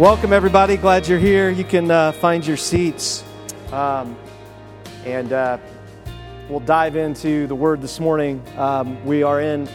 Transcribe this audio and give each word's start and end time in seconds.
Welcome, 0.00 0.32
everybody. 0.32 0.78
Glad 0.78 1.06
you're 1.06 1.18
here. 1.18 1.50
You 1.50 1.62
can 1.62 1.90
uh, 1.90 2.12
find 2.12 2.46
your 2.46 2.56
seats. 2.56 3.22
Um, 3.70 4.16
and 5.04 5.30
uh, 5.30 5.58
we'll 6.48 6.60
dive 6.60 6.96
into 6.96 7.46
the 7.46 7.54
word 7.54 7.82
this 7.82 8.00
morning. 8.00 8.42
Um, 8.56 9.04
we 9.04 9.22
are 9.22 9.42
in 9.42 9.68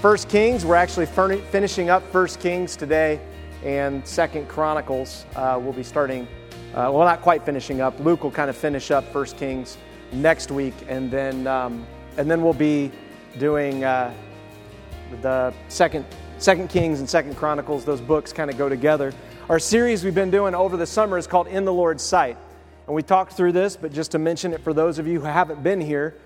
First 0.00 0.28
Kings. 0.28 0.64
We're 0.64 0.76
actually 0.76 1.06
finishing 1.06 1.90
up 1.90 2.04
First 2.12 2.38
Kings 2.38 2.76
today, 2.76 3.18
and 3.64 4.06
Second 4.06 4.46
Chronicles. 4.46 5.26
Uh, 5.34 5.58
we'll 5.60 5.72
be 5.72 5.82
starting, 5.82 6.28
uh, 6.72 6.86
well, 6.94 6.98
not 6.98 7.20
quite 7.20 7.44
finishing 7.44 7.80
up. 7.80 7.98
Luke 7.98 8.22
will 8.22 8.30
kind 8.30 8.48
of 8.48 8.56
finish 8.56 8.92
up 8.92 9.04
First 9.12 9.36
Kings 9.36 9.78
next 10.12 10.52
week, 10.52 10.74
and 10.86 11.10
then, 11.10 11.48
um, 11.48 11.84
and 12.18 12.30
then 12.30 12.40
we'll 12.40 12.52
be 12.52 12.92
doing 13.40 13.82
uh, 13.82 14.14
the 15.22 15.52
second, 15.66 16.06
second 16.38 16.70
Kings 16.70 17.00
and 17.00 17.10
Second 17.10 17.34
Chronicles. 17.34 17.84
Those 17.84 18.00
books 18.00 18.32
kind 18.32 18.48
of 18.48 18.56
go 18.56 18.68
together. 18.68 19.12
Our 19.48 19.60
series 19.60 20.02
we've 20.02 20.12
been 20.12 20.32
doing 20.32 20.56
over 20.56 20.76
the 20.76 20.88
summer 20.88 21.16
is 21.16 21.28
called 21.28 21.46
In 21.46 21.64
the 21.64 21.72
Lord's 21.72 22.02
Sight. 22.02 22.36
And 22.88 22.96
we 22.96 23.04
talked 23.04 23.34
through 23.34 23.52
this, 23.52 23.76
but 23.76 23.92
just 23.92 24.10
to 24.10 24.18
mention 24.18 24.52
it 24.52 24.64
for 24.64 24.74
those 24.74 24.98
of 24.98 25.06
you 25.06 25.20
who 25.20 25.26
haven't 25.26 25.62
been 25.62 25.80
here, 25.80 26.16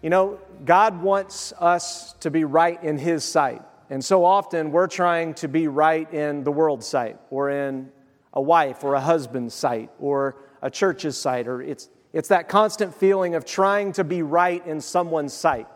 you 0.00 0.08
know, 0.08 0.40
God 0.64 1.02
wants 1.02 1.52
us 1.58 2.14
to 2.20 2.30
be 2.30 2.44
right 2.44 2.82
in 2.82 2.96
His 2.96 3.22
sight. 3.22 3.60
And 3.90 4.02
so 4.02 4.24
often 4.24 4.72
we're 4.72 4.86
trying 4.86 5.34
to 5.34 5.48
be 5.48 5.68
right 5.68 6.10
in 6.10 6.42
the 6.42 6.50
world's 6.50 6.86
sight, 6.86 7.18
or 7.28 7.50
in 7.50 7.92
a 8.32 8.40
wife 8.40 8.82
or 8.82 8.94
a 8.94 9.00
husband's 9.00 9.52
sight, 9.52 9.90
or 9.98 10.36
a 10.62 10.70
church's 10.70 11.18
sight, 11.18 11.48
or 11.48 11.60
it's, 11.60 11.90
it's 12.14 12.28
that 12.28 12.48
constant 12.48 12.94
feeling 12.94 13.34
of 13.34 13.44
trying 13.44 13.92
to 13.92 14.04
be 14.04 14.22
right 14.22 14.66
in 14.66 14.80
someone's 14.80 15.34
sight. 15.34 15.66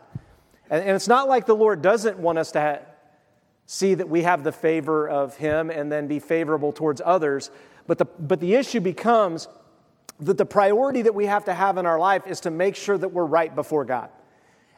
And, 0.70 0.82
and 0.82 0.96
it's 0.96 1.08
not 1.08 1.28
like 1.28 1.44
the 1.44 1.54
Lord 1.54 1.82
doesn't 1.82 2.16
want 2.16 2.38
us 2.38 2.50
to 2.52 2.60
ha- 2.62 2.91
see 3.72 3.94
that 3.94 4.06
we 4.06 4.20
have 4.20 4.44
the 4.44 4.52
favor 4.52 5.08
of 5.08 5.34
Him 5.38 5.70
and 5.70 5.90
then 5.90 6.06
be 6.06 6.18
favorable 6.18 6.72
towards 6.74 7.00
others. 7.02 7.50
But 7.86 7.96
the, 7.96 8.04
but 8.04 8.38
the 8.38 8.54
issue 8.54 8.80
becomes 8.80 9.48
that 10.20 10.36
the 10.36 10.44
priority 10.44 11.00
that 11.00 11.14
we 11.14 11.24
have 11.24 11.46
to 11.46 11.54
have 11.54 11.78
in 11.78 11.86
our 11.86 11.98
life 11.98 12.26
is 12.26 12.40
to 12.40 12.50
make 12.50 12.76
sure 12.76 12.98
that 12.98 13.08
we're 13.08 13.24
right 13.24 13.54
before 13.54 13.86
God. 13.86 14.10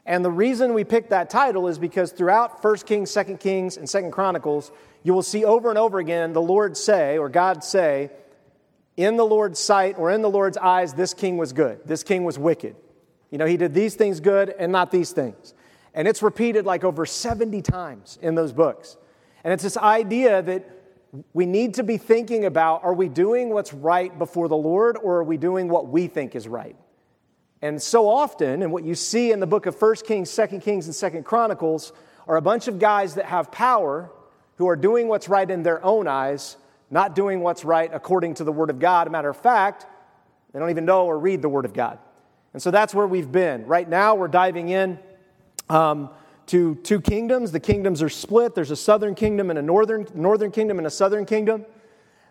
And 0.06 0.24
the 0.24 0.30
reason 0.30 0.74
we 0.74 0.84
picked 0.84 1.10
that 1.10 1.28
title 1.28 1.66
is 1.66 1.76
because 1.76 2.12
throughout 2.12 2.62
1 2.62 2.76
Kings, 2.86 3.12
2 3.12 3.36
Kings, 3.38 3.76
and 3.76 3.88
2 3.88 4.10
Chronicles, 4.10 4.70
you 5.02 5.12
will 5.12 5.22
see 5.24 5.44
over 5.44 5.70
and 5.70 5.78
over 5.78 5.98
again 5.98 6.32
the 6.32 6.40
Lord 6.40 6.76
say, 6.76 7.18
or 7.18 7.28
God 7.28 7.64
say, 7.64 8.10
in 8.96 9.16
the 9.16 9.26
Lord's 9.26 9.58
sight 9.58 9.98
or 9.98 10.12
in 10.12 10.22
the 10.22 10.30
Lord's 10.30 10.56
eyes, 10.56 10.94
this 10.94 11.14
king 11.14 11.36
was 11.36 11.52
good. 11.52 11.80
This 11.84 12.04
king 12.04 12.22
was 12.22 12.38
wicked. 12.38 12.76
You 13.32 13.38
know, 13.38 13.46
he 13.46 13.56
did 13.56 13.74
these 13.74 13.96
things 13.96 14.20
good 14.20 14.54
and 14.56 14.70
not 14.70 14.92
these 14.92 15.10
things. 15.10 15.52
And 15.94 16.08
it's 16.08 16.22
repeated 16.22 16.66
like 16.66 16.84
over 16.84 17.06
70 17.06 17.62
times 17.62 18.18
in 18.20 18.34
those 18.34 18.52
books. 18.52 18.96
And 19.44 19.52
it's 19.52 19.62
this 19.62 19.76
idea 19.76 20.42
that 20.42 20.68
we 21.32 21.46
need 21.46 21.74
to 21.74 21.84
be 21.84 21.96
thinking 21.96 22.44
about 22.44 22.82
are 22.82 22.94
we 22.94 23.08
doing 23.08 23.50
what's 23.50 23.72
right 23.72 24.16
before 24.18 24.48
the 24.48 24.56
Lord 24.56 24.96
or 24.96 25.18
are 25.18 25.24
we 25.24 25.36
doing 25.36 25.68
what 25.68 25.88
we 25.88 26.08
think 26.08 26.34
is 26.34 26.48
right? 26.48 26.76
And 27.62 27.80
so 27.80 28.08
often, 28.08 28.62
and 28.62 28.72
what 28.72 28.84
you 28.84 28.94
see 28.94 29.32
in 29.32 29.40
the 29.40 29.46
book 29.46 29.66
of 29.66 29.80
1 29.80 29.96
Kings, 30.04 30.34
2 30.34 30.58
Kings, 30.58 31.02
and 31.02 31.14
2 31.14 31.22
Chronicles 31.22 31.92
are 32.26 32.36
a 32.36 32.42
bunch 32.42 32.68
of 32.68 32.78
guys 32.78 33.14
that 33.14 33.26
have 33.26 33.50
power 33.50 34.10
who 34.56 34.68
are 34.68 34.76
doing 34.76 35.08
what's 35.08 35.28
right 35.28 35.50
in 35.50 35.62
their 35.62 35.82
own 35.84 36.06
eyes, 36.06 36.56
not 36.90 37.14
doing 37.14 37.40
what's 37.40 37.64
right 37.64 37.90
according 37.92 38.34
to 38.34 38.44
the 38.44 38.52
Word 38.52 38.70
of 38.70 38.78
God. 38.78 39.10
Matter 39.10 39.30
of 39.30 39.36
fact, 39.36 39.86
they 40.52 40.58
don't 40.58 40.70
even 40.70 40.84
know 40.84 41.06
or 41.06 41.18
read 41.18 41.42
the 41.42 41.48
Word 41.48 41.64
of 41.64 41.72
God. 41.72 41.98
And 42.52 42.62
so 42.62 42.70
that's 42.70 42.94
where 42.94 43.06
we've 43.06 43.30
been. 43.30 43.66
Right 43.66 43.88
now, 43.88 44.14
we're 44.14 44.28
diving 44.28 44.68
in 44.68 44.98
um, 45.68 46.10
to 46.46 46.74
two 46.76 47.00
kingdoms. 47.00 47.52
The 47.52 47.60
kingdoms 47.60 48.02
are 48.02 48.08
split. 48.08 48.54
There's 48.54 48.70
a 48.70 48.76
southern 48.76 49.14
kingdom 49.14 49.50
and 49.50 49.58
a 49.58 49.62
northern, 49.62 50.06
northern 50.14 50.50
kingdom 50.50 50.78
and 50.78 50.86
a 50.86 50.90
southern 50.90 51.24
kingdom. 51.24 51.64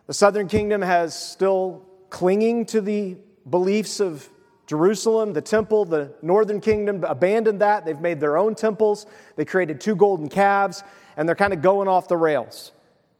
The 0.08 0.14
southern 0.14 0.48
kingdom 0.48 0.82
has 0.82 1.18
still 1.18 1.86
clinging 2.10 2.66
to 2.68 2.82
the 2.82 3.18
beliefs 3.50 4.00
of 4.00 4.30
Jerusalem, 4.68 5.34
the 5.34 5.42
temple. 5.42 5.86
The 5.86 6.14
northern 6.22 6.62
kingdom 6.62 7.04
abandoned 7.04 7.62
that. 7.62 7.86
They've 7.86 8.00
made 8.00 8.20
their 8.20 8.38
own 8.38 8.56
temples. 8.56 9.06
They 9.36 9.46
created 9.46 9.82
two 9.82 9.96
golden 9.96 10.30
calves, 10.30 10.84
and 11.18 11.28
they're 11.28 11.36
kind 11.36 11.54
of 11.54 11.62
going 11.62 11.88
off 11.88 12.08
the 12.08 12.18
rails. 12.18 12.72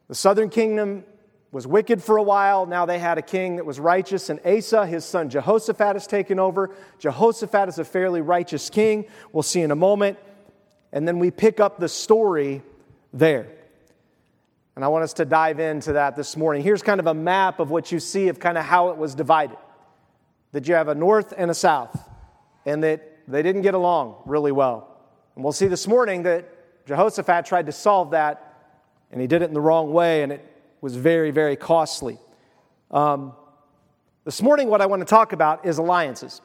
The 0.08 0.16
southern 0.16 0.50
kingdom 0.50 1.06
was 1.54 1.68
wicked 1.68 2.02
for 2.02 2.18
a 2.18 2.24
while. 2.24 2.66
Now 2.66 2.88
they 2.88 2.98
had 2.98 3.20
a 3.20 3.22
king 3.22 3.58
that 3.58 3.66
was 3.66 3.80
righteous, 3.80 4.30
and 4.30 4.40
Asa, 4.44 4.88
his 4.88 5.06
son 5.06 5.30
Jehoshaphat, 5.30 5.96
has 5.96 6.08
taken 6.08 6.40
over. 6.40 6.72
Jehoshaphat 6.98 7.70
is 7.70 7.78
a 7.78 7.86
fairly 7.86 8.22
righteous 8.22 8.72
king. 8.72 9.06
We'll 9.32 9.44
see 9.44 9.62
in 9.62 9.70
a 9.70 9.76
moment. 9.76 10.18
And 10.92 11.08
then 11.08 11.20
we 11.20 11.30
pick 11.30 11.60
up 11.60 11.80
the 11.80 11.88
story 11.88 12.64
there. 13.14 13.48
And 14.76 14.84
I 14.84 14.88
want 14.88 15.04
us 15.04 15.14
to 15.14 15.26
dive 15.26 15.60
into 15.60 15.94
that 15.94 16.16
this 16.16 16.36
morning. 16.36 16.64
Here's 16.64 16.82
kind 16.82 17.00
of 17.00 17.06
a 17.06 17.14
map 17.14 17.60
of 17.60 17.70
what 17.70 17.92
you 17.92 18.00
see 18.00 18.30
of 18.30 18.40
kind 18.40 18.58
of 18.58 18.66
how 18.66 18.90
it 18.90 18.98
was 18.98 19.14
divided 19.14 19.58
that 20.54 20.68
you 20.68 20.74
have 20.74 20.88
a 20.88 20.96
north 20.96 21.34
and 21.36 21.50
a 21.52 21.54
south, 21.54 22.00
and 22.66 22.84
that 22.84 23.20
they 23.28 23.44
didn't 23.44 23.62
get 23.62 23.74
along 23.74 24.16
really 24.26 24.52
well. 24.52 24.88
And 25.36 25.44
we'll 25.44 25.54
see 25.54 25.68
this 25.68 25.88
morning 25.88 26.24
that 26.24 26.86
Jehoshaphat 26.88 27.46
tried 27.46 27.68
to 27.68 27.72
solve 27.72 28.12
that, 28.12 28.56
and 29.12 29.22
he 29.22 29.28
did 29.28 29.42
it 29.44 29.46
in 29.46 29.54
the 29.54 29.62
wrong 29.62 29.94
way, 29.94 30.24
and 30.24 30.32
it 30.32 30.53
was 30.84 30.98
very, 30.98 31.32
very 31.32 31.56
costly. 31.56 32.20
Um, 32.92 33.32
this 34.26 34.42
morning, 34.42 34.68
what 34.68 34.82
I 34.82 34.86
want 34.86 35.00
to 35.00 35.06
talk 35.06 35.32
about 35.32 35.66
is 35.66 35.78
alliances. 35.78 36.42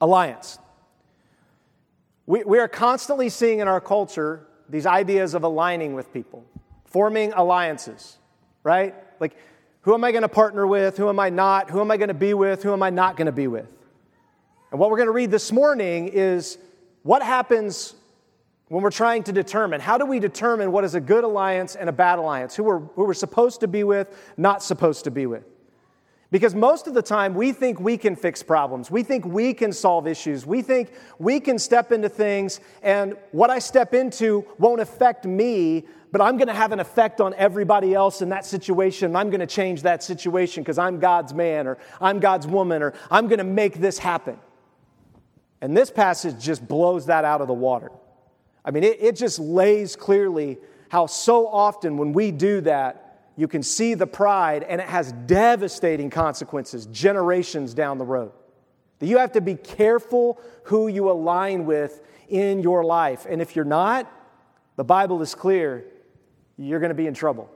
Alliance. 0.00 0.58
We, 2.24 2.44
we 2.44 2.58
are 2.58 2.66
constantly 2.66 3.28
seeing 3.28 3.58
in 3.58 3.68
our 3.68 3.78
culture 3.78 4.46
these 4.70 4.86
ideas 4.86 5.34
of 5.34 5.42
aligning 5.42 5.92
with 5.92 6.14
people, 6.14 6.46
forming 6.86 7.34
alliances, 7.34 8.16
right? 8.62 8.94
Like, 9.20 9.36
who 9.82 9.92
am 9.92 10.02
I 10.02 10.12
going 10.12 10.22
to 10.22 10.30
partner 10.30 10.66
with? 10.66 10.96
Who 10.96 11.10
am 11.10 11.20
I 11.20 11.28
not? 11.28 11.68
Who 11.68 11.82
am 11.82 11.90
I 11.90 11.98
going 11.98 12.08
to 12.08 12.14
be 12.14 12.32
with? 12.32 12.62
Who 12.62 12.72
am 12.72 12.82
I 12.82 12.88
not 12.88 13.18
going 13.18 13.26
to 13.26 13.32
be 13.32 13.48
with? 13.48 13.68
And 14.70 14.80
what 14.80 14.88
we're 14.88 14.96
going 14.96 15.08
to 15.08 15.12
read 15.12 15.30
this 15.30 15.52
morning 15.52 16.08
is 16.08 16.56
what 17.02 17.22
happens 17.22 17.95
when 18.68 18.82
we're 18.82 18.90
trying 18.90 19.22
to 19.24 19.32
determine 19.32 19.80
how 19.80 19.96
do 19.96 20.04
we 20.04 20.18
determine 20.18 20.72
what 20.72 20.84
is 20.84 20.94
a 20.94 21.00
good 21.00 21.24
alliance 21.24 21.76
and 21.76 21.88
a 21.88 21.92
bad 21.92 22.18
alliance? 22.18 22.56
Who 22.56 22.64
we're, 22.64 22.80
who 22.80 23.04
we're 23.04 23.14
supposed 23.14 23.60
to 23.60 23.68
be 23.68 23.84
with 23.84 24.08
not 24.36 24.62
supposed 24.62 25.04
to 25.04 25.10
be 25.10 25.26
with. 25.26 25.44
Because 26.32 26.56
most 26.56 26.88
of 26.88 26.94
the 26.94 27.02
time 27.02 27.34
we 27.34 27.52
think 27.52 27.78
we 27.78 27.96
can 27.96 28.16
fix 28.16 28.42
problems. 28.42 28.90
We 28.90 29.04
think 29.04 29.24
we 29.24 29.54
can 29.54 29.72
solve 29.72 30.08
issues. 30.08 30.44
We 30.44 30.60
think 30.60 30.92
we 31.20 31.38
can 31.38 31.56
step 31.58 31.92
into 31.92 32.08
things 32.08 32.58
and 32.82 33.16
what 33.30 33.50
i 33.50 33.58
step 33.60 33.94
into 33.94 34.44
won't 34.58 34.80
affect 34.80 35.24
me 35.24 35.84
but 36.12 36.20
i'm 36.20 36.36
going 36.36 36.48
to 36.48 36.54
have 36.54 36.72
an 36.72 36.80
effect 36.80 37.20
on 37.20 37.34
everybody 37.34 37.94
else 37.94 38.22
in 38.22 38.28
that 38.30 38.44
situation 38.44 39.14
i'm 39.14 39.30
going 39.30 39.40
to 39.40 39.46
change 39.46 39.82
that 39.82 40.02
situation 40.02 40.62
because 40.62 40.78
i'm 40.78 40.98
god's 40.98 41.32
man 41.32 41.66
or 41.66 41.78
i'm 42.00 42.20
god's 42.20 42.46
woman 42.46 42.82
or 42.82 42.92
i'm 43.10 43.28
going 43.28 43.38
to 43.38 43.44
make 43.44 43.80
this 43.80 43.98
happen. 43.98 44.38
And 45.60 45.76
this 45.76 45.90
passage 45.90 46.38
just 46.38 46.66
blows 46.66 47.06
that 47.06 47.24
out 47.24 47.40
of 47.40 47.46
the 47.46 47.54
water 47.54 47.90
I 48.66 48.72
mean, 48.72 48.84
it, 48.84 48.98
it 49.00 49.16
just 49.16 49.38
lays 49.38 49.96
clearly 49.96 50.58
how 50.88 51.06
so 51.06 51.46
often 51.46 51.96
when 51.96 52.12
we 52.12 52.32
do 52.32 52.60
that, 52.62 53.02
you 53.36 53.46
can 53.48 53.62
see 53.62 53.94
the 53.94 54.06
pride 54.06 54.64
and 54.64 54.80
it 54.80 54.88
has 54.88 55.12
devastating 55.12 56.10
consequences 56.10 56.86
generations 56.86 57.74
down 57.74 57.98
the 57.98 58.04
road. 58.04 58.32
That 58.98 59.06
you 59.06 59.18
have 59.18 59.32
to 59.32 59.40
be 59.40 59.54
careful 59.54 60.40
who 60.64 60.88
you 60.88 61.10
align 61.10 61.66
with 61.66 62.02
in 62.28 62.60
your 62.60 62.82
life. 62.82 63.26
And 63.28 63.40
if 63.40 63.54
you're 63.54 63.64
not, 63.64 64.10
the 64.76 64.84
Bible 64.84 65.20
is 65.22 65.34
clear, 65.34 65.84
you're 66.56 66.80
going 66.80 66.90
to 66.90 66.94
be 66.94 67.06
in 67.06 67.14
trouble. 67.14 67.50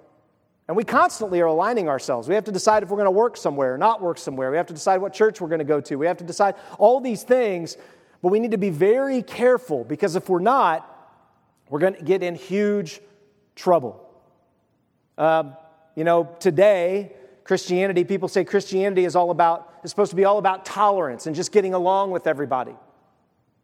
And 0.68 0.76
we 0.76 0.84
constantly 0.84 1.40
are 1.40 1.46
aligning 1.46 1.88
ourselves. 1.88 2.28
We 2.28 2.34
have 2.36 2.44
to 2.44 2.52
decide 2.52 2.82
if 2.82 2.90
we're 2.90 2.96
going 2.96 3.06
to 3.06 3.10
work 3.10 3.36
somewhere 3.36 3.74
or 3.74 3.78
not 3.78 4.00
work 4.00 4.18
somewhere. 4.18 4.50
We 4.50 4.56
have 4.56 4.68
to 4.68 4.74
decide 4.74 4.98
what 4.98 5.12
church 5.12 5.40
we're 5.40 5.48
going 5.48 5.58
to 5.60 5.64
go 5.64 5.80
to. 5.80 5.96
We 5.96 6.06
have 6.06 6.18
to 6.18 6.24
decide 6.24 6.54
all 6.78 7.00
these 7.00 7.24
things, 7.24 7.76
but 8.22 8.28
we 8.28 8.38
need 8.38 8.52
to 8.52 8.58
be 8.58 8.70
very 8.70 9.22
careful 9.22 9.82
because 9.82 10.14
if 10.14 10.28
we're 10.28 10.38
not, 10.38 10.89
we're 11.70 11.78
going 11.78 11.94
to 11.94 12.02
get 12.02 12.22
in 12.22 12.34
huge 12.34 13.00
trouble. 13.54 14.06
Um, 15.16 15.56
you 15.94 16.04
know, 16.04 16.36
today, 16.40 17.12
Christianity, 17.44 18.04
people 18.04 18.28
say 18.28 18.44
Christianity 18.44 19.04
is 19.04 19.16
all 19.16 19.30
about, 19.30 19.72
is 19.84 19.90
supposed 19.90 20.10
to 20.10 20.16
be 20.16 20.24
all 20.24 20.38
about 20.38 20.66
tolerance 20.66 21.26
and 21.26 21.34
just 21.34 21.52
getting 21.52 21.72
along 21.72 22.10
with 22.10 22.26
everybody. 22.26 22.74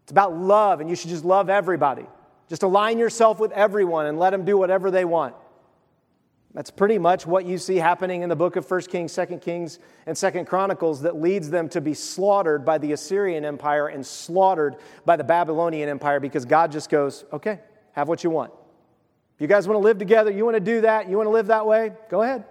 It's 0.05 0.13
about 0.13 0.37
love, 0.37 0.81
and 0.81 0.89
you 0.89 0.95
should 0.95 1.11
just 1.11 1.25
love 1.25 1.51
everybody. 1.51 2.07
Just 2.49 2.63
align 2.63 2.99
yourself 2.99 3.41
with 3.41 3.51
everyone 3.53 4.07
and 4.07 4.19
let 4.21 4.31
them 4.31 4.45
do 4.45 4.57
whatever 4.57 4.91
they 4.91 5.05
want. 5.05 5.35
That's 6.55 6.71
pretty 6.71 6.97
much 6.97 7.27
what 7.27 7.45
you 7.45 7.59
see 7.59 7.77
happening 7.77 8.23
in 8.23 8.29
the 8.29 8.37
book 8.37 8.57
of 8.57 8.71
1 8.71 8.83
Kings, 8.83 9.15
2 9.15 9.27
Kings, 9.39 9.79
and 10.07 10.17
2 10.17 10.45
Chronicles 10.45 11.03
that 11.03 11.21
leads 11.21 11.51
them 11.51 11.69
to 11.71 11.81
be 11.81 11.93
slaughtered 11.93 12.65
by 12.65 12.79
the 12.79 12.93
Assyrian 12.93 13.45
Empire 13.45 13.89
and 13.89 14.07
slaughtered 14.07 14.77
by 15.05 15.17
the 15.17 15.25
Babylonian 15.25 15.89
Empire 15.89 16.19
because 16.19 16.45
God 16.45 16.73
just 16.73 16.89
goes, 16.89 17.25
okay, 17.33 17.61
have 17.97 18.09
what 18.09 18.23
you 18.23 18.31
want. 18.31 18.53
If 19.35 19.41
you 19.41 19.49
guys 19.49 19.67
want 19.67 19.77
to 19.77 19.85
live 19.85 19.99
together, 19.99 20.31
you 20.31 20.45
want 20.45 20.55
to 20.55 20.61
do 20.61 20.83
that, 20.83 21.09
you 21.09 21.17
want 21.17 21.27
to 21.27 21.33
live 21.33 21.49
that 21.49 21.67
way, 21.67 21.93
go 22.11 22.23
ahead. 22.23 22.45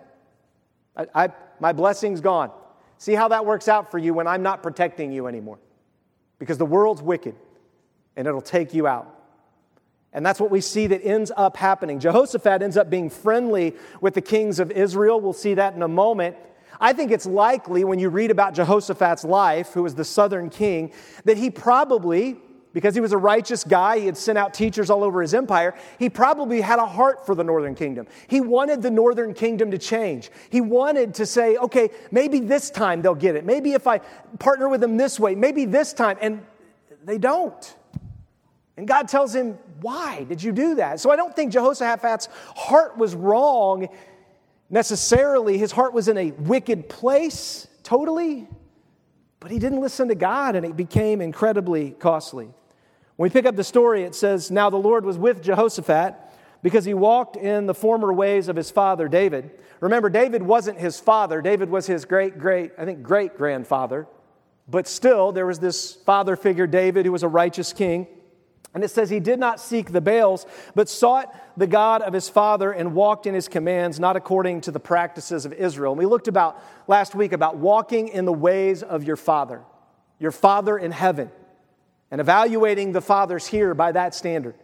I, 0.97 1.05
I, 1.15 1.29
my 1.59 1.71
blessing's 1.71 2.19
gone. 2.19 2.51
See 2.97 3.13
how 3.13 3.27
that 3.29 3.45
works 3.45 3.67
out 3.67 3.91
for 3.91 3.97
you 3.97 4.13
when 4.13 4.27
I'm 4.27 4.43
not 4.43 4.63
protecting 4.63 5.11
you 5.11 5.27
anymore. 5.27 5.59
Because 6.39 6.57
the 6.57 6.65
world's 6.65 7.01
wicked 7.01 7.35
and 8.15 8.27
it'll 8.27 8.41
take 8.41 8.73
you 8.73 8.87
out. 8.87 9.11
And 10.13 10.25
that's 10.25 10.39
what 10.39 10.49
we 10.49 10.61
see 10.61 10.87
that 10.87 11.05
ends 11.05 11.31
up 11.35 11.57
happening. 11.57 11.99
Jehoshaphat 11.99 12.61
ends 12.61 12.77
up 12.77 12.89
being 12.89 13.09
friendly 13.09 13.75
with 14.01 14.13
the 14.13 14.21
kings 14.21 14.59
of 14.59 14.71
Israel. 14.71 15.19
We'll 15.21 15.33
see 15.33 15.53
that 15.55 15.75
in 15.75 15.81
a 15.81 15.87
moment. 15.87 16.37
I 16.79 16.93
think 16.93 17.11
it's 17.11 17.25
likely 17.25 17.83
when 17.83 17.99
you 17.99 18.09
read 18.09 18.31
about 18.31 18.53
Jehoshaphat's 18.53 19.23
life, 19.23 19.73
who 19.73 19.83
was 19.83 19.95
the 19.95 20.05
southern 20.05 20.49
king, 20.49 20.91
that 21.25 21.37
he 21.37 21.49
probably, 21.49 22.37
because 22.75 22.93
he 22.93 22.99
was 22.99 23.13
a 23.13 23.17
righteous 23.17 23.63
guy, 23.63 23.99
he 23.99 24.05
had 24.05 24.17
sent 24.17 24.37
out 24.37 24.53
teachers 24.53 24.89
all 24.89 25.01
over 25.01 25.21
his 25.21 25.33
empire, 25.33 25.73
he 25.97 26.09
probably 26.09 26.59
had 26.59 26.77
a 26.77 26.85
heart 26.85 27.25
for 27.25 27.33
the 27.33 27.43
northern 27.43 27.73
kingdom. 27.73 28.05
He 28.27 28.41
wanted 28.41 28.81
the 28.81 28.91
northern 28.91 29.33
kingdom 29.33 29.71
to 29.71 29.77
change. 29.77 30.29
He 30.49 30.59
wanted 30.59 31.13
to 31.13 31.25
say, 31.25 31.55
okay, 31.55 31.89
maybe 32.11 32.41
this 32.41 32.69
time 32.69 33.01
they'll 33.01 33.15
get 33.15 33.37
it. 33.37 33.45
Maybe 33.45 33.71
if 33.71 33.87
I 33.87 33.99
partner 34.39 34.67
with 34.67 34.81
them 34.81 34.97
this 34.97 35.17
way, 35.17 35.35
maybe 35.35 35.63
this 35.63 35.93
time. 35.93 36.17
And 36.19 36.45
they 37.05 37.17
don't. 37.17 37.75
And 38.75 38.85
God 38.85 39.07
tells 39.07 39.33
him, 39.33 39.57
Why 39.79 40.25
did 40.25 40.43
you 40.43 40.51
do 40.51 40.75
that? 40.75 40.99
So 40.99 41.09
I 41.09 41.15
don't 41.15 41.33
think 41.33 41.53
Jehoshaphat's 41.53 42.27
heart 42.57 42.97
was 42.97 43.15
wrong 43.15 43.87
necessarily. 44.69 45.57
His 45.57 45.71
heart 45.71 45.93
was 45.93 46.09
in 46.09 46.17
a 46.17 46.31
wicked 46.31 46.89
place, 46.89 47.69
totally. 47.83 48.49
But 49.39 49.51
he 49.51 49.59
didn't 49.59 49.79
listen 49.79 50.09
to 50.09 50.15
God 50.15 50.57
and 50.57 50.65
it 50.65 50.75
became 50.75 51.21
incredibly 51.21 51.91
costly. 51.91 52.49
When 53.15 53.29
we 53.29 53.33
pick 53.33 53.45
up 53.45 53.55
the 53.55 53.63
story, 53.63 54.03
it 54.03 54.15
says, 54.15 54.51
Now 54.51 54.69
the 54.69 54.77
Lord 54.77 55.05
was 55.05 55.17
with 55.17 55.41
Jehoshaphat 55.41 56.15
because 56.61 56.85
he 56.85 56.93
walked 56.93 57.37
in 57.37 57.65
the 57.65 57.73
former 57.73 58.11
ways 58.11 58.47
of 58.47 58.55
his 58.55 58.71
father 58.71 59.07
David. 59.07 59.51
Remember, 59.79 60.09
David 60.09 60.41
wasn't 60.43 60.79
his 60.79 60.99
father, 60.99 61.41
David 61.41 61.69
was 61.69 61.87
his 61.87 62.05
great, 62.05 62.39
great, 62.39 62.71
I 62.77 62.85
think, 62.85 63.03
great 63.03 63.37
grandfather. 63.37 64.07
But 64.67 64.87
still, 64.87 65.31
there 65.31 65.45
was 65.45 65.59
this 65.59 65.93
father 65.93 66.35
figure, 66.35 66.65
David, 66.65 67.05
who 67.05 67.11
was 67.11 67.23
a 67.23 67.27
righteous 67.27 67.71
king. 67.71 68.07
And 68.73 68.83
it 68.83 68.89
says 68.89 69.09
he 69.09 69.21
did 69.21 69.39
not 69.39 69.61
seek 69.61 69.91
the 69.91 70.01
Baals, 70.01 70.45
but 70.73 70.89
sought 70.89 71.33
the 71.55 71.67
God 71.67 72.01
of 72.01 72.13
his 72.13 72.27
father 72.27 72.73
and 72.73 72.93
walked 72.93 73.25
in 73.25 73.33
his 73.33 73.47
commands, 73.47 74.01
not 74.01 74.17
according 74.17 74.61
to 74.61 74.71
the 74.71 74.81
practices 74.81 75.45
of 75.45 75.53
Israel. 75.53 75.93
And 75.93 75.99
we 75.99 76.05
looked 76.05 76.27
about 76.27 76.61
last 76.87 77.15
week 77.15 77.31
about 77.31 77.55
walking 77.55 78.09
in 78.09 78.25
the 78.25 78.33
ways 78.33 78.83
of 78.83 79.05
your 79.05 79.15
father, 79.15 79.61
your 80.19 80.31
father 80.31 80.77
in 80.77 80.91
heaven, 80.91 81.31
and 82.11 82.21
evaluating 82.21 82.91
the 82.91 83.01
fathers 83.01 83.47
here 83.47 83.73
by 83.73 83.91
that 83.91 84.13
standard. 84.15 84.55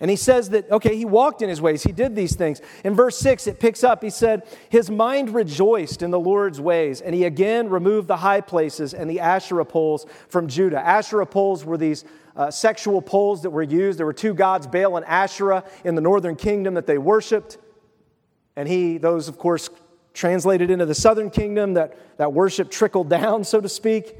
And 0.00 0.10
he 0.10 0.16
says 0.16 0.50
that, 0.50 0.70
okay, 0.70 0.96
he 0.96 1.04
walked 1.04 1.42
in 1.42 1.48
his 1.48 1.60
ways, 1.60 1.82
he 1.82 1.90
did 1.90 2.14
these 2.14 2.36
things. 2.36 2.60
In 2.84 2.94
verse 2.94 3.18
6, 3.18 3.48
it 3.48 3.58
picks 3.58 3.82
up, 3.82 4.02
he 4.02 4.10
said, 4.10 4.46
His 4.68 4.90
mind 4.90 5.34
rejoiced 5.34 6.02
in 6.02 6.12
the 6.12 6.20
Lord's 6.20 6.60
ways, 6.60 7.00
and 7.00 7.14
he 7.14 7.24
again 7.24 7.68
removed 7.68 8.06
the 8.06 8.18
high 8.18 8.40
places 8.40 8.94
and 8.94 9.10
the 9.10 9.20
Asherah 9.20 9.64
poles 9.64 10.06
from 10.28 10.46
Judah. 10.46 10.78
Asherah 10.78 11.26
poles 11.26 11.64
were 11.64 11.76
these 11.76 12.04
uh, 12.36 12.50
sexual 12.50 13.02
poles 13.02 13.42
that 13.42 13.50
were 13.50 13.62
used. 13.62 13.98
There 13.98 14.06
were 14.06 14.12
two 14.12 14.34
gods, 14.34 14.68
Baal 14.68 14.96
and 14.96 15.06
Asherah, 15.06 15.64
in 15.84 15.96
the 15.96 16.00
northern 16.00 16.36
kingdom 16.36 16.74
that 16.74 16.86
they 16.86 16.98
worshiped. 16.98 17.58
And 18.54 18.68
he, 18.68 18.98
those, 18.98 19.26
of 19.26 19.38
course, 19.38 19.68
translated 20.14 20.70
into 20.70 20.86
the 20.86 20.94
southern 20.94 21.30
kingdom, 21.30 21.74
that, 21.74 21.96
that 22.18 22.32
worship 22.32 22.70
trickled 22.70 23.08
down, 23.10 23.42
so 23.42 23.60
to 23.60 23.68
speak. 23.68 24.16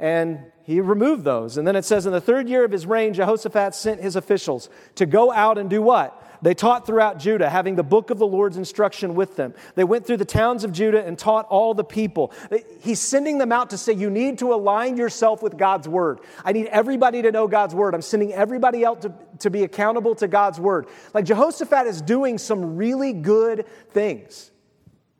And 0.00 0.40
he 0.64 0.80
removed 0.80 1.24
those. 1.24 1.58
And 1.58 1.66
then 1.68 1.76
it 1.76 1.84
says, 1.84 2.06
in 2.06 2.12
the 2.12 2.22
third 2.22 2.48
year 2.48 2.64
of 2.64 2.72
his 2.72 2.86
reign, 2.86 3.12
Jehoshaphat 3.12 3.74
sent 3.74 4.00
his 4.00 4.16
officials 4.16 4.70
to 4.94 5.04
go 5.04 5.30
out 5.30 5.58
and 5.58 5.68
do 5.68 5.82
what? 5.82 6.20
They 6.40 6.54
taught 6.54 6.86
throughout 6.86 7.18
Judah, 7.18 7.48
having 7.50 7.74
the 7.74 7.82
book 7.82 8.08
of 8.08 8.18
the 8.18 8.26
Lord's 8.26 8.56
instruction 8.56 9.14
with 9.14 9.36
them. 9.36 9.54
They 9.74 9.84
went 9.84 10.06
through 10.06 10.16
the 10.16 10.24
towns 10.24 10.64
of 10.64 10.72
Judah 10.72 11.04
and 11.04 11.18
taught 11.18 11.46
all 11.48 11.74
the 11.74 11.84
people. 11.84 12.32
He's 12.80 12.98
sending 12.98 13.36
them 13.36 13.52
out 13.52 13.70
to 13.70 13.78
say, 13.78 13.92
You 13.92 14.10
need 14.10 14.38
to 14.38 14.54
align 14.54 14.96
yourself 14.96 15.42
with 15.42 15.56
God's 15.56 15.86
word. 15.86 16.20
I 16.44 16.52
need 16.52 16.66
everybody 16.66 17.22
to 17.22 17.30
know 17.30 17.46
God's 17.46 17.74
word. 17.74 17.94
I'm 17.94 18.02
sending 18.02 18.32
everybody 18.32 18.86
out 18.86 19.02
to, 19.02 19.12
to 19.40 19.50
be 19.50 19.64
accountable 19.64 20.14
to 20.16 20.28
God's 20.28 20.58
word. 20.58 20.86
Like 21.12 21.26
Jehoshaphat 21.26 21.86
is 21.86 22.02
doing 22.02 22.38
some 22.38 22.76
really 22.76 23.12
good 23.12 23.66
things. 23.90 24.50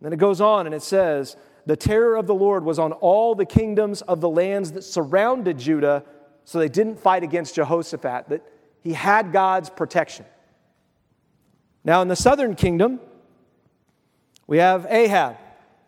And 0.01 0.07
then 0.07 0.13
it 0.15 0.19
goes 0.19 0.41
on 0.41 0.67
and 0.67 0.75
it 0.75 0.83
says, 0.83 1.37
the 1.67 1.77
terror 1.77 2.17
of 2.17 2.27
the 2.27 2.35
Lord 2.35 2.65
was 2.65 2.79
on 2.79 2.93
all 2.93 3.35
the 3.35 3.47
kingdoms 3.47 4.03
of 4.03 4.21
the 4.21 4.29
lands 4.29 4.73
that 4.73 4.83
surrounded 4.83 5.59
Judah, 5.59 6.05
so 6.45 6.59
they 6.59 6.69
didn't 6.69 6.99
fight 6.99 7.23
against 7.23 7.55
Jehoshaphat, 7.55 8.29
that 8.29 8.43
he 8.83 8.93
had 8.93 9.33
God's 9.33 9.71
protection. 9.71 10.27
Now, 11.85 12.03
in 12.03 12.09
the 12.09 12.17
southern 12.17 12.55
kingdom, 12.55 13.01
we 14.47 14.59
have 14.59 14.87
Ahab. 14.89 15.39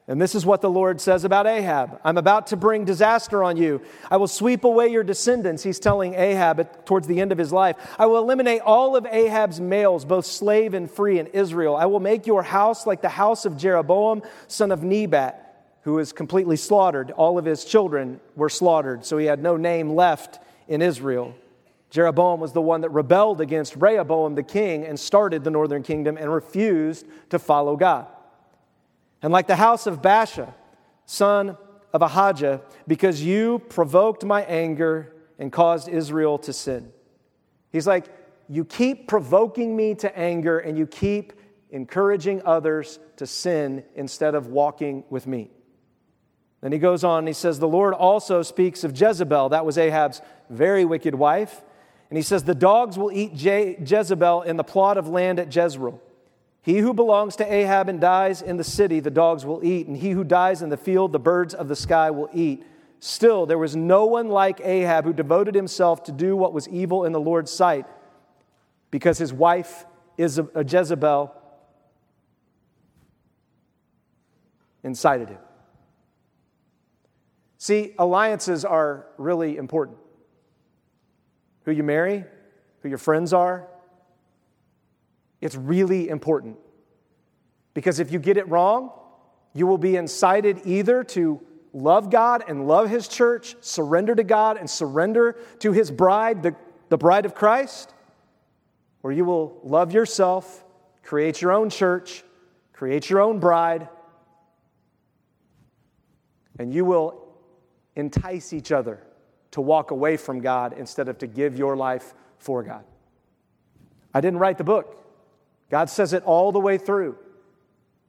And 0.08 0.22
this 0.22 0.36
is 0.36 0.46
what 0.46 0.60
the 0.60 0.70
Lord 0.70 1.00
says 1.00 1.24
about 1.24 1.48
Ahab 1.48 2.00
I'm 2.04 2.16
about 2.16 2.46
to 2.48 2.56
bring 2.56 2.84
disaster 2.84 3.42
on 3.42 3.56
you. 3.56 3.82
I 4.08 4.18
will 4.18 4.28
sweep 4.28 4.62
away 4.62 4.88
your 4.88 5.02
descendants, 5.02 5.62
he's 5.62 5.80
telling 5.80 6.14
Ahab 6.14 6.86
towards 6.86 7.08
the 7.08 7.20
end 7.20 7.32
of 7.32 7.38
his 7.38 7.52
life. 7.52 7.76
I 7.98 8.06
will 8.06 8.18
eliminate 8.18 8.60
all 8.60 8.94
of 8.94 9.04
Ahab's 9.04 9.60
males, 9.60 10.04
both 10.04 10.24
slave 10.24 10.74
and 10.74 10.88
free, 10.88 11.18
in 11.18 11.26
Israel. 11.28 11.74
I 11.74 11.86
will 11.86 12.00
make 12.00 12.26
your 12.26 12.44
house 12.44 12.86
like 12.86 13.02
the 13.02 13.08
house 13.08 13.44
of 13.44 13.56
Jeroboam, 13.56 14.22
son 14.46 14.70
of 14.70 14.82
Nebat 14.84 15.45
who 15.86 15.94
was 15.94 16.12
completely 16.12 16.56
slaughtered. 16.56 17.12
All 17.12 17.38
of 17.38 17.44
his 17.44 17.64
children 17.64 18.20
were 18.34 18.48
slaughtered, 18.48 19.04
so 19.04 19.18
he 19.18 19.26
had 19.26 19.40
no 19.40 19.56
name 19.56 19.94
left 19.94 20.40
in 20.66 20.82
Israel. 20.82 21.32
Jeroboam 21.90 22.40
was 22.40 22.52
the 22.52 22.60
one 22.60 22.80
that 22.80 22.90
rebelled 22.90 23.40
against 23.40 23.76
Rehoboam 23.76 24.34
the 24.34 24.42
king 24.42 24.84
and 24.84 24.98
started 24.98 25.44
the 25.44 25.50
northern 25.52 25.84
kingdom 25.84 26.16
and 26.16 26.34
refused 26.34 27.06
to 27.30 27.38
follow 27.38 27.76
God. 27.76 28.08
And 29.22 29.32
like 29.32 29.46
the 29.46 29.54
house 29.54 29.86
of 29.86 30.02
Baasha, 30.02 30.52
son 31.04 31.56
of 31.92 32.02
Ahijah, 32.02 32.62
because 32.88 33.22
you 33.22 33.60
provoked 33.68 34.24
my 34.24 34.42
anger 34.42 35.14
and 35.38 35.52
caused 35.52 35.88
Israel 35.88 36.36
to 36.38 36.52
sin. 36.52 36.90
He's 37.70 37.86
like, 37.86 38.06
You 38.48 38.64
keep 38.64 39.06
provoking 39.06 39.76
me 39.76 39.94
to 39.94 40.18
anger 40.18 40.58
and 40.58 40.76
you 40.76 40.88
keep 40.88 41.32
encouraging 41.70 42.42
others 42.44 42.98
to 43.18 43.26
sin 43.28 43.84
instead 43.94 44.34
of 44.34 44.48
walking 44.48 45.04
with 45.10 45.28
me. 45.28 45.50
Then 46.60 46.72
he 46.72 46.78
goes 46.78 47.04
on 47.04 47.20
and 47.20 47.28
he 47.28 47.34
says, 47.34 47.58
The 47.58 47.68
Lord 47.68 47.94
also 47.94 48.42
speaks 48.42 48.82
of 48.84 48.98
Jezebel. 48.98 49.50
That 49.50 49.66
was 49.66 49.78
Ahab's 49.78 50.20
very 50.48 50.84
wicked 50.84 51.14
wife. 51.14 51.62
And 52.10 52.16
he 52.16 52.22
says, 52.22 52.44
The 52.44 52.54
dogs 52.54 52.98
will 52.98 53.12
eat 53.12 53.34
Je- 53.34 53.76
Jezebel 53.84 54.42
in 54.42 54.56
the 54.56 54.64
plot 54.64 54.96
of 54.96 55.08
land 55.08 55.38
at 55.38 55.54
Jezreel. 55.54 56.00
He 56.62 56.78
who 56.78 56.92
belongs 56.92 57.36
to 57.36 57.52
Ahab 57.52 57.88
and 57.88 58.00
dies 58.00 58.42
in 58.42 58.56
the 58.56 58.64
city, 58.64 58.98
the 58.98 59.10
dogs 59.10 59.44
will 59.44 59.64
eat. 59.64 59.86
And 59.86 59.96
he 59.96 60.10
who 60.10 60.24
dies 60.24 60.62
in 60.62 60.68
the 60.68 60.76
field, 60.76 61.12
the 61.12 61.18
birds 61.20 61.54
of 61.54 61.68
the 61.68 61.76
sky 61.76 62.10
will 62.10 62.28
eat. 62.32 62.64
Still, 62.98 63.46
there 63.46 63.58
was 63.58 63.76
no 63.76 64.06
one 64.06 64.28
like 64.28 64.60
Ahab 64.60 65.04
who 65.04 65.12
devoted 65.12 65.54
himself 65.54 66.02
to 66.04 66.12
do 66.12 66.34
what 66.36 66.52
was 66.52 66.68
evil 66.68 67.04
in 67.04 67.12
the 67.12 67.20
Lord's 67.20 67.52
sight 67.52 67.86
because 68.90 69.18
his 69.18 69.32
wife 69.32 69.84
is 70.16 70.38
a 70.38 70.64
Jezebel 70.66 71.32
incited 74.82 75.28
him. 75.28 75.38
See, 77.66 77.94
alliances 77.98 78.64
are 78.64 79.06
really 79.18 79.56
important. 79.56 79.98
Who 81.64 81.72
you 81.72 81.82
marry, 81.82 82.24
who 82.80 82.88
your 82.88 82.96
friends 82.96 83.32
are, 83.32 83.66
it's 85.40 85.56
really 85.56 86.08
important. 86.08 86.58
Because 87.74 87.98
if 87.98 88.12
you 88.12 88.20
get 88.20 88.36
it 88.36 88.48
wrong, 88.48 88.92
you 89.52 89.66
will 89.66 89.78
be 89.78 89.96
incited 89.96 90.60
either 90.64 91.02
to 91.02 91.40
love 91.72 92.08
God 92.08 92.44
and 92.46 92.68
love 92.68 92.88
His 92.88 93.08
church, 93.08 93.56
surrender 93.62 94.14
to 94.14 94.22
God 94.22 94.58
and 94.58 94.70
surrender 94.70 95.32
to 95.58 95.72
His 95.72 95.90
bride, 95.90 96.44
the, 96.44 96.54
the 96.88 96.96
bride 96.96 97.26
of 97.26 97.34
Christ, 97.34 97.92
or 99.02 99.10
you 99.10 99.24
will 99.24 99.58
love 99.64 99.92
yourself, 99.92 100.64
create 101.02 101.42
your 101.42 101.50
own 101.50 101.70
church, 101.70 102.22
create 102.72 103.10
your 103.10 103.20
own 103.20 103.40
bride, 103.40 103.88
and 106.60 106.72
you 106.72 106.84
will 106.84 107.25
entice 107.96 108.52
each 108.52 108.70
other 108.70 109.02
to 109.52 109.60
walk 109.60 109.90
away 109.90 110.16
from 110.16 110.40
God 110.40 110.74
instead 110.76 111.08
of 111.08 111.18
to 111.18 111.26
give 111.26 111.58
your 111.58 111.76
life 111.76 112.14
for 112.38 112.62
God. 112.62 112.84
I 114.14 114.20
didn't 114.20 114.38
write 114.38 114.58
the 114.58 114.64
book. 114.64 115.02
God 115.70 115.90
says 115.90 116.12
it 116.12 116.22
all 116.24 116.52
the 116.52 116.60
way 116.60 116.78
through. 116.78 117.18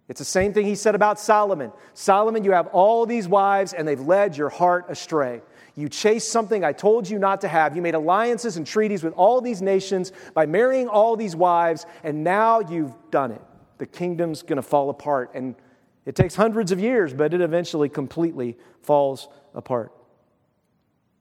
It's 0.10 0.20
the 0.20 0.26
same 0.26 0.54
thing 0.54 0.66
he 0.66 0.76
said 0.76 0.96
about 0.96 1.20
Solomon. 1.20 1.72
Solomon, 1.94 2.44
you 2.44 2.52
have 2.52 2.68
all 2.68 3.06
these 3.06 3.28
wives 3.28 3.74
and 3.74 3.88
they've 3.88 4.00
led 4.00 4.38
your 4.38 4.50
heart 4.50 4.86
astray. 4.90 5.42
You 5.76 5.90
chased 5.90 6.30
something 6.30 6.64
I 6.64 6.72
told 6.72 7.10
you 7.10 7.20
not 7.20 7.42
to 7.42 7.48
have. 7.48 7.76
You 7.76 7.82
made 7.82 7.94
alliances 7.94 8.58
and 8.58 8.66
treaties 8.66 9.04
with 9.04 9.14
all 9.14 9.42
these 9.42 9.62
nations 9.62 10.12
by 10.34 10.46
marrying 10.46 10.88
all 10.88 11.16
these 11.16 11.36
wives, 11.36 11.86
and 12.04 12.24
now 12.24 12.62
you've 12.62 12.96
done 13.12 13.32
it. 13.32 13.42
The 13.78 13.86
kingdom's 13.86 14.42
going 14.42 14.56
to 14.56 14.64
fall 14.64 14.90
apart. 14.90 15.32
And 15.36 15.56
it 16.06 16.16
takes 16.16 16.34
hundreds 16.34 16.72
of 16.72 16.80
years, 16.80 17.14
but 17.14 17.34
it 17.34 17.42
eventually 17.42 17.90
completely 17.90 18.58
falls 18.82 19.28
apart. 19.58 19.92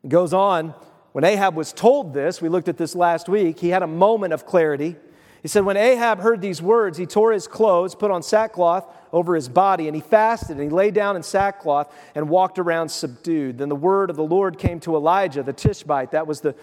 It 0.04 0.10
goes 0.10 0.32
on, 0.32 0.74
when 1.12 1.24
Ahab 1.24 1.56
was 1.56 1.72
told 1.72 2.12
this, 2.12 2.42
we 2.42 2.48
looked 2.48 2.68
at 2.68 2.76
this 2.76 2.94
last 2.94 3.28
week, 3.28 3.58
he 3.58 3.70
had 3.70 3.82
a 3.82 3.86
moment 3.86 4.34
of 4.34 4.44
clarity. 4.44 4.94
He 5.42 5.48
said, 5.48 5.64
When 5.64 5.76
Ahab 5.76 6.20
heard 6.20 6.42
these 6.42 6.60
words, 6.60 6.98
he 6.98 7.06
tore 7.06 7.32
his 7.32 7.48
clothes, 7.48 7.94
put 7.94 8.10
on 8.10 8.22
sackcloth 8.22 8.86
over 9.12 9.34
his 9.34 9.48
body, 9.48 9.88
and 9.88 9.96
he 9.96 10.02
fasted, 10.02 10.58
and 10.58 10.60
he 10.60 10.68
lay 10.68 10.90
down 10.90 11.16
in 11.16 11.22
sackcloth 11.22 11.92
and 12.14 12.28
walked 12.28 12.58
around 12.58 12.90
subdued. 12.90 13.58
Then 13.58 13.70
the 13.70 13.74
word 13.74 14.10
of 14.10 14.16
the 14.16 14.24
Lord 14.24 14.58
came 14.58 14.78
to 14.80 14.94
Elijah, 14.94 15.42
the 15.42 15.54
Tishbite, 15.54 16.10
that 16.10 16.26
was 16.26 16.42
the 16.42 16.54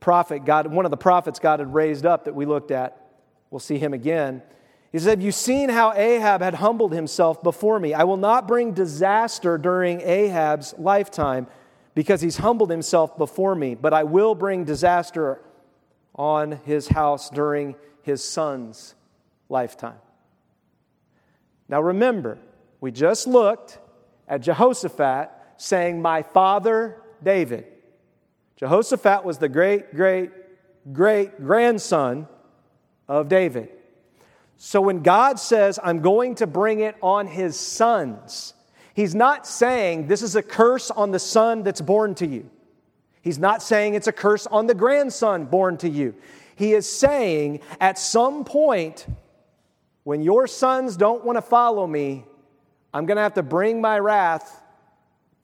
prophet 0.00 0.44
God, 0.44 0.66
one 0.66 0.86
of 0.86 0.90
the 0.90 0.96
prophets 0.96 1.38
God 1.38 1.60
had 1.60 1.72
raised 1.72 2.06
up 2.06 2.24
that 2.24 2.34
we 2.34 2.46
looked 2.46 2.70
at. 2.70 2.96
We'll 3.50 3.60
see 3.60 3.78
him 3.78 3.92
again. 3.92 4.42
He 4.92 4.98
said, 4.98 5.18
Have 5.18 5.22
you 5.22 5.32
seen 5.32 5.70
how 5.70 5.94
Ahab 5.94 6.42
had 6.42 6.54
humbled 6.54 6.92
himself 6.92 7.42
before 7.42 7.80
me? 7.80 7.94
I 7.94 8.04
will 8.04 8.18
not 8.18 8.46
bring 8.46 8.72
disaster 8.72 9.56
during 9.56 10.02
Ahab's 10.02 10.74
lifetime 10.78 11.46
because 11.94 12.20
he's 12.20 12.36
humbled 12.36 12.70
himself 12.70 13.16
before 13.16 13.54
me, 13.54 13.74
but 13.74 13.94
I 13.94 14.04
will 14.04 14.34
bring 14.34 14.64
disaster 14.64 15.40
on 16.14 16.52
his 16.64 16.88
house 16.88 17.30
during 17.30 17.74
his 18.02 18.22
son's 18.22 18.94
lifetime. 19.48 19.98
Now 21.68 21.80
remember, 21.80 22.38
we 22.80 22.90
just 22.90 23.26
looked 23.26 23.78
at 24.28 24.42
Jehoshaphat 24.42 25.30
saying, 25.56 26.02
My 26.02 26.22
father 26.22 27.00
David. 27.22 27.66
Jehoshaphat 28.56 29.24
was 29.24 29.38
the 29.38 29.48
great, 29.48 29.94
great, 29.94 30.30
great 30.92 31.42
grandson 31.42 32.28
of 33.08 33.28
David. 33.28 33.70
So 34.64 34.80
when 34.80 35.02
God 35.02 35.40
says, 35.40 35.80
I'm 35.82 36.02
going 36.02 36.36
to 36.36 36.46
bring 36.46 36.78
it 36.78 36.94
on 37.02 37.26
his 37.26 37.58
sons, 37.58 38.54
he's 38.94 39.12
not 39.12 39.44
saying 39.44 40.06
this 40.06 40.22
is 40.22 40.36
a 40.36 40.42
curse 40.42 40.88
on 40.88 41.10
the 41.10 41.18
son 41.18 41.64
that's 41.64 41.80
born 41.80 42.14
to 42.14 42.28
you. 42.28 42.48
He's 43.22 43.40
not 43.40 43.60
saying 43.60 43.94
it's 43.94 44.06
a 44.06 44.12
curse 44.12 44.46
on 44.46 44.68
the 44.68 44.74
grandson 44.74 45.46
born 45.46 45.78
to 45.78 45.88
you. 45.88 46.14
He 46.54 46.74
is 46.74 46.88
saying 46.88 47.58
at 47.80 47.98
some 47.98 48.44
point, 48.44 49.08
when 50.04 50.22
your 50.22 50.46
sons 50.46 50.96
don't 50.96 51.24
want 51.24 51.38
to 51.38 51.42
follow 51.42 51.84
me, 51.84 52.24
I'm 52.94 53.04
going 53.04 53.16
to 53.16 53.22
have 53.22 53.34
to 53.34 53.42
bring 53.42 53.80
my 53.80 53.98
wrath 53.98 54.62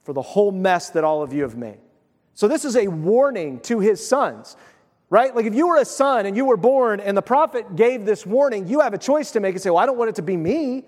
for 0.05 0.13
the 0.13 0.21
whole 0.21 0.53
mess 0.53 0.91
that 0.91 1.03
all 1.03 1.23
of 1.23 1.33
you 1.33 1.41
have 1.41 1.57
made. 1.57 1.79
So, 2.35 2.47
this 2.47 2.63
is 2.63 2.77
a 2.77 2.87
warning 2.87 3.59
to 3.63 3.81
his 3.81 4.07
sons, 4.07 4.55
right? 5.09 5.35
Like 5.35 5.45
if 5.45 5.55
you 5.55 5.67
were 5.67 5.77
a 5.77 5.85
son 5.85 6.25
and 6.25 6.35
you 6.37 6.45
were 6.45 6.57
born 6.57 6.99
and 6.99 7.17
the 7.17 7.21
prophet 7.21 7.75
gave 7.75 8.05
this 8.05 8.25
warning, 8.25 8.67
you 8.67 8.79
have 8.81 8.93
a 8.93 8.97
choice 8.97 9.31
to 9.31 9.39
make 9.39 9.55
and 9.55 9.61
say, 9.61 9.69
Well, 9.69 9.79
I 9.79 9.85
don't 9.85 9.97
want 9.97 10.09
it 10.09 10.15
to 10.15 10.21
be 10.21 10.37
me. 10.37 10.85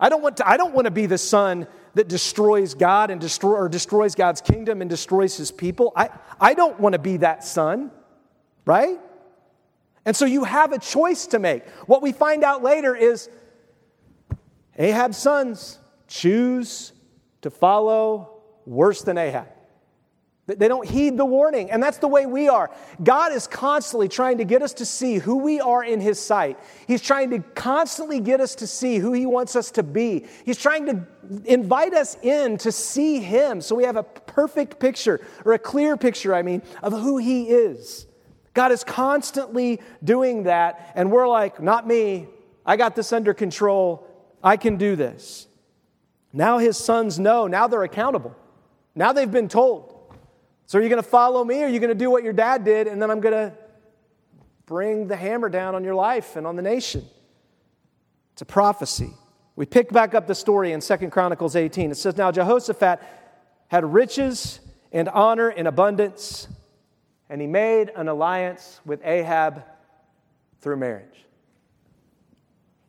I 0.00 0.08
don't 0.08 0.22
want 0.22 0.38
to, 0.38 0.48
I 0.48 0.56
don't 0.56 0.74
want 0.74 0.86
to 0.86 0.90
be 0.90 1.06
the 1.06 1.18
son 1.18 1.66
that 1.94 2.08
destroys 2.08 2.74
God 2.74 3.10
and 3.10 3.20
destroy, 3.20 3.52
or 3.52 3.68
destroys 3.68 4.14
God's 4.14 4.40
kingdom 4.40 4.80
and 4.80 4.90
destroys 4.90 5.36
his 5.36 5.52
people. 5.52 5.92
I, 5.94 6.10
I 6.40 6.54
don't 6.54 6.80
want 6.80 6.94
to 6.94 6.98
be 6.98 7.18
that 7.18 7.44
son, 7.44 7.90
right? 8.64 8.98
And 10.04 10.16
so 10.16 10.24
you 10.24 10.44
have 10.44 10.72
a 10.72 10.78
choice 10.78 11.26
to 11.28 11.38
make. 11.38 11.68
What 11.86 12.02
we 12.02 12.12
find 12.12 12.42
out 12.42 12.62
later 12.62 12.96
is 12.96 13.28
Ahab's 14.76 15.18
sons 15.18 15.78
choose 16.08 16.92
to 17.42 17.50
follow 17.50 18.42
worse 18.66 19.02
than 19.02 19.18
Ahab. 19.18 19.46
They 20.58 20.68
don't 20.68 20.88
heed 20.88 21.16
the 21.16 21.24
warning, 21.24 21.70
and 21.70 21.82
that's 21.82 21.98
the 21.98 22.08
way 22.08 22.26
we 22.26 22.48
are. 22.48 22.70
God 23.02 23.32
is 23.32 23.46
constantly 23.46 24.08
trying 24.08 24.38
to 24.38 24.44
get 24.44 24.62
us 24.62 24.74
to 24.74 24.86
see 24.86 25.18
who 25.18 25.36
we 25.36 25.60
are 25.60 25.84
in 25.84 26.00
His 26.00 26.18
sight. 26.20 26.58
He's 26.86 27.02
trying 27.02 27.30
to 27.30 27.40
constantly 27.54 28.20
get 28.20 28.40
us 28.40 28.54
to 28.56 28.66
see 28.66 28.98
who 28.98 29.12
He 29.12 29.26
wants 29.26 29.56
us 29.56 29.70
to 29.72 29.82
be. 29.82 30.26
He's 30.44 30.58
trying 30.58 30.86
to 30.86 31.06
invite 31.44 31.94
us 31.94 32.16
in 32.22 32.58
to 32.58 32.72
see 32.72 33.20
Him 33.20 33.60
so 33.60 33.74
we 33.74 33.84
have 33.84 33.96
a 33.96 34.02
perfect 34.02 34.78
picture, 34.80 35.20
or 35.44 35.52
a 35.52 35.58
clear 35.58 35.96
picture, 35.96 36.34
I 36.34 36.42
mean, 36.42 36.62
of 36.82 36.92
who 36.92 37.18
He 37.18 37.48
is. 37.48 38.06
God 38.54 38.72
is 38.72 38.84
constantly 38.84 39.80
doing 40.04 40.44
that, 40.44 40.92
and 40.94 41.10
we're 41.10 41.28
like, 41.28 41.62
not 41.62 41.86
me. 41.86 42.28
I 42.66 42.76
got 42.76 42.94
this 42.94 43.12
under 43.12 43.34
control. 43.34 44.06
I 44.42 44.56
can 44.56 44.76
do 44.76 44.96
this. 44.96 45.46
Now 46.32 46.58
His 46.58 46.76
sons 46.76 47.18
know, 47.18 47.46
now 47.46 47.66
they're 47.66 47.82
accountable. 47.82 48.36
Now 48.94 49.12
they've 49.12 49.30
been 49.30 49.48
told. 49.48 49.91
So, 50.72 50.78
are 50.78 50.82
you 50.82 50.88
going 50.88 51.02
to 51.02 51.06
follow 51.06 51.44
me 51.44 51.62
or 51.62 51.66
are 51.66 51.68
you 51.68 51.80
going 51.80 51.90
to 51.90 51.94
do 51.94 52.10
what 52.10 52.24
your 52.24 52.32
dad 52.32 52.64
did 52.64 52.86
and 52.86 53.02
then 53.02 53.10
I'm 53.10 53.20
going 53.20 53.34
to 53.34 53.52
bring 54.64 55.06
the 55.06 55.16
hammer 55.16 55.50
down 55.50 55.74
on 55.74 55.84
your 55.84 55.94
life 55.94 56.34
and 56.34 56.46
on 56.46 56.56
the 56.56 56.62
nation? 56.62 57.04
It's 58.32 58.40
a 58.40 58.46
prophecy. 58.46 59.12
We 59.54 59.66
pick 59.66 59.92
back 59.92 60.14
up 60.14 60.26
the 60.26 60.34
story 60.34 60.72
in 60.72 60.80
Second 60.80 61.10
Chronicles 61.10 61.56
18. 61.56 61.90
It 61.90 61.96
says, 61.96 62.16
Now 62.16 62.32
Jehoshaphat 62.32 63.02
had 63.68 63.84
riches 63.84 64.60
and 64.92 65.10
honor 65.10 65.50
in 65.50 65.66
abundance, 65.66 66.48
and 67.28 67.38
he 67.38 67.46
made 67.46 67.90
an 67.94 68.08
alliance 68.08 68.80
with 68.86 69.04
Ahab 69.04 69.64
through 70.62 70.78
marriage. 70.78 71.26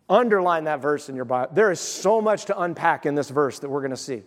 Underline 0.07 0.63
that 0.63 0.79
verse 0.79 1.09
in 1.09 1.17
your 1.17 1.25
Bible. 1.25 1.53
There 1.53 1.69
is 1.69 1.81
so 1.81 2.21
much 2.21 2.45
to 2.45 2.57
unpack 2.57 3.05
in 3.05 3.15
this 3.15 3.29
verse 3.29 3.59
that 3.59 3.67
we're 3.67 3.81
going 3.81 3.91
to 3.91 3.97
see. 3.97 4.23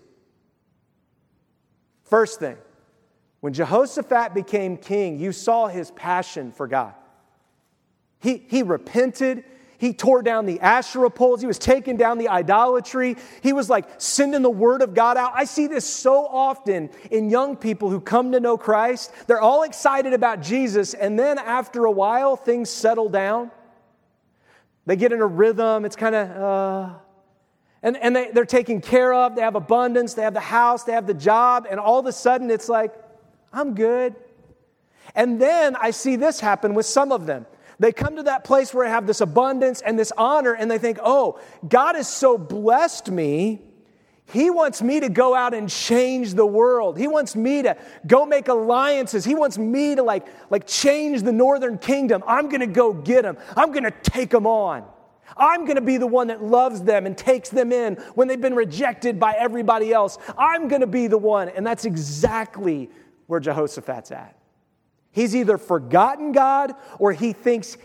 First 2.05 2.39
thing, 2.39 2.59
when 3.47 3.53
Jehoshaphat 3.53 4.35
became 4.35 4.77
king, 4.77 5.21
you 5.21 5.31
saw 5.31 5.69
his 5.69 5.93
passion 5.93 6.51
for 6.51 6.67
God. 6.67 6.95
He, 8.19 8.45
he 8.49 8.65
repented. 8.65 9.45
He 9.79 9.93
tore 9.93 10.21
down 10.23 10.47
the 10.47 10.59
Asherah 10.59 11.11
poles. 11.11 11.43
He 11.43 11.47
was 11.47 11.61
taking 11.61 11.97
down 11.97 12.19
the 12.19 12.29
idolatry. 12.29 13.15
He 13.45 13.53
was 13.53 13.71
like 13.71 13.89
sending 13.99 14.43
the 14.43 14.51
word 14.51 14.83
of 14.83 14.95
God 14.95 15.17
out. 15.17 15.31
I 15.33 15.45
see 15.45 15.69
this 15.69 15.85
so 15.85 16.27
often 16.27 16.91
in 17.13 17.31
young 17.31 17.57
people 17.57 17.89
who 17.89 18.01
come 18.01 18.33
to 18.33 18.41
know 18.41 18.59
Christ. 18.59 19.13
They're 19.29 19.41
all 19.41 19.63
excited 19.63 20.13
about 20.13 20.43
Jesus, 20.43 20.95
and 20.95 21.17
then 21.17 21.39
after 21.39 21.85
a 21.85 21.93
while, 21.93 22.35
things 22.35 22.69
settle 22.69 23.09
down. 23.09 23.53
They 24.87 24.97
get 24.97 25.13
in 25.13 25.21
a 25.21 25.25
rhythm. 25.25 25.85
It's 25.85 25.95
kind 25.95 26.17
of, 26.17 26.31
uh, 26.31 26.95
and, 27.81 27.97
and 27.97 28.17
they, 28.17 28.33
they're 28.33 28.45
taken 28.45 28.81
care 28.81 29.15
of. 29.15 29.37
They 29.37 29.43
have 29.43 29.55
abundance. 29.55 30.15
They 30.15 30.23
have 30.23 30.35
the 30.35 30.41
house. 30.41 30.83
They 30.83 30.95
have 30.95 31.07
the 31.07 31.15
job. 31.15 31.69
And 31.71 31.79
all 31.79 32.01
of 32.01 32.07
a 32.07 32.13
sudden, 32.13 32.51
it's 32.51 32.69
like, 32.69 32.93
I'm 33.57 33.75
good. 33.75 34.15
And 35.15 35.41
then 35.41 35.77
I 35.77 35.91
see 35.91 36.17
this 36.17 36.41
happen 36.41 36.75
with 36.75 36.85
some 36.85 37.11
of 37.11 37.25
them. 37.25 37.47
They 37.79 37.91
come 37.91 38.17
to 38.17 38.25
that 38.25 38.45
place 38.45 38.75
where 38.75 38.87
I 38.87 38.91
have 38.91 39.07
this 39.07 39.23
abundance 39.23 39.81
and 39.81 39.99
this 39.99 40.13
honor, 40.17 40.53
and 40.53 40.71
they 40.71 40.79
think, 40.79 40.99
oh, 41.03 41.41
God 41.67 41.95
has 41.95 42.09
so 42.09 42.37
blessed 42.37 43.11
me. 43.11 43.63
He 44.31 44.51
wants 44.51 44.83
me 44.83 45.01
to 45.01 45.09
go 45.09 45.35
out 45.35 45.55
and 45.55 45.71
change 45.71 46.35
the 46.35 46.45
world. 46.45 46.99
He 46.99 47.07
wants 47.07 47.35
me 47.35 47.63
to 47.63 47.77
go 48.07 48.27
make 48.27 48.49
alliances. 48.49 49.25
He 49.25 49.35
wants 49.35 49.57
me 49.57 49.95
to 49.95 50.03
like, 50.03 50.27
like 50.51 50.67
change 50.67 51.23
the 51.23 51.33
northern 51.33 51.79
kingdom. 51.79 52.25
I'm 52.27 52.49
going 52.49 52.61
to 52.61 52.67
go 52.67 52.93
get 52.93 53.23
them. 53.23 53.39
I'm 53.57 53.73
going 53.73 53.85
to 53.85 53.95
take 54.03 54.31
them 54.31 54.47
on. 54.47 54.85
I'm 55.37 55.65
going 55.65 55.77
to 55.77 55.83
be 55.83 55.97
the 55.97 56.07
one 56.07 56.27
that 56.27 56.43
loves 56.43 56.83
them 56.83 57.07
and 57.07 57.17
takes 57.17 57.51
them 57.51 57.73
in 57.73 57.95
when 58.15 58.27
they've 58.27 58.41
been 58.41 58.55
rejected 58.57 59.21
by 59.21 59.35
everybody 59.39 59.93
else. 59.93 60.19
I'm 60.37 60.69
going 60.69 60.81
to 60.81 60.87
be 60.87 61.07
the 61.07 61.19
one. 61.19 61.49
And 61.51 61.67
that's 61.67 61.85
exactly 61.85 62.91
where 63.27 63.41
Jehoshaphat's 63.41 64.11
at. 64.11 64.37
He's 65.11 65.35
either 65.35 65.59
forgotten 65.59 66.33
God 66.33 66.75
or 66.99 67.13
he 67.13 67.33
thinks 67.33 67.77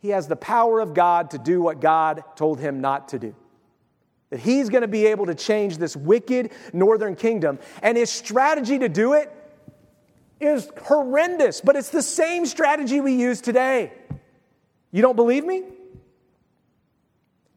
he 0.00 0.08
has 0.08 0.26
the 0.26 0.36
power 0.36 0.80
of 0.80 0.94
God 0.94 1.30
to 1.30 1.38
do 1.38 1.62
what 1.62 1.80
God 1.80 2.24
told 2.34 2.58
him 2.58 2.80
not 2.80 3.08
to 3.08 3.18
do. 3.18 3.34
That 4.30 4.40
he's 4.40 4.68
going 4.68 4.82
to 4.82 4.88
be 4.88 5.06
able 5.06 5.26
to 5.26 5.34
change 5.34 5.78
this 5.78 5.96
wicked 5.96 6.52
northern 6.72 7.16
kingdom. 7.16 7.58
And 7.82 7.96
his 7.96 8.10
strategy 8.10 8.78
to 8.78 8.88
do 8.88 9.12
it 9.12 9.30
is 10.40 10.70
horrendous, 10.84 11.60
but 11.60 11.76
it's 11.76 11.90
the 11.90 12.02
same 12.02 12.46
strategy 12.46 13.00
we 13.00 13.14
use 13.14 13.40
today. 13.40 13.92
You 14.90 15.02
don't 15.02 15.16
believe 15.16 15.44
me? 15.44 15.64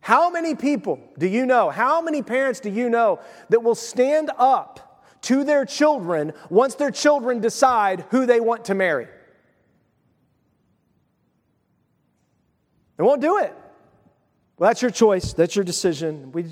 How 0.01 0.29
many 0.29 0.53
people 0.53 0.99
do 1.17 1.27
you 1.27 1.45
know? 1.45 1.69
How 1.69 2.01
many 2.01 2.21
parents 2.21 2.59
do 2.59 2.69
you 2.69 2.89
know 2.89 3.21
that 3.49 3.63
will 3.63 3.75
stand 3.75 4.31
up 4.37 4.92
to 5.23 5.43
their 5.43 5.65
children 5.65 6.33
once 6.49 6.75
their 6.75 6.91
children 6.91 7.39
decide 7.39 8.05
who 8.11 8.25
they 8.25 8.39
want 8.39 8.65
to 8.65 8.75
marry. 8.75 9.07
They 12.97 13.03
won't 13.03 13.21
do 13.21 13.39
it. 13.39 13.53
Well, 14.57 14.69
that's 14.69 14.81
your 14.81 14.91
choice. 14.91 15.33
That's 15.33 15.55
your 15.55 15.65
decision. 15.65 16.31
We, 16.31 16.43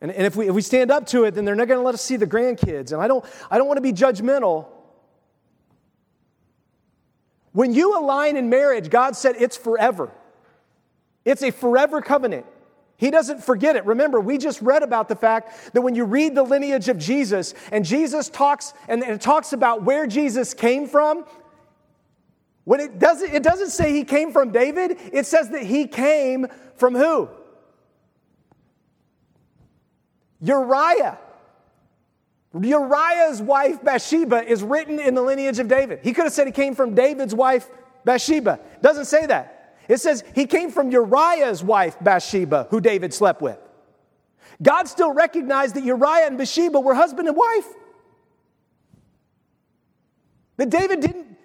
and, 0.00 0.10
and 0.10 0.26
if, 0.26 0.36
we, 0.36 0.48
if 0.48 0.54
we 0.54 0.62
stand 0.62 0.90
up 0.90 1.06
to 1.08 1.24
it, 1.24 1.34
then 1.34 1.44
they're 1.44 1.54
not 1.54 1.68
going 1.68 1.78
to 1.78 1.84
let 1.84 1.94
us 1.94 2.02
see 2.02 2.16
the 2.16 2.26
grandkids. 2.26 2.92
And 2.92 3.00
I 3.00 3.06
don't, 3.06 3.24
I 3.50 3.58
don't 3.58 3.68
want 3.68 3.76
to 3.76 3.82
be 3.82 3.92
judgmental. 3.92 4.66
When 7.52 7.72
you 7.74 7.98
align 7.98 8.36
in 8.36 8.48
marriage, 8.48 8.90
God 8.90 9.16
said 9.16 9.36
it's 9.38 9.56
forever. 9.56 10.10
It's 11.24 11.42
a 11.42 11.50
forever 11.50 12.00
covenant. 12.00 12.46
He 13.00 13.10
doesn't 13.10 13.42
forget 13.42 13.76
it. 13.76 13.86
Remember, 13.86 14.20
we 14.20 14.36
just 14.36 14.60
read 14.60 14.82
about 14.82 15.08
the 15.08 15.16
fact 15.16 15.72
that 15.72 15.80
when 15.80 15.94
you 15.94 16.04
read 16.04 16.34
the 16.34 16.42
lineage 16.42 16.90
of 16.90 16.98
Jesus 16.98 17.54
and 17.72 17.82
Jesus 17.82 18.28
talks 18.28 18.74
and 18.88 19.02
it 19.02 19.22
talks 19.22 19.54
about 19.54 19.84
where 19.84 20.06
Jesus 20.06 20.52
came 20.52 20.86
from, 20.86 21.24
when 22.64 22.78
it 22.78 22.98
doesn't, 22.98 23.32
it 23.32 23.42
doesn't 23.42 23.70
say 23.70 23.94
he 23.94 24.04
came 24.04 24.32
from 24.32 24.52
David, 24.52 24.98
it 25.14 25.24
says 25.24 25.48
that 25.48 25.62
he 25.62 25.86
came 25.86 26.46
from 26.76 26.94
who? 26.94 27.30
Uriah. 30.42 31.18
Uriah's 32.60 33.40
wife 33.40 33.82
Bathsheba 33.82 34.46
is 34.46 34.62
written 34.62 35.00
in 35.00 35.14
the 35.14 35.22
lineage 35.22 35.58
of 35.58 35.68
David. 35.68 36.00
He 36.02 36.12
could 36.12 36.24
have 36.24 36.34
said 36.34 36.46
he 36.46 36.52
came 36.52 36.74
from 36.74 36.94
David's 36.94 37.34
wife 37.34 37.66
Bathsheba. 38.04 38.60
Doesn't 38.82 39.06
say 39.06 39.24
that. 39.24 39.59
It 39.90 40.00
says 40.00 40.22
he 40.36 40.46
came 40.46 40.70
from 40.70 40.92
Uriah's 40.92 41.64
wife, 41.64 41.96
Bathsheba, 42.00 42.68
who 42.70 42.80
David 42.80 43.12
slept 43.12 43.42
with. 43.42 43.58
God 44.62 44.86
still 44.86 45.12
recognized 45.12 45.74
that 45.74 45.82
Uriah 45.82 46.28
and 46.28 46.38
Bathsheba 46.38 46.78
were 46.78 46.94
husband 46.94 47.26
and 47.26 47.36
wife. 47.36 47.66
That 50.58 50.70
David 50.70 51.00
didn't, 51.00 51.36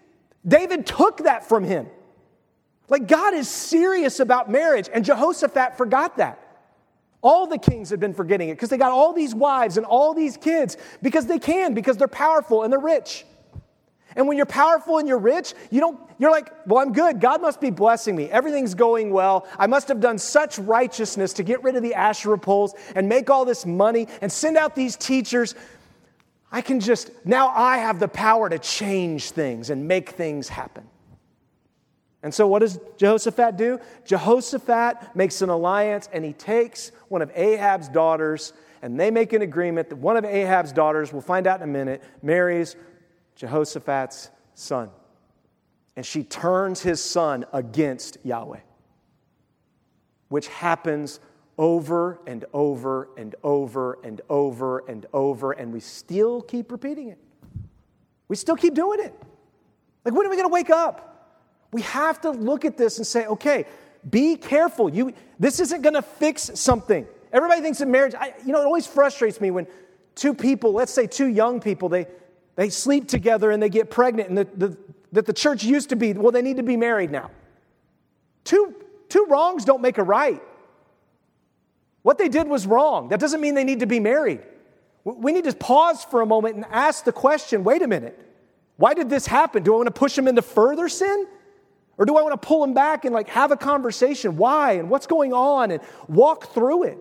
David 0.47 0.85
took 0.85 1.23
that 1.23 1.49
from 1.49 1.63
him. 1.63 1.87
Like 2.87 3.07
God 3.07 3.33
is 3.33 3.49
serious 3.49 4.19
about 4.19 4.51
marriage, 4.51 4.89
and 4.93 5.03
Jehoshaphat 5.03 5.75
forgot 5.75 6.17
that. 6.17 6.39
All 7.23 7.47
the 7.47 7.57
kings 7.57 7.89
had 7.89 7.99
been 7.99 8.13
forgetting 8.13 8.49
it 8.49 8.53
because 8.53 8.69
they 8.69 8.77
got 8.77 8.91
all 8.91 9.11
these 9.11 9.33
wives 9.33 9.77
and 9.77 9.87
all 9.87 10.13
these 10.13 10.37
kids 10.37 10.77
because 11.01 11.25
they 11.25 11.39
can, 11.39 11.73
because 11.73 11.97
they're 11.97 12.07
powerful 12.07 12.61
and 12.61 12.71
they're 12.71 12.79
rich. 12.79 13.25
And 14.15 14.27
when 14.27 14.37
you're 14.37 14.45
powerful 14.45 14.97
and 14.97 15.07
you're 15.07 15.19
rich, 15.19 15.53
you 15.69 15.81
don't, 15.81 15.99
you're 16.19 16.31
like, 16.31 16.51
well, 16.65 16.81
I'm 16.81 16.93
good. 16.93 17.19
God 17.19 17.41
must 17.41 17.59
be 17.59 17.69
blessing 17.69 18.15
me. 18.15 18.29
Everything's 18.29 18.73
going 18.73 19.11
well. 19.11 19.45
I 19.59 19.67
must 19.67 19.89
have 19.89 19.99
done 19.99 20.17
such 20.17 20.57
righteousness 20.57 21.33
to 21.33 21.43
get 21.43 21.63
rid 21.63 21.75
of 21.75 21.83
the 21.83 21.93
Asherah 21.95 22.39
poles 22.39 22.73
and 22.95 23.09
make 23.09 23.29
all 23.29 23.43
this 23.43 23.65
money 23.65 24.07
and 24.21 24.31
send 24.31 24.55
out 24.55 24.73
these 24.73 24.95
teachers. 24.95 25.53
I 26.49 26.61
can 26.61 26.79
just, 26.79 27.11
now 27.25 27.49
I 27.49 27.79
have 27.79 27.99
the 27.99 28.07
power 28.07 28.49
to 28.49 28.57
change 28.57 29.31
things 29.31 29.69
and 29.69 29.87
make 29.87 30.11
things 30.11 30.47
happen. 30.47 30.87
And 32.23 32.33
so, 32.33 32.47
what 32.47 32.59
does 32.59 32.79
Jehoshaphat 32.97 33.55
do? 33.55 33.79
Jehoshaphat 34.05 35.15
makes 35.15 35.43
an 35.43 35.49
alliance 35.49 36.09
and 36.11 36.25
he 36.25 36.33
takes 36.33 36.91
one 37.07 37.21
of 37.21 37.31
Ahab's 37.35 37.87
daughters, 37.87 38.51
and 38.81 38.99
they 38.99 39.11
make 39.11 39.33
an 39.33 39.43
agreement 39.43 39.89
that 39.89 39.97
one 39.97 40.17
of 40.17 40.25
Ahab's 40.25 40.71
daughters, 40.71 41.13
we'll 41.13 41.21
find 41.21 41.45
out 41.45 41.61
in 41.61 41.69
a 41.69 41.71
minute, 41.71 42.01
marries 42.23 42.75
Jehoshaphat's 43.35 44.29
son. 44.53 44.89
And 45.95 46.05
she 46.05 46.23
turns 46.23 46.81
his 46.81 47.01
son 47.01 47.45
against 47.53 48.17
Yahweh, 48.23 48.59
which 50.29 50.47
happens 50.47 51.19
over 51.57 52.19
and 52.27 52.43
over 52.53 53.09
and 53.17 53.35
over 53.43 53.99
and 54.03 54.21
over 54.29 54.79
and 54.79 55.05
over, 55.13 55.51
and 55.53 55.71
we 55.71 55.79
still 55.79 56.41
keep 56.41 56.71
repeating 56.71 57.09
it. 57.09 57.19
We 58.27 58.35
still 58.35 58.55
keep 58.55 58.73
doing 58.73 58.99
it. 58.99 59.13
Like, 60.03 60.13
when 60.13 60.25
are 60.25 60.29
we 60.29 60.35
going 60.35 60.49
to 60.49 60.53
wake 60.53 60.69
up? 60.69 61.11
We 61.71 61.81
have 61.83 62.21
to 62.21 62.31
look 62.31 62.65
at 62.65 62.77
this 62.77 62.97
and 62.97 63.07
say, 63.07 63.25
okay, 63.25 63.65
be 64.09 64.35
careful. 64.35 64.89
You, 64.89 65.13
this 65.39 65.59
isn't 65.59 65.81
going 65.81 65.93
to 65.93 66.01
fix 66.01 66.51
something. 66.55 67.07
Everybody 67.31 67.61
thinks 67.61 67.79
that 67.79 67.87
marriage, 67.87 68.15
I, 68.15 68.33
you 68.45 68.51
know, 68.53 68.61
it 68.61 68.65
always 68.65 68.87
frustrates 68.87 69.41
me 69.41 69.51
when 69.51 69.67
two 70.13 70.33
people, 70.33 70.73
let's 70.73 70.93
say 70.93 71.07
two 71.07 71.27
young 71.27 71.59
people, 71.59 71.89
they, 71.89 72.07
they 72.55 72.69
sleep 72.69 73.07
together 73.07 73.51
and 73.51 73.61
they 73.61 73.69
get 73.69 73.89
pregnant, 73.89 74.29
and 74.29 74.37
the, 74.37 74.45
the, 74.55 74.77
that 75.11 75.25
the 75.25 75.33
church 75.33 75.63
used 75.63 75.89
to 75.89 75.95
be, 75.95 76.13
well, 76.13 76.31
they 76.31 76.41
need 76.41 76.57
to 76.57 76.63
be 76.63 76.77
married 76.77 77.11
now. 77.11 77.31
Two, 78.43 78.75
two 79.09 79.25
wrongs 79.29 79.65
don't 79.65 79.81
make 79.81 79.97
a 79.97 80.03
right. 80.03 80.41
What 82.01 82.17
they 82.17 82.29
did 82.29 82.47
was 82.47 82.67
wrong. 82.67 83.09
That 83.09 83.19
doesn't 83.19 83.41
mean 83.41 83.55
they 83.55 83.63
need 83.63 83.79
to 83.79 83.87
be 83.87 83.99
married. 83.99 84.41
We 85.03 85.31
need 85.31 85.43
to 85.45 85.53
pause 85.53 86.03
for 86.03 86.21
a 86.21 86.25
moment 86.25 86.55
and 86.55 86.65
ask 86.69 87.03
the 87.03 87.11
question 87.11 87.63
wait 87.63 87.81
a 87.81 87.87
minute, 87.87 88.19
why 88.77 88.93
did 88.93 89.09
this 89.09 89.25
happen? 89.25 89.63
Do 89.63 89.73
I 89.73 89.77
want 89.77 89.87
to 89.87 89.91
push 89.91 90.15
them 90.15 90.27
into 90.27 90.41
further 90.41 90.87
sin? 90.89 91.27
Or 91.97 92.05
do 92.05 92.17
I 92.17 92.21
want 92.21 92.39
to 92.39 92.47
pull 92.47 92.61
them 92.61 92.73
back 92.73 93.05
and 93.05 93.13
like 93.13 93.29
have 93.29 93.51
a 93.51 93.57
conversation? 93.57 94.37
Why 94.37 94.73
and 94.73 94.89
what's 94.89 95.07
going 95.07 95.33
on 95.33 95.71
and 95.71 95.81
walk 96.07 96.53
through 96.53 96.83
it? 96.83 96.97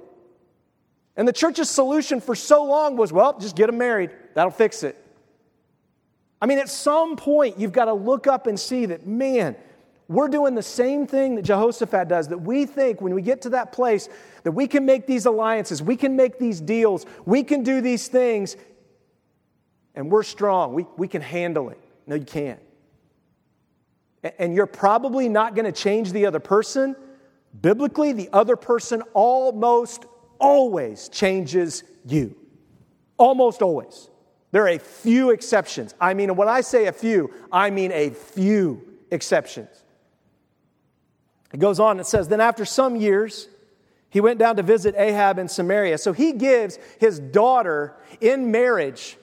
And 1.17 1.27
the 1.29 1.33
church's 1.33 1.69
solution 1.69 2.21
for 2.21 2.35
so 2.35 2.65
long 2.65 2.97
was, 2.97 3.13
well, 3.13 3.39
just 3.39 3.57
get 3.57 3.67
them 3.67 3.79
married. 3.79 4.11
That'll 4.35 4.51
fix 4.51 4.83
it. 4.83 5.04
I 6.41 6.47
mean, 6.47 6.59
at 6.59 6.69
some 6.69 7.17
point, 7.17 7.59
you've 7.59 7.73
got 7.73 7.87
to 7.87 7.95
look 7.95 8.27
up 8.27 8.47
and 8.47 8.59
see 8.59 8.87
that, 8.87 9.07
man, 9.07 9.57
we're 10.09 10.29
doing 10.29 10.55
the 10.55 10.63
same 10.63 11.07
thing 11.07 11.37
that 11.37 11.43
Jehoshaphat 11.43 12.09
does, 12.09 12.29
that 12.29 12.39
we 12.39 12.67
think 12.67 13.01
when 13.01 13.15
we 13.15 13.23
get 13.23 13.43
to 13.43 13.51
that 13.51 13.73
place 13.73 14.09
that 14.43 14.53
we 14.53 14.67
can 14.67 14.85
make 14.85 15.07
these 15.07 15.25
alliances, 15.25 15.83
we 15.83 15.97
can 15.97 16.17
make 16.17 16.39
these 16.39 16.61
deals, 16.61 17.07
we 17.25 17.43
can 17.43 17.63
do 17.63 17.81
these 17.81 18.09
things, 18.09 18.57
and 19.95 20.11
we're 20.11 20.23
strong. 20.23 20.75
We, 20.75 20.87
we 20.99 21.09
can 21.09 21.23
handle 21.23 21.71
it. 21.71 21.79
No, 22.07 22.17
you 22.17 22.25
can't 22.25 22.61
and 24.39 24.55
you're 24.55 24.67
probably 24.67 25.29
not 25.29 25.55
going 25.55 25.67
to 25.67 25.73
change 25.73 26.13
the 26.13 26.27
other 26.27 26.41
person, 26.41 26.97
biblically, 27.61 28.13
the 28.13 28.31
other 28.33 28.57
person 28.57 29.03
almost 29.13 30.07
always 30.39 31.09
changes 31.09 31.85
you. 32.07 32.35
Almost 33.17 33.63
always. 33.63 34.09
There 34.55 34.63
are 34.63 34.69
a 34.69 34.79
few 34.79 35.31
exceptions. 35.31 35.97
I 36.01 36.15
mean, 36.15 36.37
when 36.37 36.49
I 36.49 36.61
say 36.61 36.87
a 36.87 36.93
few, 36.93 37.35
I 37.51 37.71
mean 37.71 37.91
a 37.91 38.11
few 38.11 38.87
exceptions. 39.11 39.83
It 41.53 41.59
goes 41.59 41.81
on, 41.81 41.99
it 41.99 42.07
says, 42.07 42.29
Then 42.29 42.41
after 42.41 42.65
some 42.65 42.95
years, 42.95 43.49
he 44.11 44.21
went 44.21 44.39
down 44.39 44.55
to 44.55 44.63
visit 44.63 44.95
Ahab 44.97 45.41
in 45.41 45.49
Samaria. 45.49 45.99
So 45.99 46.13
he 46.13 46.35
gives 46.35 46.79
his 47.01 47.19
daughter 47.19 47.97
in 48.21 48.53
marriage 48.53 49.17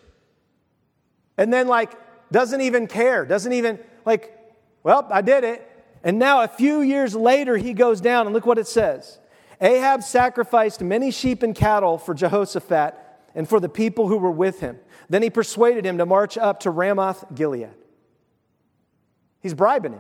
and 1.38 1.54
then, 1.54 1.70
like, 1.70 1.94
doesn't 2.34 2.60
even 2.60 2.88
care, 2.88 3.24
doesn't 3.26 3.54
even, 3.54 3.80
like, 4.04 4.38
well, 4.84 5.08
I 5.10 5.22
did 5.22 5.46
it. 5.46 5.66
And 6.04 6.20
now, 6.20 6.42
a 6.42 6.50
few 6.50 6.82
years 6.82 7.16
later, 7.16 7.56
he 7.56 7.72
goes 7.72 8.02
down, 8.02 8.28
and 8.28 8.34
look 8.34 8.46
what 8.46 8.58
it 8.58 8.68
says 8.68 9.18
Ahab 9.62 10.04
sacrificed 10.04 10.82
many 10.82 11.10
sheep 11.10 11.42
and 11.42 11.56
cattle 11.56 11.98
for 11.98 12.14
Jehoshaphat 12.14 12.98
and 13.34 13.48
for 13.48 13.62
the 13.62 13.70
people 13.70 14.10
who 14.10 14.18
were 14.18 14.30
with 14.30 14.60
him. 14.60 14.78
Then 15.12 15.22
he 15.22 15.30
persuaded 15.30 15.86
him 15.86 15.98
to 15.98 16.06
march 16.06 16.38
up 16.38 16.62
to 16.62 16.72
Ramoth 16.72 17.26
Gilead. 17.36 17.68
He's 19.42 19.54
bribing 19.54 19.92
him. 19.92 20.00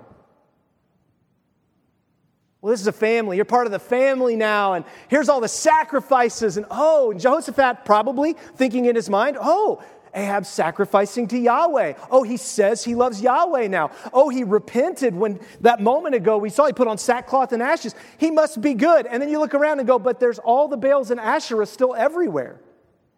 Well, 2.61 2.71
this 2.71 2.79
is 2.79 2.87
a 2.87 2.93
family. 2.93 3.35
You're 3.35 3.43
part 3.43 3.65
of 3.65 3.73
the 3.73 3.79
family 3.79 4.37
now, 4.37 4.71
and 4.71 4.85
here's 5.09 5.27
all 5.27 5.41
the 5.41 5.49
sacrifices. 5.49 6.55
And 6.55 6.65
oh, 6.71 7.11
and 7.11 7.19
Jehoshaphat 7.19 7.83
probably 7.83 8.37
thinking 8.55 8.85
in 8.85 8.95
his 8.95 9.09
mind, 9.09 9.37
oh, 9.41 9.83
Ahab 10.13 10.45
sacrificing 10.45 11.27
to 11.27 11.37
Yahweh. 11.37 11.95
Oh, 12.09 12.23
he 12.23 12.37
says 12.37 12.81
he 12.81 12.95
loves 12.95 13.19
Yahweh 13.21 13.67
now. 13.67 13.91
Oh, 14.13 14.29
he 14.29 14.45
repented 14.45 15.13
when 15.13 15.41
that 15.59 15.81
moment 15.81 16.15
ago 16.15 16.37
we 16.37 16.49
saw 16.49 16.67
he 16.67 16.73
put 16.73 16.87
on 16.87 16.97
sackcloth 16.97 17.51
and 17.51 17.61
ashes. 17.61 17.95
He 18.17 18.31
must 18.31 18.61
be 18.61 18.75
good. 18.75 19.07
And 19.07 19.21
then 19.21 19.27
you 19.27 19.39
look 19.39 19.55
around 19.55 19.79
and 19.79 19.87
go, 19.87 19.99
but 19.99 20.21
there's 20.21 20.39
all 20.39 20.69
the 20.69 20.77
Baals 20.77 21.11
and 21.11 21.19
Asherah 21.19 21.65
still 21.65 21.95
everywhere. 21.95 22.61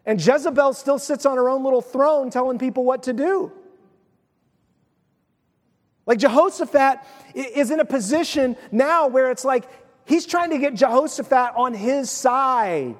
And 0.05 0.23
Jezebel 0.23 0.73
still 0.73 0.99
sits 0.99 1.25
on 1.25 1.37
her 1.37 1.49
own 1.49 1.63
little 1.63 1.81
throne 1.81 2.29
telling 2.29 2.59
people 2.59 2.83
what 2.83 3.03
to 3.03 3.13
do. 3.13 3.51
Like 6.05 6.19
Jehoshaphat 6.19 6.99
is 7.33 7.71
in 7.71 7.79
a 7.79 7.85
position 7.85 8.57
now 8.71 9.07
where 9.07 9.31
it's 9.31 9.45
like 9.45 9.65
he's 10.05 10.25
trying 10.25 10.49
to 10.49 10.57
get 10.57 10.73
Jehoshaphat 10.73 11.53
on 11.55 11.73
his 11.73 12.09
side. 12.09 12.95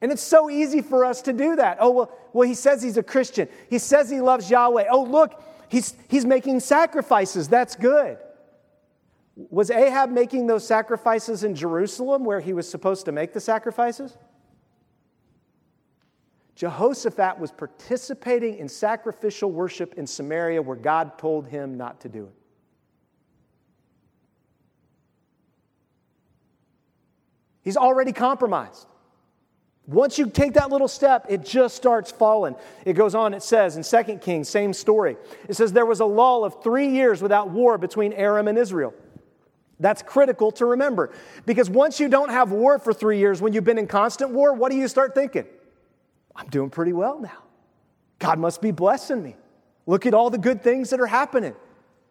And 0.00 0.12
it's 0.12 0.22
so 0.22 0.50
easy 0.50 0.82
for 0.82 1.04
us 1.04 1.22
to 1.22 1.32
do 1.32 1.56
that. 1.56 1.78
Oh, 1.80 1.90
well, 1.90 2.18
well, 2.32 2.46
he 2.46 2.54
says 2.54 2.82
he's 2.82 2.96
a 2.96 3.02
Christian. 3.02 3.48
He 3.70 3.78
says 3.78 4.10
he 4.10 4.20
loves 4.20 4.50
Yahweh. 4.50 4.86
Oh, 4.90 5.04
look, 5.04 5.40
he's, 5.68 5.94
he's 6.08 6.26
making 6.26 6.60
sacrifices. 6.60 7.48
That's 7.48 7.76
good. 7.76 8.18
Was 9.36 9.70
Ahab 9.70 10.10
making 10.10 10.46
those 10.46 10.66
sacrifices 10.66 11.44
in 11.44 11.54
Jerusalem 11.54 12.24
where 12.24 12.40
he 12.40 12.52
was 12.52 12.68
supposed 12.68 13.04
to 13.06 13.12
make 13.12 13.32
the 13.32 13.40
sacrifices? 13.40 14.16
Jehoshaphat 16.64 17.38
was 17.38 17.52
participating 17.52 18.56
in 18.56 18.70
sacrificial 18.70 19.52
worship 19.52 19.92
in 19.98 20.06
Samaria 20.06 20.62
where 20.62 20.78
God 20.78 21.18
told 21.18 21.46
him 21.46 21.76
not 21.76 22.00
to 22.00 22.08
do 22.08 22.24
it. 22.24 22.32
He's 27.60 27.76
already 27.76 28.12
compromised. 28.12 28.86
Once 29.86 30.18
you 30.18 30.30
take 30.30 30.54
that 30.54 30.70
little 30.70 30.88
step, 30.88 31.26
it 31.28 31.44
just 31.44 31.76
starts 31.76 32.10
falling. 32.10 32.56
It 32.86 32.94
goes 32.94 33.14
on, 33.14 33.34
it 33.34 33.42
says 33.42 33.76
in 33.76 34.04
2 34.04 34.16
Kings, 34.16 34.48
same 34.48 34.72
story. 34.72 35.18
It 35.46 35.56
says 35.56 35.70
there 35.70 35.84
was 35.84 36.00
a 36.00 36.06
lull 36.06 36.46
of 36.46 36.62
three 36.62 36.88
years 36.88 37.20
without 37.20 37.50
war 37.50 37.76
between 37.76 38.14
Aram 38.14 38.48
and 38.48 38.56
Israel. 38.56 38.94
That's 39.80 40.00
critical 40.00 40.50
to 40.52 40.64
remember 40.64 41.12
because 41.44 41.68
once 41.68 42.00
you 42.00 42.08
don't 42.08 42.30
have 42.30 42.52
war 42.52 42.78
for 42.78 42.94
three 42.94 43.18
years, 43.18 43.42
when 43.42 43.52
you've 43.52 43.64
been 43.64 43.76
in 43.76 43.86
constant 43.86 44.30
war, 44.30 44.54
what 44.54 44.70
do 44.70 44.78
you 44.78 44.88
start 44.88 45.14
thinking? 45.14 45.44
I'm 46.36 46.48
doing 46.48 46.70
pretty 46.70 46.92
well 46.92 47.20
now. 47.20 47.42
God 48.18 48.38
must 48.38 48.60
be 48.60 48.70
blessing 48.70 49.22
me. 49.22 49.36
Look 49.86 50.06
at 50.06 50.14
all 50.14 50.30
the 50.30 50.38
good 50.38 50.62
things 50.62 50.90
that 50.90 51.00
are 51.00 51.06
happening. 51.06 51.54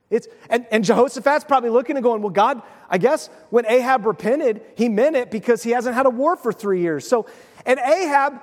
It's, 0.09 0.27
and, 0.49 0.67
and 0.69 0.83
Jehoshaphat's 0.83 1.45
probably 1.45 1.71
looking 1.71 1.95
and 1.95 2.03
going, 2.03 2.21
Well, 2.21 2.29
God, 2.29 2.61
I 2.89 2.99
guess 2.99 3.29
when 3.49 3.65
Ahab 3.65 4.05
repented, 4.05 4.61
he 4.75 4.89
meant 4.89 5.15
it 5.15 5.31
because 5.31 5.63
he 5.63 5.71
hasn't 5.71 5.95
had 5.95 6.05
a 6.05 6.11
war 6.11 6.35
for 6.35 6.53
three 6.53 6.81
years. 6.81 7.07
So 7.07 7.25
and 7.65 7.79
Ahab, 7.79 8.41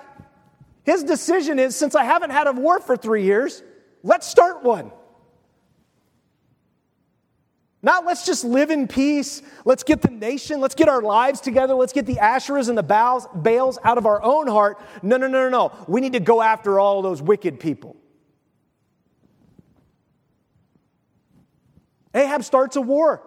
his 0.84 1.04
decision 1.04 1.58
is 1.58 1.76
since 1.76 1.94
I 1.94 2.04
haven't 2.04 2.30
had 2.30 2.46
a 2.46 2.52
war 2.52 2.80
for 2.80 2.96
three 2.96 3.24
years, 3.24 3.62
let's 4.02 4.26
start 4.26 4.62
one. 4.62 4.90
Not 7.82 8.04
let's 8.04 8.26
just 8.26 8.44
live 8.44 8.70
in 8.70 8.86
peace. 8.88 9.42
Let's 9.64 9.82
get 9.82 10.02
the 10.02 10.10
nation, 10.10 10.60
let's 10.60 10.74
get 10.74 10.88
our 10.88 11.00
lives 11.00 11.40
together, 11.40 11.74
let's 11.74 11.94
get 11.94 12.04
the 12.04 12.16
Asherahs 12.16 12.68
and 12.68 12.76
the 12.76 12.82
Baals, 12.82 13.78
out 13.82 13.96
of 13.96 14.04
our 14.06 14.22
own 14.22 14.46
heart. 14.46 14.78
No, 15.02 15.16
no, 15.16 15.26
no, 15.26 15.48
no, 15.48 15.48
no. 15.48 15.84
We 15.88 16.00
need 16.00 16.12
to 16.12 16.20
go 16.20 16.42
after 16.42 16.78
all 16.78 17.00
those 17.00 17.22
wicked 17.22 17.58
people. 17.58 17.96
Ahab 22.14 22.44
starts 22.44 22.76
a 22.76 22.80
war. 22.80 23.22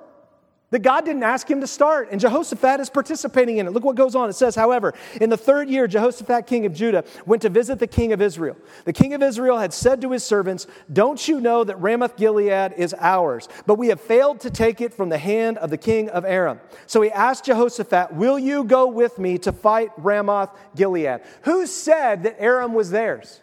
That 0.74 0.82
God 0.82 1.06
didn't 1.06 1.22
ask 1.22 1.48
him 1.48 1.62
to 1.62 1.68
start, 1.68 2.10
and 2.10 2.20
Jehoshaphat 2.20 2.80
is 2.80 2.90
participating 2.90 3.60
in 3.60 3.68
it. 3.68 3.74
Look 3.74 3.86
what 3.86 3.96
goes 3.96 4.16
on. 4.16 4.28
It 4.28 4.34
says, 4.34 4.56
however, 4.56 4.96
in 5.22 5.30
the 5.30 5.38
third 5.38 5.70
year, 5.70 5.88
Jehoshaphat, 5.88 6.48
king 6.48 6.66
of 6.66 6.74
Judah, 6.74 7.04
went 7.28 7.44
to 7.44 7.50
visit 7.50 7.78
the 7.78 7.86
king 7.86 8.12
of 8.12 8.24
Israel. 8.24 8.58
The 8.86 8.92
king 8.92 9.14
of 9.14 9.22
Israel 9.22 9.60
had 9.60 9.72
said 9.72 10.02
to 10.02 10.10
his 10.10 10.24
servants, 10.24 10.66
Don't 10.92 11.28
you 11.28 11.40
know 11.40 11.64
that 11.64 11.80
Ramoth 11.80 12.18
Gilead 12.18 12.74
is 12.76 12.96
ours? 13.00 13.48
But 13.68 13.76
we 13.76 13.90
have 13.90 14.02
failed 14.02 14.40
to 14.40 14.50
take 14.50 14.82
it 14.82 14.96
from 14.96 15.10
the 15.10 15.20
hand 15.20 15.60
of 15.60 15.70
the 15.70 15.78
king 15.78 16.10
of 16.10 16.26
Aram. 16.26 16.60
So 16.88 17.04
he 17.04 17.12
asked 17.12 17.46
Jehoshaphat, 17.46 18.16
Will 18.16 18.40
you 18.40 18.64
go 18.64 18.88
with 18.88 19.20
me 19.20 19.38
to 19.38 19.52
fight 19.52 19.92
Ramoth 19.98 20.50
Gilead? 20.76 21.22
Who 21.44 21.68
said 21.68 22.24
that 22.24 22.38
Aram 22.40 22.74
was 22.74 22.90
theirs? 22.90 23.42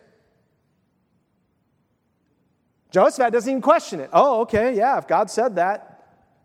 Jehoshaphat 2.90 3.33
doesn't 3.33 3.49
even 3.49 3.62
question 3.62 4.01
it. 4.01 4.11
Oh, 4.12 4.40
okay, 4.40 4.77
yeah, 4.77 4.99
if 4.99 5.07
God 5.07 5.31
said 5.31 5.55
that, 5.55 5.89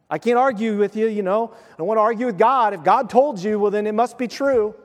I 0.09 0.17
can't 0.19 0.37
argue 0.37 0.77
with 0.77 0.95
you, 0.95 1.07
you 1.07 1.23
know. 1.23 1.51
I 1.53 1.77
don't 1.77 1.87
want 1.87 1.97
to 1.97 2.03
argue 2.03 2.27
with 2.27 2.37
God. 2.37 2.73
If 2.73 2.83
God 2.83 3.09
told 3.09 3.41
you, 3.41 3.57
well, 3.59 3.71
then 3.71 3.87
it 3.87 3.93
must 3.93 4.17
be 4.17 4.27
true. 4.27 4.75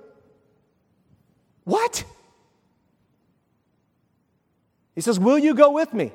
What? 1.64 2.04
He 4.94 5.00
says, 5.00 5.18
Will 5.18 5.38
you 5.38 5.54
go 5.54 5.70
with 5.72 5.92
me? 5.92 6.12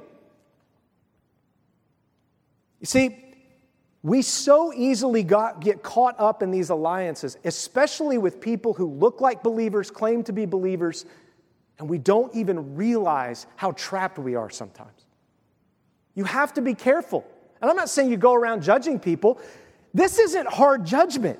You 2.79 2.85
see, 2.85 3.25
we 4.03 4.21
so 4.21 4.71
easily 4.73 5.23
got, 5.23 5.61
get 5.61 5.81
caught 5.81 6.19
up 6.19 6.43
in 6.43 6.51
these 6.51 6.69
alliances, 6.69 7.37
especially 7.43 8.19
with 8.19 8.39
people 8.39 8.73
who 8.73 8.85
look 8.85 9.21
like 9.21 9.41
believers, 9.41 9.89
claim 9.89 10.23
to 10.25 10.33
be 10.33 10.45
believers, 10.45 11.05
and 11.79 11.89
we 11.89 11.97
don't 11.97 12.33
even 12.35 12.75
realize 12.75 13.47
how 13.55 13.71
trapped 13.71 14.19
we 14.19 14.35
are 14.35 14.49
sometimes. 14.49 15.05
You 16.13 16.23
have 16.25 16.53
to 16.53 16.61
be 16.61 16.75
careful. 16.75 17.25
And 17.65 17.71
I'm 17.71 17.77
not 17.77 17.89
saying 17.89 18.11
you 18.11 18.17
go 18.17 18.35
around 18.35 18.61
judging 18.61 18.99
people. 18.99 19.39
This 19.91 20.19
isn't 20.19 20.47
hard 20.47 20.85
judgment. 20.85 21.39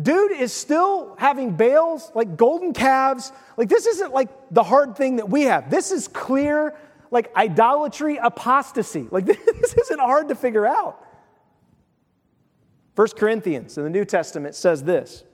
Dude 0.00 0.32
is 0.32 0.54
still 0.54 1.14
having 1.18 1.54
Baals, 1.54 2.10
like 2.14 2.38
golden 2.38 2.72
calves. 2.72 3.30
Like, 3.58 3.68
this 3.68 3.84
isn't 3.84 4.14
like 4.14 4.30
the 4.50 4.62
hard 4.62 4.96
thing 4.96 5.16
that 5.16 5.28
we 5.28 5.42
have. 5.42 5.68
This 5.68 5.92
is 5.92 6.08
clear, 6.08 6.74
like 7.10 7.30
idolatry, 7.36 8.16
apostasy. 8.16 9.06
Like, 9.10 9.26
this 9.60 9.74
isn't 9.74 10.00
hard 10.00 10.30
to 10.30 10.34
figure 10.34 10.66
out. 10.66 10.98
1 12.96 13.08
Corinthians 13.08 13.76
in 13.76 13.84
the 13.84 13.90
New 13.90 14.06
Testament 14.06 14.54
says 14.54 14.82
this 14.84 15.24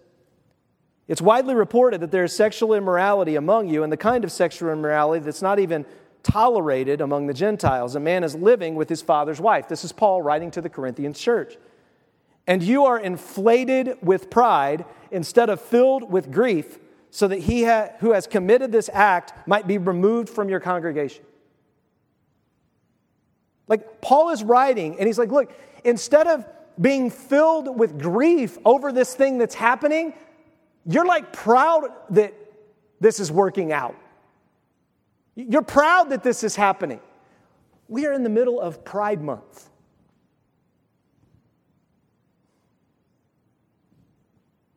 It's 1.07 1.23
widely 1.23 1.55
reported 1.55 2.01
that 2.01 2.11
there 2.11 2.25
is 2.25 2.35
sexual 2.35 2.75
immorality 2.75 3.37
among 3.37 3.69
you, 3.69 3.85
and 3.85 3.93
the 3.93 3.97
kind 3.97 4.25
of 4.25 4.33
sexual 4.33 4.73
immorality 4.73 5.25
that's 5.25 5.41
not 5.41 5.61
even 5.61 5.87
tolerated 6.23 7.01
among 7.01 7.27
the 7.27 7.35
Gentiles. 7.35 7.95
A 7.95 8.01
man 8.01 8.25
is 8.25 8.35
living 8.35 8.75
with 8.75 8.89
his 8.89 9.03
father's 9.03 9.41
wife. 9.41 9.69
This 9.69 9.85
is 9.85 9.93
Paul 9.93 10.23
writing 10.23 10.51
to 10.53 10.61
the 10.61 10.69
Corinthian 10.69 11.13
church. 11.13 11.57
And 12.47 12.63
you 12.63 12.85
are 12.87 12.99
inflated 12.99 13.99
with 14.03 14.31
pride 14.31 14.85
instead 15.11 15.51
of 15.51 15.61
filled 15.61 16.11
with 16.11 16.33
grief, 16.33 16.79
so 17.11 17.27
that 17.29 17.41
he 17.41 17.65
ha- 17.65 17.91
who 18.01 18.13
has 18.13 18.27
committed 18.27 18.71
this 18.71 18.89
act 18.93 19.47
might 19.47 19.67
be 19.67 19.79
removed 19.79 20.29
from 20.29 20.49
your 20.49 20.61
congregation. 20.61 21.25
Like 23.67 24.01
Paul 24.01 24.31
is 24.31 24.43
writing, 24.43 24.99
and 24.99 25.07
he's 25.07 25.19
like, 25.19 25.31
look, 25.31 25.53
instead 25.85 26.27
of 26.27 26.45
being 26.81 27.11
filled 27.11 27.79
with 27.79 28.01
grief 28.01 28.59
over 28.65 28.93
this 28.93 29.15
thing 29.15 29.39
that's 29.39 29.55
happening, 29.55 30.15
you're 30.87 31.07
like 31.07 31.33
proud 31.33 31.85
that 32.11 32.35
this 33.01 33.21
is 33.21 33.31
working 33.31 33.73
out. 33.73 33.97
You're 35.35 35.63
proud 35.63 36.11
that 36.11 36.23
this 36.23 36.45
is 36.45 36.57
happening. 36.57 37.01
We 37.89 38.07
are 38.07 38.13
in 38.13 38.23
the 38.23 38.31
middle 38.31 38.61
of 38.61 38.85
Pride 38.85 39.23
Month. 39.23 39.69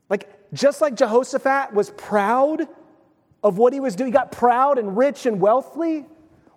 Like, 0.09 0.29
just 0.53 0.81
like 0.81 0.95
Jehoshaphat 0.95 1.73
was 1.73 1.91
proud 1.91 2.67
of 3.43 3.57
what 3.57 3.73
he 3.73 3.79
was 3.79 3.95
doing, 3.95 4.07
he 4.07 4.13
got 4.13 4.31
proud 4.31 4.77
and 4.77 4.95
rich 4.95 5.25
and 5.25 5.39
wealthy. 5.39 6.05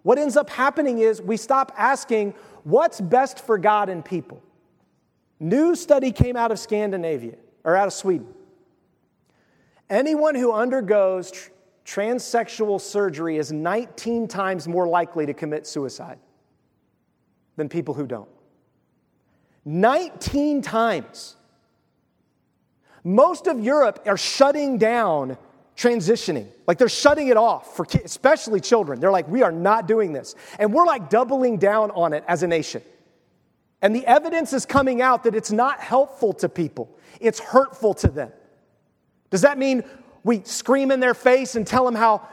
What 0.03 0.19
ends 0.19 0.37
up 0.37 0.51
happening 0.51 0.99
is 0.99 1.21
we 1.21 1.37
stop 1.37 1.73
asking, 1.77 2.35
what's 2.65 3.01
best 3.01 3.41
for 3.41 3.59
God 3.59 3.89
and 3.89 4.05
people? 4.05 4.43
New 5.41 5.75
study 5.75 6.13
came 6.13 6.37
out 6.37 6.53
of 6.53 6.59
Scandinavia 6.59 7.37
or 7.65 7.77
out 7.77 7.87
of 7.87 7.93
Sweden. 7.93 8.29
Anyone 9.91 10.35
who 10.35 10.53
undergoes 10.53 11.51
transsexual 11.87 12.81
surgery 12.81 13.39
is 13.39 13.53
19 13.53 14.29
times 14.29 14.67
more 14.67 14.87
likely 14.87 15.25
to 15.27 15.33
commit 15.33 15.67
suicide 15.67 16.19
than 17.57 17.69
people 17.69 17.95
who 17.95 18.07
don't. 18.07 18.29
19 19.65 20.63
times. 20.63 21.37
Most 23.05 23.47
of 23.47 23.61
Europe 23.61 24.03
are 24.07 24.17
shutting 24.17 24.79
down 24.79 25.39
transitioning. 25.77 26.49
Like 26.67 26.79
they're 26.79 26.89
shutting 26.89 27.29
it 27.29 27.37
off 27.37 27.77
for 27.77 27.85
kids, 27.85 28.05
especially 28.05 28.61
children. 28.61 28.99
They're 28.99 29.13
like, 29.13 29.29
we 29.29 29.43
are 29.43 29.53
not 29.53 29.87
doing 29.87 30.13
this. 30.13 30.35
And 30.59 30.73
we're 30.73 30.87
like 30.87 31.09
doubling 31.09 31.59
down 31.59 31.91
on 31.93 32.13
it 32.13 32.25
as 32.27 32.43
a 32.43 32.47
nation. 32.47 32.83
And 33.83 33.95
the 33.95 34.07
evidence 34.07 34.53
is 34.53 34.67
coming 34.67 35.03
out 35.03 35.25
that 35.25 35.35
it's 35.35 35.53
not 35.53 35.81
helpful 35.81 36.33
to 36.35 36.49
people, 36.49 36.97
it's 37.21 37.39
hurtful 37.39 37.95
to 37.95 38.09
them. 38.09 38.33
Does 39.31 39.43
that 39.43 39.59
mean 39.59 39.85
we 40.27 40.43
scream 40.43 40.91
in 40.91 40.99
their 40.99 41.15
face 41.15 41.55
and 41.55 41.65
tell 41.65 41.85
them 41.85 41.95
how 41.95 42.29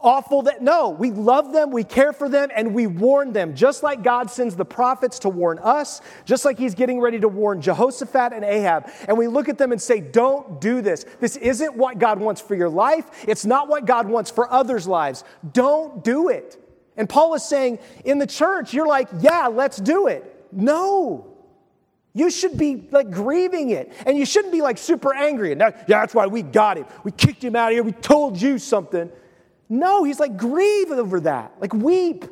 awful 0.00 0.42
that 0.42 0.62
no 0.62 0.90
we 0.90 1.10
love 1.10 1.52
them 1.52 1.70
we 1.70 1.82
care 1.82 2.12
for 2.12 2.28
them 2.28 2.50
and 2.54 2.74
we 2.74 2.86
warn 2.86 3.32
them. 3.32 3.54
Just 3.54 3.82
like 3.82 4.02
god 4.02 4.30
sends 4.30 4.56
the 4.56 4.64
prophets 4.64 5.20
to 5.20 5.28
warn 5.28 5.58
us 5.60 6.02
just 6.24 6.44
like 6.44 6.58
he's 6.58 6.74
getting 6.74 7.00
ready 7.00 7.18
to 7.20 7.28
warn 7.28 7.62
jehoshaphat 7.62 8.32
and 8.32 8.44
ahab. 8.44 8.90
And 9.08 9.16
we 9.16 9.28
look 9.28 9.48
at 9.48 9.58
them 9.58 9.72
and 9.72 9.80
say 9.80 10.00
don't 10.00 10.60
do 10.60 10.82
this. 10.82 11.06
This 11.20 11.36
isn't 11.36 11.76
what 11.76 11.98
god 11.98 12.18
wants 12.18 12.40
for 12.40 12.56
your 12.56 12.68
life. 12.68 13.24
It's 13.26 13.46
not 13.46 13.68
what 13.68 13.86
god 13.86 14.08
wants 14.08 14.30
for 14.30 14.52
others 14.52 14.86
lives. 14.88 15.22
Don't 15.52 16.04
do 16.04 16.28
it. 16.28 16.60
And 16.96 17.08
paul 17.08 17.34
is 17.34 17.44
saying 17.44 17.78
in 18.04 18.18
the 18.18 18.26
church 18.26 18.74
you're 18.74 18.88
like 18.88 19.08
yeah 19.20 19.46
let's 19.46 19.76
do 19.76 20.08
it. 20.08 20.48
No 20.50 21.35
you 22.16 22.30
should 22.30 22.56
be 22.56 22.88
like 22.92 23.10
grieving 23.10 23.68
it. 23.70 23.92
And 24.06 24.16
you 24.16 24.24
shouldn't 24.24 24.50
be 24.50 24.62
like 24.62 24.78
super 24.78 25.14
angry. 25.14 25.52
And 25.52 25.60
that, 25.60 25.84
yeah, 25.86 26.00
that's 26.00 26.14
why 26.14 26.26
we 26.26 26.40
got 26.40 26.78
him. 26.78 26.86
We 27.04 27.12
kicked 27.12 27.44
him 27.44 27.54
out 27.54 27.72
of 27.72 27.74
here. 27.74 27.82
We 27.82 27.92
told 27.92 28.40
you 28.40 28.58
something. 28.58 29.10
No, 29.68 30.02
he's 30.02 30.18
like, 30.18 30.38
grieve 30.38 30.90
over 30.90 31.20
that. 31.20 31.52
Like, 31.60 31.74
weep. 31.74 32.24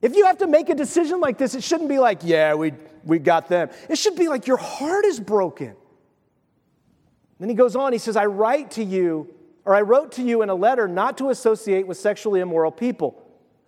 If 0.00 0.16
you 0.16 0.26
have 0.26 0.38
to 0.38 0.48
make 0.48 0.70
a 0.70 0.74
decision 0.74 1.20
like 1.20 1.38
this, 1.38 1.54
it 1.54 1.62
shouldn't 1.62 1.88
be 1.88 2.00
like, 2.00 2.22
yeah, 2.24 2.54
we, 2.54 2.72
we 3.04 3.20
got 3.20 3.46
them. 3.46 3.70
It 3.88 3.96
should 3.96 4.16
be 4.16 4.26
like, 4.26 4.48
your 4.48 4.56
heart 4.56 5.04
is 5.04 5.20
broken. 5.20 5.76
Then 7.38 7.48
he 7.48 7.54
goes 7.54 7.76
on, 7.76 7.92
he 7.92 8.00
says, 8.00 8.16
I 8.16 8.26
write 8.26 8.72
to 8.72 8.82
you, 8.82 9.32
or 9.64 9.72
I 9.72 9.82
wrote 9.82 10.10
to 10.12 10.22
you 10.22 10.42
in 10.42 10.48
a 10.48 10.54
letter 10.56 10.88
not 10.88 11.16
to 11.18 11.30
associate 11.30 11.86
with 11.86 11.96
sexually 11.96 12.40
immoral 12.40 12.72
people 12.72 13.21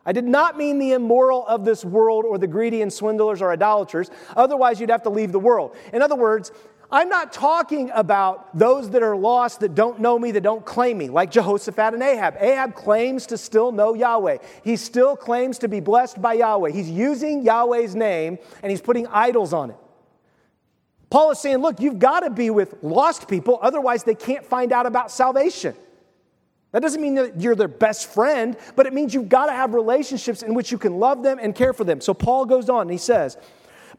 I 0.06 0.12
did 0.12 0.24
not 0.24 0.56
mean 0.58 0.78
the 0.78 0.92
immoral 0.92 1.46
of 1.46 1.64
this 1.64 1.84
world 1.84 2.24
or 2.24 2.36
the 2.38 2.46
greedy 2.46 2.82
and 2.82 2.92
swindlers 2.92 3.40
or 3.40 3.50
idolaters. 3.50 4.10
Otherwise, 4.36 4.80
you'd 4.80 4.90
have 4.90 5.02
to 5.04 5.10
leave 5.10 5.32
the 5.32 5.38
world. 5.38 5.74
In 5.92 6.02
other 6.02 6.16
words, 6.16 6.52
I'm 6.90 7.08
not 7.08 7.32
talking 7.32 7.90
about 7.94 8.56
those 8.56 8.90
that 8.90 9.02
are 9.02 9.16
lost 9.16 9.60
that 9.60 9.74
don't 9.74 10.00
know 10.00 10.18
me, 10.18 10.30
that 10.32 10.42
don't 10.42 10.64
claim 10.64 10.98
me, 10.98 11.08
like 11.08 11.30
Jehoshaphat 11.30 11.94
and 11.94 12.02
Ahab. 12.02 12.36
Ahab 12.38 12.74
claims 12.74 13.26
to 13.26 13.38
still 13.38 13.72
know 13.72 13.94
Yahweh. 13.94 14.38
He 14.62 14.76
still 14.76 15.16
claims 15.16 15.58
to 15.58 15.68
be 15.68 15.80
blessed 15.80 16.20
by 16.20 16.34
Yahweh. 16.34 16.70
He's 16.70 16.90
using 16.90 17.42
Yahweh's 17.42 17.94
name 17.94 18.38
and 18.62 18.70
he's 18.70 18.82
putting 18.82 19.06
idols 19.06 19.52
on 19.52 19.70
it. 19.70 19.76
Paul 21.10 21.30
is 21.30 21.38
saying, 21.38 21.58
look, 21.58 21.80
you've 21.80 21.98
got 21.98 22.20
to 22.20 22.30
be 22.30 22.50
with 22.50 22.74
lost 22.82 23.28
people, 23.28 23.58
otherwise, 23.62 24.04
they 24.04 24.14
can't 24.14 24.44
find 24.44 24.72
out 24.72 24.84
about 24.84 25.10
salvation. 25.10 25.74
That 26.74 26.82
doesn't 26.82 27.00
mean 27.00 27.14
that 27.14 27.40
you're 27.40 27.54
their 27.54 27.68
best 27.68 28.12
friend, 28.12 28.56
but 28.74 28.84
it 28.84 28.92
means 28.92 29.14
you've 29.14 29.28
got 29.28 29.46
to 29.46 29.52
have 29.52 29.74
relationships 29.74 30.42
in 30.42 30.54
which 30.54 30.72
you 30.72 30.78
can 30.78 30.98
love 30.98 31.22
them 31.22 31.38
and 31.40 31.54
care 31.54 31.72
for 31.72 31.84
them. 31.84 32.00
So 32.00 32.12
Paul 32.12 32.46
goes 32.46 32.68
on 32.68 32.82
and 32.82 32.90
he 32.90 32.98
says, 32.98 33.36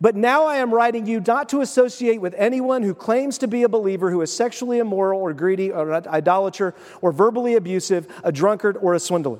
But 0.02 0.18
now 0.18 0.44
I 0.44 0.58
am 0.58 0.74
writing 0.74 1.06
you 1.08 1.24
not 1.26 1.48
to 1.50 1.62
associate 1.62 2.20
with 2.20 2.36
anyone 2.38 2.84
who 2.84 2.94
claims 2.94 3.38
to 3.38 3.48
be 3.48 3.64
a 3.64 3.70
believer 3.70 4.12
who 4.12 4.22
is 4.22 4.36
sexually 4.36 4.80
immoral 4.80 5.22
or 5.22 5.32
greedy 5.32 5.72
or 5.72 5.90
an 5.90 6.06
idolater 6.06 6.76
or 7.02 7.14
verbally 7.14 7.56
abusive, 7.56 8.08
a 8.26 8.32
drunkard 8.34 8.76
or 8.82 8.94
a 8.94 9.00
swindler. 9.00 9.40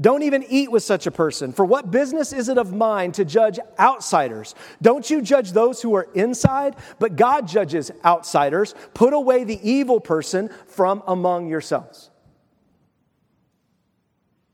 Don't 0.00 0.24
even 0.24 0.44
eat 0.48 0.72
with 0.72 0.82
such 0.82 1.06
a 1.06 1.10
person. 1.10 1.52
For 1.52 1.64
what 1.64 1.90
business 1.90 2.32
is 2.32 2.48
it 2.48 2.58
of 2.58 2.72
mine 2.72 3.12
to 3.12 3.24
judge 3.24 3.60
outsiders? 3.78 4.54
Don't 4.82 5.08
you 5.08 5.22
judge 5.22 5.52
those 5.52 5.80
who 5.80 5.94
are 5.94 6.08
inside? 6.14 6.74
But 6.98 7.14
God 7.14 7.46
judges 7.46 7.92
outsiders. 8.04 8.74
Put 8.92 9.12
away 9.12 9.44
the 9.44 9.60
evil 9.68 10.00
person 10.00 10.50
from 10.66 11.02
among 11.06 11.46
yourselves. 11.46 12.10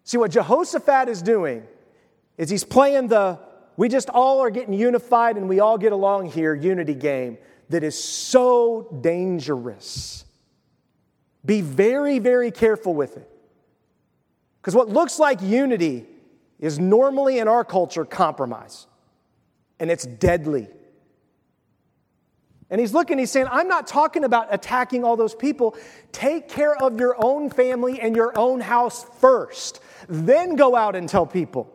See, 0.04 0.18
what 0.18 0.32
Jehoshaphat 0.32 1.08
is 1.08 1.22
doing 1.22 1.62
is 2.36 2.50
he's 2.50 2.64
playing 2.64 3.08
the 3.08 3.38
we 3.76 3.88
just 3.88 4.10
all 4.10 4.40
are 4.40 4.50
getting 4.50 4.74
unified 4.74 5.36
and 5.36 5.48
we 5.48 5.60
all 5.60 5.78
get 5.78 5.92
along 5.92 6.26
here 6.26 6.54
unity 6.54 6.94
game 6.94 7.38
that 7.70 7.82
is 7.82 8.02
so 8.02 8.98
dangerous. 9.00 10.26
Be 11.46 11.62
very, 11.62 12.18
very 12.18 12.50
careful 12.50 12.92
with 12.92 13.16
it. 13.16 13.29
Because 14.60 14.74
what 14.74 14.88
looks 14.88 15.18
like 15.18 15.40
unity 15.40 16.06
is 16.58 16.78
normally 16.78 17.38
in 17.38 17.48
our 17.48 17.64
culture 17.64 18.04
compromise, 18.04 18.86
and 19.78 19.90
it's 19.90 20.04
deadly. 20.04 20.68
And 22.68 22.80
he's 22.80 22.94
looking, 22.94 23.18
he's 23.18 23.30
saying, 23.30 23.48
I'm 23.50 23.66
not 23.66 23.86
talking 23.86 24.22
about 24.22 24.46
attacking 24.50 25.02
all 25.02 25.16
those 25.16 25.34
people. 25.34 25.76
Take 26.12 26.48
care 26.48 26.76
of 26.76 27.00
your 27.00 27.16
own 27.18 27.50
family 27.50 28.00
and 28.00 28.14
your 28.14 28.38
own 28.38 28.60
house 28.60 29.04
first. 29.18 29.80
Then 30.08 30.54
go 30.54 30.76
out 30.76 30.94
and 30.94 31.08
tell 31.08 31.26
people. 31.26 31.74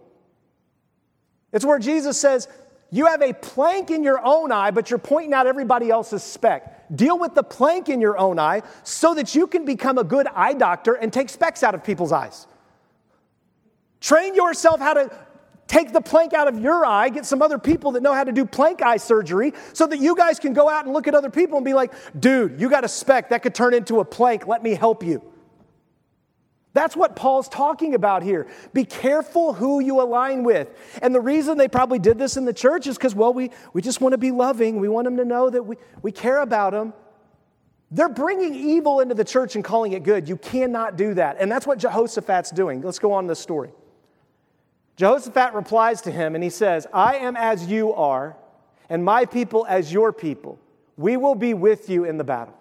It's 1.51 1.65
where 1.65 1.79
Jesus 1.79 2.19
says, 2.19 2.47
You 2.91 3.07
have 3.07 3.21
a 3.21 3.33
plank 3.33 3.91
in 3.91 4.03
your 4.03 4.23
own 4.23 4.53
eye, 4.53 4.71
but 4.71 4.89
you're 4.89 4.99
pointing 4.99 5.33
out 5.33 5.47
everybody 5.47 5.89
else's 5.89 6.23
speck. 6.23 6.87
Deal 6.95 7.17
with 7.17 7.33
the 7.33 7.43
plank 7.43 7.89
in 7.89 7.99
your 7.99 8.17
own 8.17 8.39
eye 8.39 8.61
so 8.83 9.15
that 9.15 9.35
you 9.35 9.47
can 9.47 9.65
become 9.65 9.97
a 9.97 10.03
good 10.03 10.27
eye 10.27 10.53
doctor 10.53 10.93
and 10.93 11.11
take 11.11 11.29
specks 11.29 11.63
out 11.63 11.75
of 11.75 11.83
people's 11.83 12.11
eyes. 12.13 12.47
Train 14.05 14.35
yourself 14.35 14.79
how 14.79 14.93
to 14.93 15.09
take 15.65 15.91
the 15.91 15.99
plank 15.99 16.35
out 16.35 16.47
of 16.47 16.59
your 16.59 16.85
eye, 16.85 17.09
get 17.09 17.25
some 17.25 17.41
other 17.41 17.57
people 17.57 17.93
that 17.93 18.03
know 18.03 18.13
how 18.13 18.23
to 18.23 18.31
do 18.31 18.45
plank 18.45 18.83
eye 18.83 18.97
surgery 18.97 19.51
so 19.73 19.87
that 19.87 19.97
you 19.97 20.15
guys 20.15 20.37
can 20.37 20.53
go 20.53 20.69
out 20.69 20.85
and 20.85 20.93
look 20.93 21.07
at 21.07 21.15
other 21.15 21.31
people 21.31 21.57
and 21.57 21.65
be 21.65 21.73
like, 21.73 21.91
dude, 22.19 22.61
you 22.61 22.69
got 22.69 22.83
a 22.83 22.87
speck 22.87 23.29
that 23.29 23.41
could 23.41 23.55
turn 23.55 23.73
into 23.73 24.01
a 24.01 24.05
plank. 24.05 24.45
Let 24.45 24.61
me 24.61 24.75
help 24.75 25.03
you. 25.03 25.23
That's 26.73 26.95
what 26.95 27.15
Paul's 27.15 27.49
talking 27.49 27.95
about 27.95 28.21
here. 28.21 28.45
Be 28.73 28.85
careful 28.85 29.53
who 29.53 29.79
you 29.79 29.99
align 29.99 30.43
with. 30.43 30.69
And 31.01 31.15
the 31.15 31.19
reason 31.21 31.57
they 31.57 31.67
probably 31.67 31.97
did 31.97 32.19
this 32.19 32.37
in 32.37 32.45
the 32.45 32.53
church 32.53 32.85
is 32.85 32.99
because, 32.99 33.15
well, 33.15 33.33
we, 33.33 33.49
we 33.73 33.81
just 33.81 34.01
want 34.01 34.13
to 34.13 34.19
be 34.19 34.29
loving. 34.29 34.79
We 34.79 34.87
want 34.87 35.05
them 35.05 35.17
to 35.17 35.25
know 35.25 35.49
that 35.49 35.63
we, 35.63 35.77
we 36.03 36.11
care 36.11 36.41
about 36.41 36.73
them. 36.73 36.93
They're 37.89 38.07
bringing 38.07 38.53
evil 38.53 38.99
into 38.99 39.15
the 39.15 39.25
church 39.25 39.55
and 39.55 39.65
calling 39.65 39.93
it 39.93 40.03
good. 40.03 40.29
You 40.29 40.37
cannot 40.37 40.95
do 40.95 41.15
that. 41.15 41.37
And 41.39 41.51
that's 41.51 41.65
what 41.65 41.79
Jehoshaphat's 41.79 42.51
doing. 42.51 42.83
Let's 42.83 42.99
go 42.99 43.11
on 43.11 43.23
to 43.23 43.29
this 43.29 43.39
story. 43.39 43.71
Jehoshaphat 44.95 45.53
replies 45.53 46.01
to 46.03 46.11
him 46.11 46.35
and 46.35 46.43
he 46.43 46.49
says, 46.49 46.87
I 46.93 47.17
am 47.17 47.35
as 47.35 47.65
you 47.67 47.93
are, 47.93 48.37
and 48.89 49.03
my 49.03 49.25
people 49.25 49.65
as 49.67 49.91
your 49.91 50.13
people. 50.13 50.59
We 50.97 51.17
will 51.17 51.35
be 51.35 51.53
with 51.53 51.89
you 51.89 52.05
in 52.05 52.17
the 52.17 52.23
battle. 52.23 52.57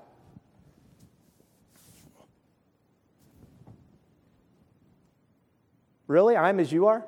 Really? 6.06 6.36
I'm 6.36 6.60
as 6.60 6.70
you 6.70 6.86
are? 6.86 7.04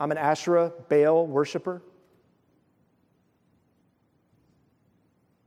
I'm 0.00 0.10
an 0.10 0.18
Asherah 0.18 0.72
Baal 0.88 1.26
worshiper? 1.26 1.82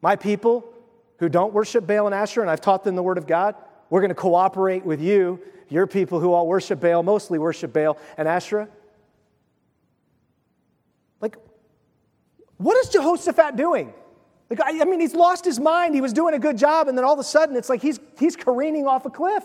My 0.01 0.15
people 0.15 0.73
who 1.17 1.27
don't 1.27 1.53
worship 1.53 1.85
Baal 1.85 2.05
and 2.05 2.15
Asherah, 2.15 2.43
and 2.43 2.51
I've 2.51 2.61
taught 2.61 2.83
them 2.83 2.95
the 2.95 3.03
Word 3.03 3.17
of 3.17 3.27
God, 3.27 3.55
we're 3.89 4.01
going 4.01 4.09
to 4.09 4.15
cooperate 4.15 4.85
with 4.85 5.01
you 5.01 5.41
your 5.69 5.87
people 5.87 6.19
who 6.19 6.33
all 6.33 6.47
worship 6.47 6.79
Baal, 6.79 7.03
mostly 7.03 7.39
worship 7.39 7.73
Baal 7.73 7.97
and 8.17 8.27
Asherah. 8.27 8.69
Like, 11.21 11.37
what 12.57 12.77
is 12.77 12.89
Jehoshaphat 12.89 13.55
doing? 13.55 13.93
Like, 14.49 14.61
I, 14.61 14.81
I 14.81 14.85
mean, 14.85 14.99
he's 14.99 15.13
lost 15.13 15.43
his 15.43 15.59
mind. 15.59 15.93
He 15.93 16.01
was 16.01 16.13
doing 16.13 16.33
a 16.33 16.39
good 16.39 16.57
job, 16.57 16.87
and 16.87 16.97
then 16.97 17.03
all 17.03 17.13
of 17.13 17.19
a 17.19 17.23
sudden 17.23 17.55
it's 17.55 17.69
like 17.69 17.81
he's, 17.81 17.99
he's 18.17 18.35
careening 18.35 18.87
off 18.87 19.05
a 19.05 19.09
cliff. 19.09 19.43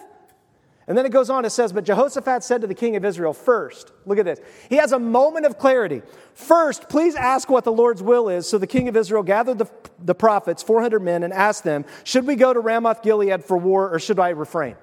And 0.89 0.99
then 0.99 1.07
it 1.07 1.13
goes 1.13 1.31
on, 1.31 1.45
it 1.45 1.51
says, 1.51 1.73
But 1.73 1.85
Jehoshaphat 1.85 2.43
said 2.43 2.61
to 2.63 2.67
the 2.67 2.75
king 2.75 2.97
of 2.97 3.05
Israel, 3.05 3.33
First, 3.33 3.93
look 4.05 4.19
at 4.19 4.25
this. 4.25 4.41
He 4.69 4.77
has 4.77 4.93
a 4.93 4.99
moment 4.99 5.47
of 5.47 5.57
clarity. 5.57 6.03
First, 6.35 6.89
please 6.89 7.15
ask 7.15 7.49
what 7.49 7.65
the 7.65 7.73
Lord's 7.73 8.03
will 8.03 8.29
is. 8.29 8.49
So 8.49 8.59
the 8.59 8.67
king 8.67 8.89
of 8.89 8.97
Israel 8.97 9.23
gathered 9.23 9.59
the, 9.59 9.71
the 10.01 10.15
prophets, 10.15 10.63
400 10.63 11.01
men, 11.01 11.23
and 11.23 11.33
asked 11.33 11.63
them, 11.63 11.85
Should 12.05 12.27
we 12.27 12.35
go 12.35 12.53
to 12.53 12.59
Ramoth 12.59 13.03
Gilead 13.03 13.45
for 13.45 13.57
war, 13.57 13.91
or 13.91 13.99
should 14.01 14.19
I 14.19 14.31
refrain? 14.31 14.77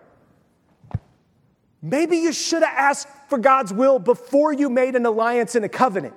Maybe 1.81 2.17
you 2.17 2.33
should 2.33 2.63
have 2.63 2.75
asked 2.77 3.07
for 3.29 3.37
God's 3.37 3.73
will 3.73 3.99
before 3.99 4.51
you 4.51 4.69
made 4.69 4.95
an 4.95 5.05
alliance 5.05 5.55
and 5.55 5.63
a 5.63 5.69
covenant. 5.69 6.13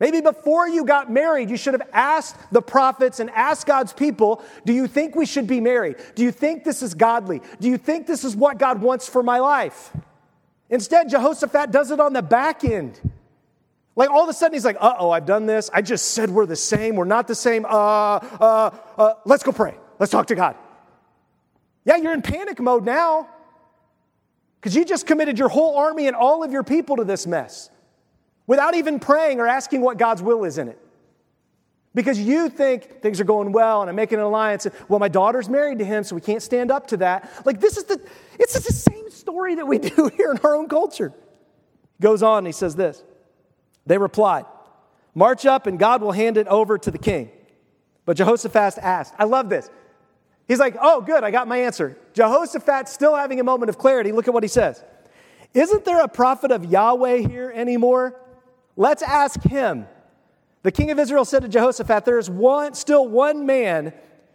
Maybe 0.00 0.20
before 0.20 0.68
you 0.68 0.84
got 0.84 1.10
married, 1.10 1.48
you 1.48 1.56
should 1.56 1.72
have 1.72 1.88
asked 1.92 2.36
the 2.52 2.60
prophets 2.60 3.20
and 3.20 3.30
asked 3.30 3.66
God's 3.66 3.92
people, 3.92 4.42
Do 4.66 4.72
you 4.72 4.86
think 4.86 5.14
we 5.14 5.24
should 5.24 5.46
be 5.46 5.60
married? 5.60 5.96
Do 6.14 6.22
you 6.22 6.32
think 6.32 6.64
this 6.64 6.82
is 6.82 6.94
godly? 6.94 7.40
Do 7.60 7.68
you 7.68 7.78
think 7.78 8.06
this 8.06 8.24
is 8.24 8.34
what 8.36 8.58
God 8.58 8.82
wants 8.82 9.08
for 9.08 9.22
my 9.22 9.38
life? 9.38 9.92
Instead, 10.68 11.08
Jehoshaphat 11.08 11.70
does 11.70 11.90
it 11.90 12.00
on 12.00 12.12
the 12.12 12.22
back 12.22 12.64
end. 12.64 13.00
Like 13.96 14.10
all 14.10 14.24
of 14.24 14.28
a 14.28 14.32
sudden, 14.32 14.54
he's 14.54 14.64
like, 14.64 14.76
Uh 14.80 14.96
oh, 14.98 15.10
I've 15.10 15.26
done 15.26 15.46
this. 15.46 15.70
I 15.72 15.80
just 15.80 16.10
said 16.10 16.28
we're 16.28 16.46
the 16.46 16.56
same. 16.56 16.96
We're 16.96 17.04
not 17.04 17.28
the 17.28 17.34
same. 17.34 17.64
Uh, 17.64 17.68
uh, 17.68 18.70
uh, 18.98 19.14
let's 19.24 19.44
go 19.44 19.52
pray. 19.52 19.76
Let's 20.00 20.10
talk 20.10 20.26
to 20.26 20.34
God. 20.34 20.56
Yeah, 21.84 21.96
you're 21.96 22.14
in 22.14 22.22
panic 22.22 22.60
mode 22.60 22.84
now. 22.84 23.28
Because 24.64 24.74
you 24.74 24.86
just 24.86 25.06
committed 25.06 25.38
your 25.38 25.50
whole 25.50 25.76
army 25.76 26.06
and 26.06 26.16
all 26.16 26.42
of 26.42 26.50
your 26.50 26.62
people 26.62 26.96
to 26.96 27.04
this 27.04 27.26
mess 27.26 27.68
without 28.46 28.74
even 28.74 28.98
praying 28.98 29.38
or 29.38 29.46
asking 29.46 29.82
what 29.82 29.98
God's 29.98 30.22
will 30.22 30.42
is 30.44 30.56
in 30.56 30.68
it. 30.68 30.78
Because 31.94 32.18
you 32.18 32.48
think 32.48 33.02
things 33.02 33.20
are 33.20 33.24
going 33.24 33.52
well 33.52 33.82
and 33.82 33.90
I'm 33.90 33.96
making 33.96 34.20
an 34.20 34.24
alliance. 34.24 34.66
Well, 34.88 34.98
my 34.98 35.08
daughter's 35.08 35.50
married 35.50 35.80
to 35.80 35.84
him, 35.84 36.02
so 36.02 36.14
we 36.14 36.22
can't 36.22 36.42
stand 36.42 36.70
up 36.70 36.86
to 36.86 36.96
that. 36.96 37.30
Like, 37.44 37.60
this 37.60 37.76
is 37.76 37.84
the, 37.84 38.00
it's 38.40 38.54
the 38.54 38.72
same 38.72 39.10
story 39.10 39.56
that 39.56 39.66
we 39.66 39.76
do 39.96 40.10
here 40.16 40.30
in 40.30 40.38
our 40.38 40.56
own 40.56 40.66
culture. 40.66 41.12
He 41.98 42.02
goes 42.02 42.22
on 42.22 42.38
and 42.38 42.46
he 42.46 42.52
says 42.54 42.74
this. 42.74 43.04
They 43.84 43.98
replied, 43.98 44.46
March 45.14 45.44
up 45.44 45.66
and 45.66 45.78
God 45.78 46.00
will 46.00 46.12
hand 46.12 46.38
it 46.38 46.46
over 46.46 46.78
to 46.78 46.90
the 46.90 46.96
king. 46.96 47.30
But 48.06 48.16
Jehoshaphat 48.16 48.78
asked, 48.78 49.12
I 49.18 49.24
love 49.24 49.50
this. 49.50 49.68
He's 50.46 50.58
like, 50.58 50.76
oh, 50.80 51.00
good, 51.00 51.24
I 51.24 51.30
got 51.30 51.48
my 51.48 51.58
answer. 51.58 51.96
Jehoshaphat 52.12 52.88
still 52.88 53.14
having 53.14 53.40
a 53.40 53.44
moment 53.44 53.70
of 53.70 53.78
clarity. 53.78 54.12
Look 54.12 54.28
at 54.28 54.34
what 54.34 54.42
he 54.42 54.48
says. 54.48 54.82
Isn't 55.54 55.84
there 55.84 56.02
a 56.02 56.08
prophet 56.08 56.50
of 56.50 56.64
Yahweh 56.64 57.18
here 57.18 57.52
anymore? 57.54 58.20
Let's 58.76 59.02
ask 59.02 59.40
him. 59.42 59.86
The 60.62 60.72
king 60.72 60.90
of 60.90 60.98
Israel 60.98 61.24
said 61.24 61.42
to 61.42 61.48
Jehoshaphat, 61.48 62.04
There 62.04 62.18
is 62.18 62.28
one, 62.28 62.74
still 62.74 63.06
one 63.06 63.46
man 63.46 63.92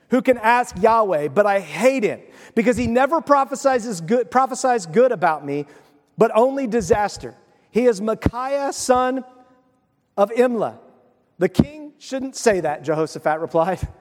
who 0.10 0.22
can 0.22 0.38
ask 0.38 0.76
Yahweh, 0.82 1.28
but 1.30 1.46
I 1.46 1.60
hate 1.60 2.04
him 2.04 2.22
because 2.56 2.78
he 2.78 2.88
never 2.88 3.22
prophesies 3.22 4.02
good, 4.02 4.32
prophesies 4.32 4.86
good 4.86 5.12
about 5.12 5.46
me, 5.46 5.66
but 6.18 6.32
only 6.34 6.66
disaster. 6.68 7.36
He 7.72 7.86
is 7.86 8.02
Micaiah, 8.02 8.74
son 8.74 9.24
of 10.18 10.32
Imlah. 10.32 10.80
The 11.38 11.50
king 11.50 11.94
shouldn't 12.00 12.36
say 12.36 12.62
that, 12.62 12.84
Jehoshaphat 12.84 13.40
replied. 13.40 13.88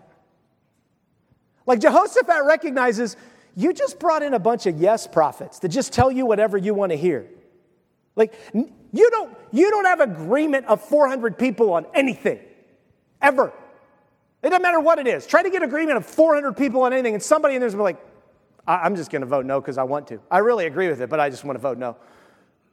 Like 1.68 1.80
Jehoshaphat 1.80 2.44
recognizes 2.46 3.18
you 3.54 3.74
just 3.74 3.98
brought 3.98 4.22
in 4.22 4.32
a 4.32 4.38
bunch 4.38 4.64
of 4.64 4.80
yes 4.80 5.06
prophets 5.06 5.58
that 5.58 5.68
just 5.68 5.92
tell 5.92 6.10
you 6.10 6.24
whatever 6.24 6.56
you 6.56 6.72
want 6.72 6.92
to 6.92 6.96
hear. 6.96 7.26
Like 8.16 8.32
you 8.54 9.10
don't 9.10 9.36
you 9.52 9.70
don't 9.70 9.84
have 9.84 10.00
agreement 10.00 10.64
of 10.64 10.80
400 10.80 11.38
people 11.38 11.74
on 11.74 11.84
anything 11.92 12.40
ever. 13.20 13.52
It 14.42 14.48
doesn't 14.48 14.62
matter 14.62 14.80
what 14.80 14.98
it 14.98 15.06
is. 15.06 15.26
Try 15.26 15.42
to 15.42 15.50
get 15.50 15.62
agreement 15.62 15.98
of 15.98 16.06
400 16.06 16.56
people 16.56 16.82
on 16.82 16.94
anything, 16.94 17.12
and 17.12 17.22
somebody 17.22 17.54
in 17.54 17.60
there's 17.60 17.74
be 17.74 17.80
like, 17.80 17.98
I'm 18.66 18.96
just 18.96 19.10
going 19.10 19.20
to 19.20 19.26
vote 19.26 19.44
no 19.44 19.60
because 19.60 19.76
I 19.76 19.82
want 19.82 20.06
to. 20.08 20.20
I 20.30 20.38
really 20.38 20.64
agree 20.64 20.88
with 20.88 21.02
it, 21.02 21.10
but 21.10 21.20
I 21.20 21.28
just 21.28 21.44
want 21.44 21.56
to 21.56 21.60
vote 21.60 21.76
no. 21.76 21.96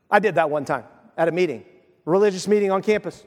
I 0.10 0.20
did 0.20 0.36
that 0.36 0.50
one 0.50 0.64
time 0.64 0.86
at 1.18 1.28
a 1.28 1.32
meeting, 1.32 1.66
religious 2.06 2.48
meeting 2.48 2.72
on 2.72 2.82
campus. 2.82 3.22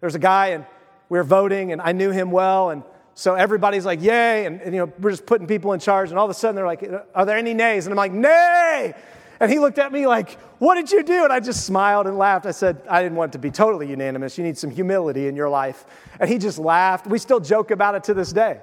There's 0.00 0.14
a 0.14 0.20
guy, 0.20 0.48
and 0.48 0.64
we 1.10 1.18
were 1.18 1.24
voting, 1.24 1.72
and 1.72 1.82
I 1.82 1.92
knew 1.92 2.12
him 2.12 2.30
well, 2.30 2.70
and 2.70 2.82
so 3.14 3.34
everybody's 3.34 3.84
like, 3.84 4.02
yay. 4.02 4.46
And, 4.46 4.60
and, 4.60 4.74
you 4.74 4.80
know, 4.80 4.92
we're 5.00 5.10
just 5.10 5.26
putting 5.26 5.46
people 5.46 5.72
in 5.72 5.80
charge. 5.80 6.10
And 6.10 6.18
all 6.18 6.24
of 6.24 6.30
a 6.30 6.34
sudden 6.34 6.56
they're 6.56 6.66
like, 6.66 6.88
are 7.14 7.26
there 7.26 7.36
any 7.36 7.54
nays? 7.54 7.86
And 7.86 7.92
I'm 7.92 7.96
like, 7.96 8.12
nay. 8.12 8.94
And 9.38 9.50
he 9.50 9.58
looked 9.58 9.78
at 9.78 9.92
me 9.92 10.06
like, 10.06 10.38
what 10.58 10.76
did 10.76 10.92
you 10.92 11.02
do? 11.02 11.24
And 11.24 11.32
I 11.32 11.40
just 11.40 11.66
smiled 11.66 12.06
and 12.06 12.16
laughed. 12.16 12.46
I 12.46 12.52
said, 12.52 12.80
I 12.88 13.02
didn't 13.02 13.16
want 13.16 13.32
to 13.32 13.38
be 13.38 13.50
totally 13.50 13.88
unanimous. 13.88 14.38
You 14.38 14.44
need 14.44 14.56
some 14.56 14.70
humility 14.70 15.26
in 15.26 15.34
your 15.34 15.48
life. 15.48 15.84
And 16.20 16.30
he 16.30 16.38
just 16.38 16.58
laughed. 16.58 17.06
We 17.06 17.18
still 17.18 17.40
joke 17.40 17.70
about 17.70 17.96
it 17.96 18.04
to 18.04 18.14
this 18.14 18.32
day. 18.32 18.60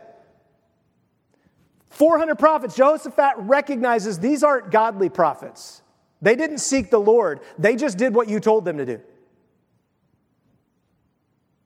400 1.89 2.35
prophets. 2.39 2.75
Jehoshaphat 2.75 3.33
recognizes 3.39 4.19
these 4.19 4.43
aren't 4.43 4.71
godly 4.71 5.09
prophets. 5.09 5.81
They 6.21 6.35
didn't 6.35 6.59
seek 6.59 6.89
the 6.89 6.99
Lord, 6.99 7.39
they 7.57 7.75
just 7.75 7.97
did 7.97 8.13
what 8.13 8.29
you 8.29 8.39
told 8.39 8.65
them 8.65 8.77
to 8.77 8.85
do. 8.85 9.01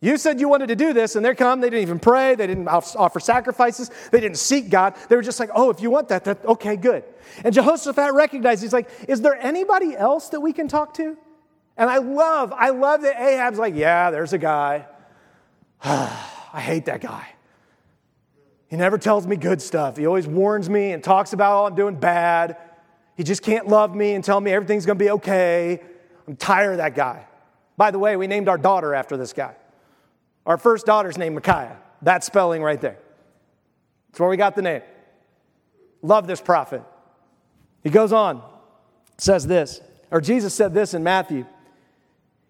You 0.03 0.17
said 0.17 0.41
you 0.41 0.49
wanted 0.49 0.67
to 0.67 0.75
do 0.75 0.91
this, 0.91 1.15
and 1.15 1.23
they 1.23 1.33
come, 1.33 1.61
they 1.61 1.69
didn't 1.69 1.83
even 1.83 1.97
pray, 1.97 2.35
they 2.35 2.45
didn't 2.45 2.67
offer 2.67 3.21
sacrifices, 3.21 3.89
they 4.11 4.19
didn't 4.19 4.35
seek 4.35 4.69
God. 4.69 4.95
They 5.07 5.15
were 5.15 5.21
just 5.21 5.39
like, 5.39 5.49
oh, 5.55 5.69
if 5.69 5.79
you 5.79 5.89
want 5.89 6.09
that, 6.09 6.25
that 6.25 6.43
okay, 6.43 6.75
good. 6.75 7.05
And 7.45 7.55
Jehoshaphat 7.55 8.11
recognized, 8.13 8.61
he's 8.61 8.73
like, 8.73 8.89
is 9.07 9.21
there 9.21 9.41
anybody 9.41 9.95
else 9.95 10.27
that 10.29 10.41
we 10.41 10.51
can 10.51 10.67
talk 10.67 10.93
to? 10.95 11.15
And 11.77 11.89
I 11.89 11.99
love, 11.99 12.51
I 12.51 12.71
love 12.71 13.03
that 13.03 13.15
Ahab's 13.17 13.57
like, 13.57 13.75
yeah, 13.75 14.11
there's 14.11 14.33
a 14.33 14.37
guy. 14.37 14.87
I 15.85 16.59
hate 16.59 16.83
that 16.87 16.99
guy. 16.99 17.25
He 18.67 18.75
never 18.75 18.97
tells 18.97 19.25
me 19.25 19.37
good 19.37 19.61
stuff. 19.61 19.95
He 19.95 20.05
always 20.05 20.27
warns 20.27 20.69
me 20.69 20.91
and 20.91 21.01
talks 21.01 21.31
about 21.31 21.53
all 21.53 21.67
I'm 21.67 21.75
doing 21.75 21.95
bad. 21.95 22.57
He 23.15 23.23
just 23.23 23.41
can't 23.41 23.69
love 23.69 23.95
me 23.95 24.15
and 24.15 24.23
tell 24.23 24.41
me 24.41 24.51
everything's 24.51 24.85
gonna 24.85 24.99
be 24.99 25.11
okay. 25.11 25.81
I'm 26.27 26.35
tired 26.35 26.71
of 26.71 26.77
that 26.79 26.93
guy. 26.93 27.25
By 27.77 27.91
the 27.91 27.99
way, 27.99 28.17
we 28.17 28.27
named 28.27 28.49
our 28.49 28.57
daughter 28.57 28.93
after 28.93 29.15
this 29.15 29.31
guy. 29.31 29.55
Our 30.45 30.57
first 30.57 30.85
daughter's 30.85 31.17
named 31.17 31.35
Micaiah. 31.35 31.77
That 32.01 32.23
spelling 32.23 32.61
right 32.61 32.79
there. 32.79 32.97
That's 34.09 34.19
where 34.19 34.29
we 34.29 34.37
got 34.37 34.55
the 34.55 34.61
name. 34.61 34.81
Love 36.01 36.27
this 36.27 36.41
prophet. 36.41 36.83
He 37.83 37.89
goes 37.89 38.13
on, 38.13 38.43
says 39.17 39.47
this, 39.47 39.81
or 40.11 40.21
Jesus 40.21 40.53
said 40.53 40.73
this 40.73 40.93
in 40.93 41.03
Matthew. 41.03 41.45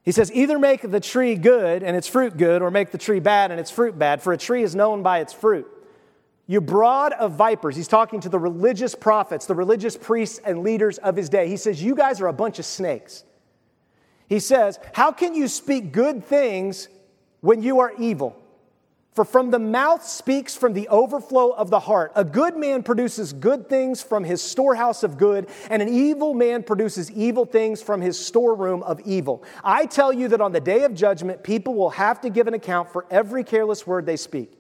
He 0.03 0.11
says, 0.11 0.31
either 0.33 0.59
make 0.59 0.81
the 0.81 0.99
tree 0.99 1.35
good 1.35 1.81
and 1.81 1.95
its 1.95 2.07
fruit 2.07 2.35
good, 2.35 2.61
or 2.61 2.69
make 2.69 2.91
the 2.91 2.97
tree 2.97 3.19
bad 3.19 3.51
and 3.51 3.59
its 3.59 3.71
fruit 3.71 3.97
bad, 3.97 4.21
for 4.21 4.33
a 4.33 4.37
tree 4.37 4.63
is 4.63 4.75
known 4.75 5.01
by 5.01 5.19
its 5.19 5.31
fruit. 5.31 5.67
You 6.45 6.59
brood 6.59 7.13
of 7.13 7.33
vipers. 7.33 7.75
He's 7.75 7.87
talking 7.87 8.19
to 8.21 8.29
the 8.29 8.39
religious 8.39 8.95
prophets, 8.95 9.45
the 9.45 9.55
religious 9.55 9.95
priests 9.95 10.41
and 10.43 10.61
leaders 10.61 10.97
of 10.97 11.15
his 11.15 11.29
day. 11.29 11.47
He 11.47 11.55
says, 11.55 11.81
You 11.81 11.95
guys 11.95 12.19
are 12.19 12.27
a 12.27 12.33
bunch 12.33 12.59
of 12.59 12.65
snakes. 12.65 13.23
He 14.27 14.39
says, 14.39 14.77
How 14.93 15.13
can 15.13 15.35
you 15.35 15.47
speak 15.47 15.93
good 15.93 16.25
things 16.25 16.89
when 17.43 17.61
you 17.61 17.81
are 17.81 17.91
evil? 17.99 18.39
For 19.11 19.25
from 19.25 19.51
the 19.51 19.59
mouth 19.59 20.03
speaks 20.03 20.55
from 20.55 20.73
the 20.73 20.87
overflow 20.87 21.51
of 21.51 21.69
the 21.69 21.81
heart. 21.81 22.13
A 22.15 22.23
good 22.23 22.55
man 22.55 22.81
produces 22.81 23.31
good 23.33 23.67
things 23.69 24.01
from 24.01 24.23
his 24.23 24.41
storehouse 24.41 25.03
of 25.03 25.17
good, 25.17 25.49
and 25.69 25.81
an 25.81 25.89
evil 25.89 26.33
man 26.33 26.63
produces 26.63 27.11
evil 27.11 27.45
things 27.45 27.81
from 27.81 28.01
his 28.01 28.17
storeroom 28.17 28.81
of 28.83 28.99
evil. 29.01 29.43
I 29.61 29.85
tell 29.85 30.11
you 30.13 30.29
that 30.29 30.39
on 30.41 30.53
the 30.53 30.61
day 30.61 30.83
of 30.83 30.95
judgment, 30.95 31.43
people 31.43 31.75
will 31.75 31.91
have 31.91 32.21
to 32.21 32.29
give 32.29 32.47
an 32.47 32.53
account 32.53 32.91
for 32.91 33.05
every 33.11 33.43
careless 33.43 33.85
word 33.85 34.05
they 34.05 34.17
speak. 34.17 34.53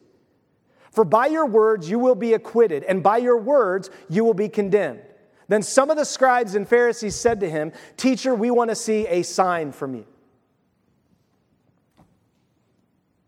For 0.91 1.05
by 1.05 1.27
your 1.27 1.47
words 1.47 1.89
you 1.89 1.97
will 1.97 2.13
be 2.13 2.33
acquitted, 2.33 2.83
and 2.83 3.01
by 3.01 3.17
your 3.17 3.37
words 3.37 3.89
you 4.09 4.25
will 4.25 4.35
be 4.35 4.49
condemned. 4.49 5.01
Then 5.47 5.63
some 5.63 5.89
of 5.89 5.95
the 5.97 6.05
scribes 6.05 6.53
and 6.53 6.67
Pharisees 6.67 7.15
said 7.15 7.39
to 7.39 7.49
him, 7.49 7.71
Teacher, 7.95 8.35
we 8.35 8.51
want 8.51 8.69
to 8.69 8.75
see 8.75 9.07
a 9.07 9.23
sign 9.23 9.71
from 9.71 9.95
you. 9.95 10.05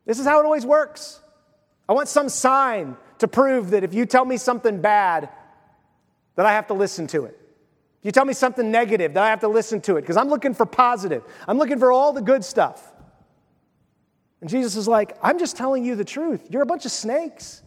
This 0.05 0.19
is 0.19 0.25
how 0.25 0.39
it 0.39 0.45
always 0.45 0.65
works. 0.65 1.21
I 1.87 1.93
want 1.93 2.07
some 2.07 2.29
sign 2.29 2.97
to 3.19 3.27
prove 3.27 3.71
that 3.71 3.83
if 3.83 3.93
you 3.93 4.05
tell 4.05 4.25
me 4.25 4.37
something 4.37 4.81
bad, 4.81 5.29
that 6.35 6.45
I 6.45 6.53
have 6.53 6.67
to 6.67 6.73
listen 6.73 7.07
to 7.07 7.25
it. 7.25 7.39
If 7.99 8.05
you 8.05 8.11
tell 8.11 8.25
me 8.25 8.33
something 8.33 8.69
negative, 8.69 9.13
that 9.13 9.23
I 9.23 9.29
have 9.29 9.39
to 9.41 9.47
listen 9.47 9.81
to 9.81 9.97
it 9.97 10.01
because 10.01 10.17
I'm 10.17 10.29
looking 10.29 10.53
for 10.53 10.65
positive. 10.65 11.23
I'm 11.47 11.57
looking 11.57 11.79
for 11.79 11.91
all 11.91 12.13
the 12.13 12.21
good 12.21 12.43
stuff. 12.43 12.91
And 14.41 14.49
Jesus 14.49 14.75
is 14.75 14.87
like, 14.87 15.17
I'm 15.23 15.39
just 15.39 15.57
telling 15.57 15.83
you 15.83 15.95
the 15.95 16.05
truth. 16.05 16.47
You're 16.49 16.61
a 16.61 16.67
bunch 16.67 16.85
of 16.85 16.91
snakes. 16.91 17.63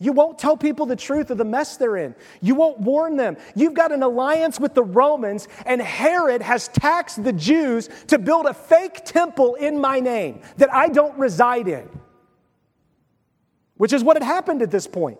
You 0.00 0.12
won't 0.12 0.38
tell 0.38 0.56
people 0.56 0.86
the 0.86 0.96
truth 0.96 1.30
of 1.30 1.38
the 1.38 1.44
mess 1.44 1.76
they're 1.76 1.96
in. 1.96 2.14
You 2.40 2.56
won't 2.56 2.80
warn 2.80 3.16
them. 3.16 3.36
You've 3.54 3.74
got 3.74 3.92
an 3.92 4.02
alliance 4.02 4.58
with 4.58 4.74
the 4.74 4.82
Romans, 4.82 5.46
and 5.64 5.80
Herod 5.80 6.42
has 6.42 6.68
taxed 6.68 7.22
the 7.22 7.32
Jews 7.32 7.88
to 8.08 8.18
build 8.18 8.46
a 8.46 8.54
fake 8.54 9.04
temple 9.04 9.54
in 9.54 9.80
my 9.80 10.00
name 10.00 10.42
that 10.56 10.72
I 10.74 10.88
don't 10.88 11.16
reside 11.16 11.68
in, 11.68 11.88
which 13.76 13.92
is 13.92 14.02
what 14.02 14.16
had 14.16 14.24
happened 14.24 14.62
at 14.62 14.70
this 14.70 14.88
point. 14.88 15.18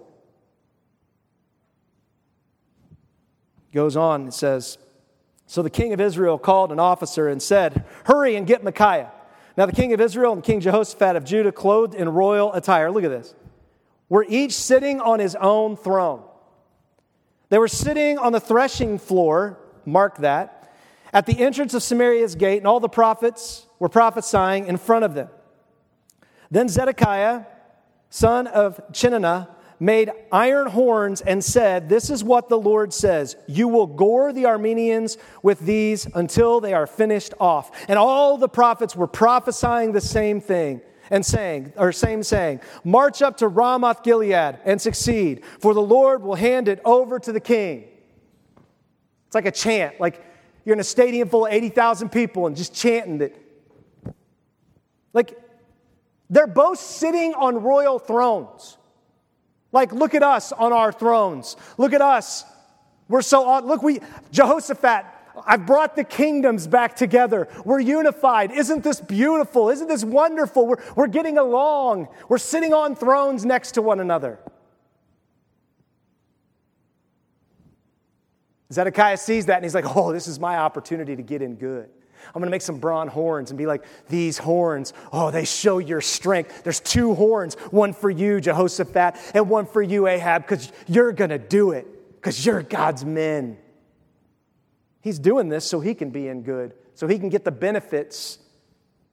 Goes 3.73 3.97
on, 3.97 4.29
it 4.29 4.35
says, 4.35 4.79
So 5.47 5.63
the 5.63 5.71
king 5.71 5.93
of 5.93 6.01
Israel 6.01 6.37
called 6.39 6.73
an 6.73 6.81
officer 6.81 7.29
and 7.29 7.41
said, 7.41 7.85
Hurry 8.05 8.35
and 8.35 8.47
get 8.47 8.65
Micaiah. 8.65 9.13
Now 9.57 9.67
the 9.67 9.73
king 9.73 9.93
of 9.93 10.01
Israel 10.01 10.33
and 10.33 10.43
King 10.43 10.61
Jehoshaphat 10.61 11.15
of 11.15 11.25
Judah, 11.25 11.53
clothed 11.53 11.95
in 11.95 12.09
royal 12.09 12.53
attire, 12.53 12.91
look 12.91 13.05
at 13.05 13.11
this 13.11 13.35
were 14.09 14.25
each 14.29 14.53
sitting 14.53 15.01
on 15.01 15.19
his 15.19 15.35
own 15.35 15.77
throne. 15.77 16.23
They 17.49 17.59
were 17.59 17.69
sitting 17.69 18.19
on 18.19 18.33
the 18.33 18.41
threshing 18.41 18.99
floor, 18.99 19.59
mark 19.85 20.19
that, 20.19 20.73
at 21.13 21.27
the 21.27 21.39
entrance 21.41 21.75
of 21.75 21.83
Samaria's 21.83 22.35
gate, 22.35 22.59
and 22.59 22.67
all 22.67 22.81
the 22.81 22.89
prophets 22.89 23.67
were 23.79 23.89
prophesying 23.89 24.67
in 24.67 24.77
front 24.77 25.05
of 25.05 25.15
them. 25.15 25.29
Then 26.51 26.69
Zedekiah, 26.69 27.45
son 28.11 28.47
of 28.47 28.81
Chenaanah, 28.93 29.49
made 29.81 30.11
iron 30.33 30.69
horns 30.69 31.21
and 31.21 31.45
said, 31.45 31.89
This 31.89 32.11
is 32.11 32.25
what 32.25 32.49
the 32.49 32.59
Lord 32.59 32.93
says 32.93 33.37
You 33.47 33.69
will 33.69 33.87
gore 33.87 34.33
the 34.33 34.45
Arameans 34.45 35.17
with 35.43 35.61
these 35.61 36.07
until 36.15 36.61
they 36.61 36.73
are 36.73 36.87
finished 36.87 37.35
off. 37.39 37.71
And 37.89 37.99
all 37.99 38.39
the 38.39 38.49
prophets 38.49 38.97
were 38.97 39.07
prophesying 39.07 39.93
the 39.93 40.01
same 40.01 40.41
thing 40.41 40.81
and 41.15 41.25
saying, 41.25 41.73
or 41.77 41.93
same 41.93 42.25
saying, 42.25 42.61
march 42.83 43.23
up 43.23 43.37
to 43.37 43.47
Ramoth 43.47 44.03
Gilead 44.03 44.59
and 44.65 44.83
succeed, 44.83 45.45
for 45.61 45.73
the 45.73 45.81
Lord 45.81 46.25
will 46.25 46.35
hand 46.35 46.67
it 46.67 46.81
over 46.85 47.21
to 47.21 47.31
the 47.31 47.39
king. 47.39 47.85
It's 49.27 49.35
like 49.37 49.47
a 49.47 49.53
chant, 49.53 50.01
like 50.01 50.21
you're 50.65 50.75
in 50.75 50.81
a 50.81 50.85
stadium 50.85 51.29
full 51.29 51.47
of 51.47 51.53
80,000 51.53 52.09
people 52.09 52.49
and 52.49 52.57
just 52.57 52.75
chanting 52.75 53.21
it. 53.21 53.41
Like 55.13 55.39
they're 56.29 56.49
both 56.49 56.81
sitting 56.81 57.33
on 57.35 57.63
royal 57.63 58.01
thrones. 58.01 58.77
Like, 59.71 59.93
look 59.93 60.15
at 60.15 60.25
us 60.25 60.51
on 60.51 60.73
our 60.73 60.91
thrones. 60.91 61.57
Look 61.79 61.93
at 61.93 62.03
us. 62.03 62.45
We're 63.09 63.23
so 63.23 63.49
on. 63.49 63.67
Look, 63.67 63.85
we, 63.85 64.01
Jehoshaphat 64.33 65.07
I've 65.47 65.67
brought 65.67 65.97
the 65.97 66.05
kingdoms 66.05 66.67
back 66.67 66.95
together. 66.95 67.49
We're 67.65 67.81
unified. 67.81 68.53
Isn't 68.53 68.85
this 68.85 69.01
beautiful? 69.01 69.69
Isn't 69.71 69.89
this 69.89 70.05
wonderful? 70.05 70.67
We're, 70.67 70.83
we're 70.95 71.07
getting 71.09 71.39
along. 71.39 72.09
We're 72.29 72.39
sitting 72.39 72.73
on 72.73 72.95
thrones 72.95 73.45
next 73.45 73.73
to 73.73 73.83
one 73.83 74.01
another. 74.01 74.39
Zedekiah 78.73 79.17
sees 79.17 79.47
that 79.47 79.57
and 79.57 79.65
he's 79.65 79.75
like, 79.75 79.97
oh, 79.97 80.13
this 80.13 80.27
is 80.27 80.39
my 80.39 80.59
opportunity 80.59 81.17
to 81.17 81.23
get 81.23 81.43
in 81.43 81.57
good. 81.57 81.89
I'm 82.29 82.41
going 82.41 82.47
to 82.47 82.51
make 82.51 82.63
some 82.63 82.79
bronze 82.79 83.13
horns 83.13 83.51
and 83.51 83.59
be 83.59 83.67
like, 83.67 83.85
these 84.09 84.39
horns, 84.39 84.95
oh, 85.13 85.31
they 85.31 85.45
show 85.45 85.79
your 85.79 86.01
strength. 86.01 86.65
There's 86.65 86.81
two 86.81 87.15
horns, 87.15 87.55
one 87.71 87.93
for 87.93 88.09
you, 88.09 88.41
Jehoshaphat, 88.41 89.17
and 89.35 89.51
one 89.51 89.67
for 89.67 89.83
you, 89.83 90.07
Ahab, 90.07 90.43
because 90.43 90.73
you're 90.87 91.13
going 91.13 91.31
to 91.31 91.39
do 91.39 91.73
it, 91.73 91.87
because 92.15 92.45
you're 92.45 92.63
God's 92.63 93.05
men. 93.05 93.59
He's 95.05 95.19
doing 95.19 95.51
this 95.51 95.67
so 95.67 95.81
he 95.81 95.93
can 95.93 96.09
be 96.09 96.29
in 96.29 96.41
good, 96.41 96.73
so 96.95 97.07
he 97.07 97.19
can 97.19 97.29
get 97.29 97.45
the 97.45 97.51
benefits 97.51 98.39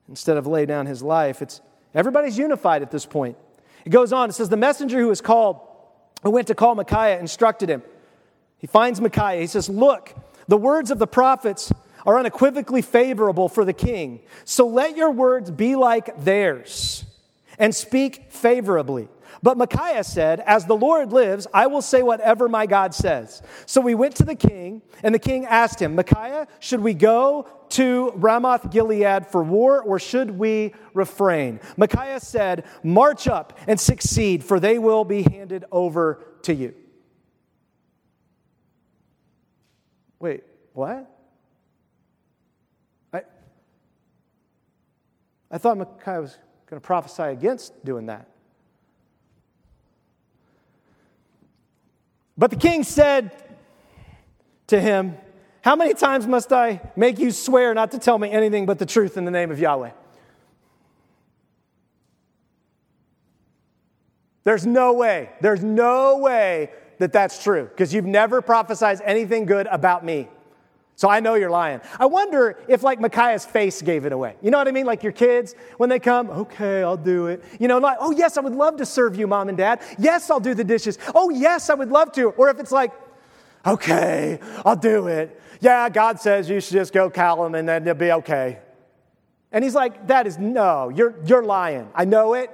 instead 0.08 0.38
of 0.38 0.46
lay 0.46 0.64
down 0.64 0.86
his 0.86 1.02
life. 1.02 1.42
It's 1.42 1.60
everybody's 1.94 2.38
unified 2.38 2.80
at 2.80 2.90
this 2.90 3.04
point. 3.04 3.36
It 3.84 3.90
goes 3.90 4.10
on, 4.10 4.30
it 4.30 4.32
says, 4.32 4.48
The 4.48 4.56
messenger 4.56 4.98
who 4.98 5.08
was 5.08 5.20
called, 5.20 5.60
who 6.22 6.30
went 6.30 6.46
to 6.46 6.54
call 6.54 6.74
Micaiah, 6.76 7.20
instructed 7.20 7.68
him. 7.68 7.82
He 8.56 8.66
finds 8.66 9.02
Micaiah. 9.02 9.42
He 9.42 9.46
says, 9.46 9.68
Look, 9.68 10.14
the 10.48 10.56
words 10.56 10.90
of 10.90 10.98
the 10.98 11.06
prophets 11.06 11.70
are 12.06 12.18
unequivocally 12.18 12.80
favorable 12.80 13.50
for 13.50 13.62
the 13.62 13.74
king. 13.74 14.20
So 14.46 14.66
let 14.66 14.96
your 14.96 15.10
words 15.10 15.50
be 15.50 15.76
like 15.76 16.24
theirs 16.24 17.04
and 17.58 17.74
speak 17.74 18.32
favorably. 18.32 19.10
But 19.42 19.56
Micaiah 19.56 20.04
said, 20.04 20.40
As 20.40 20.66
the 20.66 20.76
Lord 20.76 21.12
lives, 21.12 21.46
I 21.54 21.66
will 21.66 21.82
say 21.82 22.02
whatever 22.02 22.48
my 22.48 22.66
God 22.66 22.94
says. 22.94 23.42
So 23.66 23.80
we 23.80 23.94
went 23.94 24.16
to 24.16 24.24
the 24.24 24.34
king, 24.34 24.82
and 25.02 25.14
the 25.14 25.18
king 25.18 25.46
asked 25.46 25.80
him, 25.80 25.94
Micaiah, 25.94 26.48
should 26.60 26.80
we 26.80 26.94
go 26.94 27.48
to 27.70 28.12
Ramoth 28.16 28.70
Gilead 28.70 29.26
for 29.26 29.42
war, 29.42 29.80
or 29.80 29.98
should 29.98 30.32
we 30.32 30.74
refrain? 30.94 31.60
Micaiah 31.76 32.20
said, 32.20 32.64
March 32.82 33.28
up 33.28 33.58
and 33.66 33.80
succeed, 33.80 34.44
for 34.44 34.60
they 34.60 34.78
will 34.78 35.04
be 35.04 35.22
handed 35.22 35.64
over 35.72 36.24
to 36.42 36.54
you. 36.54 36.74
Wait, 40.18 40.44
what? 40.72 41.10
I, 43.12 43.22
I 45.50 45.58
thought 45.58 45.78
Micaiah 45.78 46.20
was 46.20 46.38
going 46.66 46.80
to 46.80 46.86
prophesy 46.86 47.24
against 47.24 47.84
doing 47.84 48.06
that. 48.06 48.31
But 52.42 52.50
the 52.50 52.56
king 52.56 52.82
said 52.82 53.30
to 54.66 54.80
him, 54.80 55.16
How 55.60 55.76
many 55.76 55.94
times 55.94 56.26
must 56.26 56.52
I 56.52 56.80
make 56.96 57.20
you 57.20 57.30
swear 57.30 57.72
not 57.72 57.92
to 57.92 58.00
tell 58.00 58.18
me 58.18 58.32
anything 58.32 58.66
but 58.66 58.80
the 58.80 58.84
truth 58.84 59.16
in 59.16 59.24
the 59.24 59.30
name 59.30 59.52
of 59.52 59.60
Yahweh? 59.60 59.92
There's 64.42 64.66
no 64.66 64.92
way, 64.94 65.30
there's 65.40 65.62
no 65.62 66.18
way 66.18 66.72
that 66.98 67.12
that's 67.12 67.40
true 67.40 67.66
because 67.66 67.94
you've 67.94 68.06
never 68.06 68.42
prophesied 68.42 69.00
anything 69.04 69.46
good 69.46 69.68
about 69.68 70.04
me. 70.04 70.28
So 70.94 71.08
I 71.08 71.20
know 71.20 71.34
you're 71.34 71.50
lying. 71.50 71.80
I 71.98 72.06
wonder 72.06 72.58
if, 72.68 72.82
like, 72.82 73.00
Micaiah's 73.00 73.44
face 73.44 73.82
gave 73.82 74.04
it 74.04 74.12
away. 74.12 74.36
You 74.42 74.50
know 74.50 74.58
what 74.58 74.68
I 74.68 74.72
mean? 74.72 74.86
Like 74.86 75.02
your 75.02 75.12
kids, 75.12 75.54
when 75.78 75.88
they 75.88 75.98
come, 75.98 76.30
okay, 76.30 76.82
I'll 76.82 76.96
do 76.96 77.26
it. 77.26 77.42
You 77.58 77.66
know, 77.66 77.78
like, 77.78 77.96
oh, 78.00 78.12
yes, 78.12 78.36
I 78.36 78.40
would 78.40 78.54
love 78.54 78.76
to 78.76 78.86
serve 78.86 79.16
you, 79.16 79.26
mom 79.26 79.48
and 79.48 79.58
dad. 79.58 79.80
Yes, 79.98 80.30
I'll 80.30 80.40
do 80.40 80.54
the 80.54 80.64
dishes. 80.64 80.98
Oh, 81.14 81.30
yes, 81.30 81.70
I 81.70 81.74
would 81.74 81.90
love 81.90 82.12
to. 82.12 82.30
Or 82.30 82.50
if 82.50 82.60
it's 82.60 82.72
like, 82.72 82.92
okay, 83.66 84.38
I'll 84.64 84.76
do 84.76 85.08
it. 85.08 85.40
Yeah, 85.60 85.88
God 85.88 86.20
says 86.20 86.50
you 86.50 86.60
should 86.60 86.74
just 86.74 86.92
go 86.92 87.08
call 87.08 87.46
him 87.46 87.54
and 87.54 87.68
then 87.68 87.82
it'll 87.82 87.94
be 87.94 88.12
okay. 88.12 88.58
And 89.50 89.62
he's 89.62 89.74
like, 89.74 90.08
that 90.08 90.26
is 90.26 90.38
no, 90.38 90.88
you're, 90.88 91.14
you're 91.24 91.44
lying. 91.44 91.88
I 91.94 92.04
know 92.04 92.34
it, 92.34 92.50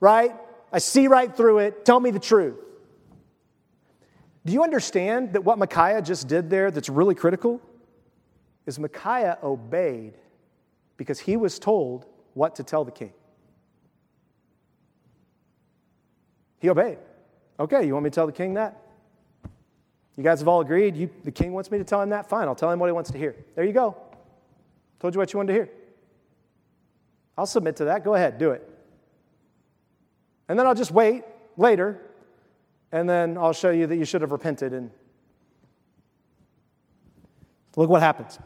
right? 0.00 0.34
I 0.72 0.78
see 0.78 1.06
right 1.06 1.34
through 1.34 1.58
it. 1.58 1.84
Tell 1.84 2.00
me 2.00 2.10
the 2.10 2.18
truth. 2.18 2.56
Do 4.44 4.52
you 4.52 4.62
understand 4.62 5.34
that 5.34 5.44
what 5.44 5.58
Micaiah 5.58 6.02
just 6.02 6.28
did 6.28 6.50
there 6.50 6.70
that's 6.70 6.88
really 6.88 7.14
critical? 7.14 7.60
Is 8.66 8.78
Micaiah 8.78 9.38
obeyed 9.42 10.14
because 10.96 11.18
he 11.18 11.36
was 11.36 11.58
told 11.58 12.06
what 12.34 12.56
to 12.56 12.62
tell 12.62 12.84
the 12.84 12.90
king. 12.90 13.12
He 16.60 16.70
obeyed. 16.70 16.98
Okay, 17.58 17.86
you 17.86 17.92
want 17.92 18.04
me 18.04 18.10
to 18.10 18.14
tell 18.14 18.26
the 18.26 18.32
king 18.32 18.54
that? 18.54 18.80
You 20.16 20.22
guys 20.22 20.40
have 20.40 20.48
all 20.48 20.60
agreed. 20.60 20.96
You, 20.96 21.10
the 21.24 21.32
king 21.32 21.52
wants 21.52 21.70
me 21.70 21.78
to 21.78 21.84
tell 21.84 22.00
him 22.00 22.10
that? 22.10 22.28
Fine, 22.28 22.48
I'll 22.48 22.54
tell 22.54 22.70
him 22.70 22.78
what 22.78 22.86
he 22.86 22.92
wants 22.92 23.10
to 23.10 23.18
hear. 23.18 23.34
There 23.54 23.64
you 23.64 23.72
go. 23.72 23.96
Told 25.00 25.14
you 25.14 25.18
what 25.18 25.32
you 25.32 25.38
wanted 25.38 25.48
to 25.48 25.58
hear. 25.58 25.70
I'll 27.36 27.46
submit 27.46 27.76
to 27.76 27.86
that. 27.86 28.04
Go 28.04 28.14
ahead, 28.14 28.38
do 28.38 28.50
it. 28.52 28.68
And 30.48 30.58
then 30.58 30.66
I'll 30.66 30.74
just 30.74 30.92
wait 30.92 31.24
later, 31.56 32.00
and 32.92 33.08
then 33.08 33.36
I'll 33.38 33.52
show 33.52 33.70
you 33.70 33.86
that 33.86 33.96
you 33.96 34.04
should 34.04 34.20
have 34.20 34.30
repented. 34.30 34.72
And 34.72 34.90
look 37.76 37.90
what 37.90 38.02
happens. 38.02 38.38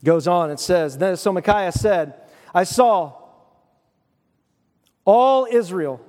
It 0.00 0.04
Goes 0.04 0.28
on, 0.28 0.50
it 0.50 0.60
says, 0.60 0.98
Then 0.98 1.16
so 1.16 1.32
Micaiah 1.32 1.72
said, 1.72 2.14
I 2.54 2.64
saw 2.64 3.14
all 5.04 5.46
Israel 5.50 6.00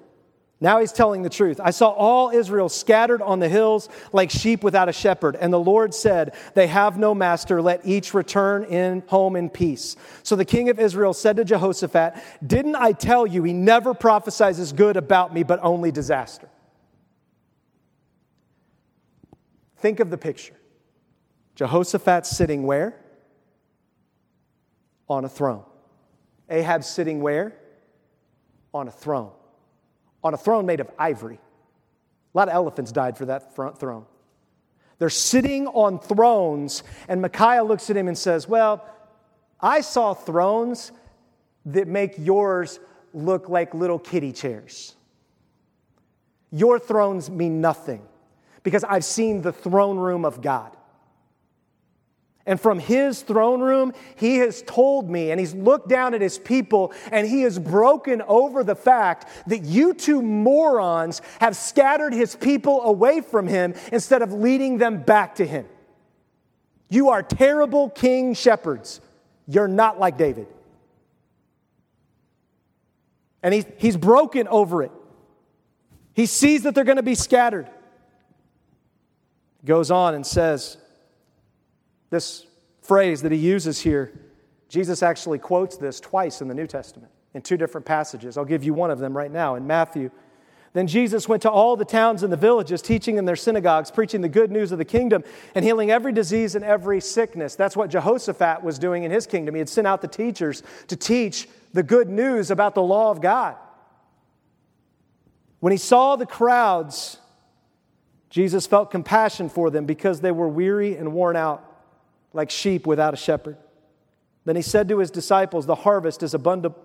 now 0.60 0.80
he's 0.80 0.92
telling 0.92 1.22
the 1.22 1.30
truth. 1.30 1.60
I 1.64 1.70
saw 1.70 1.90
all 1.90 2.32
Israel 2.32 2.68
scattered 2.68 3.22
on 3.22 3.40
the 3.40 3.48
hills 3.48 3.90
like 4.12 4.32
sheep 4.32 4.64
without 4.64 4.90
a 4.90 4.94
shepherd. 4.94 5.36
And 5.36 5.54
the 5.54 5.60
Lord 5.60 5.94
said, 5.94 6.36
They 6.56 6.66
have 6.66 6.98
no 6.98 7.14
master. 7.14 7.62
Let 7.62 7.86
each 7.86 8.16
return 8.16 8.64
in 8.64 9.04
home 9.06 9.36
in 9.36 9.52
peace. 9.52 9.96
So 10.24 10.36
the 10.36 10.46
king 10.46 10.70
of 10.70 10.80
Israel 10.80 11.14
said 11.14 11.38
to 11.38 11.46
Jehoshaphat, 11.46 12.16
Didn't 12.46 12.76
I 12.76 12.94
tell 12.94 13.28
you 13.28 13.44
he 13.44 13.54
never 13.54 13.94
prophesies 13.94 14.72
good 14.72 14.98
about 14.98 15.32
me, 15.32 15.44
but 15.44 15.60
only 15.62 15.92
disaster? 15.92 16.50
Think 19.78 20.00
of 20.00 20.10
the 20.10 20.18
picture. 20.18 20.56
Jehoshaphat 21.56 22.26
sitting 22.26 22.64
where? 22.64 23.00
On 25.10 25.26
a 25.26 25.30
throne. 25.30 25.64
Ahab 26.50 26.84
sitting 26.84 27.22
where? 27.22 27.56
On 28.74 28.88
a 28.88 28.92
throne 28.92 29.32
on 30.24 30.34
a 30.34 30.38
throne 30.38 30.66
made 30.66 30.80
of 30.80 30.90
ivory. 31.00 31.40
A 32.34 32.38
lot 32.38 32.50
of 32.50 32.54
elephants 32.54 32.92
died 32.92 33.18
for 33.18 33.26
that 33.26 33.56
front 33.56 33.80
throne. 33.80 34.06
They're 35.00 35.10
sitting 35.10 35.68
on 35.68 36.00
thrones, 36.00 36.84
and 37.08 37.22
Micaiah 37.22 37.64
looks 37.64 37.90
at 37.90 37.96
him 37.96 38.08
and 38.08 38.18
says, 38.18 38.48
Well, 38.48 38.86
I 39.60 39.82
saw 39.82 40.14
thrones 40.14 40.92
that 41.66 41.88
make 41.88 42.16
yours 42.18 42.80
look 43.14 43.48
like 43.48 43.74
little 43.74 44.00
kitty 44.00 44.34
chairs. 44.34 44.96
Your 46.52 46.80
thrones 46.80 47.30
mean 47.30 47.62
nothing 47.62 48.02
because 48.68 48.84
I've 48.84 49.06
seen 49.06 49.42
the 49.42 49.54
throne 49.54 49.98
room 49.98 50.26
of 50.26 50.42
God. 50.42 50.76
And 52.46 52.60
from 52.60 52.80
his 52.80 53.22
throne 53.22 53.62
room, 53.62 53.94
he 54.18 54.40
has 54.40 54.62
told 54.62 55.10
me, 55.10 55.32
and 55.32 55.40
he's 55.40 55.56
looked 55.56 55.88
down 55.88 56.14
at 56.14 56.20
his 56.20 56.38
people, 56.38 56.92
and 57.10 57.26
he 57.26 57.44
has 57.44 57.58
broken 57.58 58.22
over 58.24 58.66
the 58.66 58.76
fact 58.76 59.30
that 59.48 59.60
you 59.60 59.94
two 59.94 60.22
morons 60.22 61.22
have 61.40 61.56
scattered 61.56 62.12
his 62.12 62.36
people 62.36 62.82
away 62.82 63.22
from 63.22 63.48
him 63.48 63.74
instead 63.94 64.22
of 64.22 64.34
leading 64.34 64.80
them 64.80 65.02
back 65.02 65.36
to 65.36 65.48
him. 65.48 65.66
You 66.90 67.08
are 67.12 67.24
terrible 67.24 67.90
king 67.90 68.34
shepherds. 68.34 69.00
You're 69.48 69.70
not 69.70 69.98
like 69.98 70.18
David. 70.18 70.48
And 73.42 73.54
he, 73.54 73.64
he's 73.78 73.96
broken 73.96 74.50
over 74.50 74.84
it. 74.84 74.92
He 76.14 76.26
sees 76.26 76.64
that 76.64 76.76
they're 76.76 76.84
going 76.84 76.98
to 76.98 77.04
be 77.04 77.16
scattered. 77.16 77.70
Goes 79.66 79.92
on 79.92 80.16
and 80.16 80.26
says, 80.26 80.78
this 82.10 82.46
phrase 82.82 83.22
that 83.24 83.32
he 83.32 83.38
uses 83.38 83.82
here, 83.82 84.18
Jesus 84.70 85.04
actually 85.04 85.40
quotes 85.40 85.78
this 85.78 86.00
twice 86.00 86.42
in 86.42 86.48
the 86.48 86.54
New 86.54 86.68
Testament 86.68 87.12
in 87.34 87.42
two 87.42 87.58
different 87.58 87.86
passages. 87.86 88.38
I'll 88.38 88.46
give 88.46 88.64
you 88.64 88.74
one 88.74 88.92
of 88.92 89.00
them 89.00 89.16
right 89.16 89.32
now 89.32 89.56
in 89.56 89.68
Matthew. 89.68 90.10
Then 90.74 90.88
Jesus 90.88 91.28
went 91.28 91.42
to 91.42 91.50
all 91.50 91.76
the 91.76 91.86
towns 91.86 92.24
and 92.24 92.32
the 92.32 92.38
villages, 92.38 92.82
teaching 92.82 93.18
in 93.18 93.26
their 93.26 93.36
synagogues, 93.36 93.90
preaching 93.90 94.22
the 94.22 94.30
good 94.30 94.52
news 94.52 94.72
of 94.72 94.78
the 94.78 94.86
kingdom, 94.86 95.24
and 95.56 95.66
healing 95.66 95.90
every 95.90 96.12
disease 96.12 96.56
and 96.56 96.64
every 96.64 97.02
sickness. 97.02 97.56
That's 97.56 97.76
what 97.76 97.90
Jehoshaphat 97.90 98.64
was 98.64 98.78
doing 98.78 99.04
in 99.04 99.12
his 99.12 99.26
kingdom. 99.26 99.56
He 99.56 99.60
had 99.60 99.70
sent 99.70 99.88
out 99.88 100.02
the 100.02 100.08
teachers 100.08 100.62
to 100.88 100.96
teach 100.96 101.48
the 101.74 101.84
good 101.84 102.10
news 102.10 102.52
about 102.52 102.76
the 102.76 102.84
law 102.84 103.10
of 103.12 103.22
God. 103.22 103.56
When 105.60 105.72
he 105.72 105.78
saw 105.78 106.16
the 106.16 106.28
crowds, 106.28 107.18
Jesus 108.30 108.68
felt 108.68 108.92
compassion 108.92 109.50
for 109.50 109.70
them 109.70 109.86
because 109.86 110.22
they 110.22 110.32
were 110.32 110.50
weary 110.50 110.96
and 110.96 111.14
worn 111.14 111.36
out 111.36 111.64
like 112.34 112.50
sheep 112.50 112.86
without 112.86 113.14
a 113.14 113.18
shepherd. 113.18 113.58
Then 114.46 114.56
he 114.56 114.62
said 114.62 114.90
to 114.90 115.00
his 115.00 115.12
disciples, 115.12 115.66
The 115.66 115.76
harvest 115.76 116.24
is 116.24 116.34
abundant, 116.34 116.76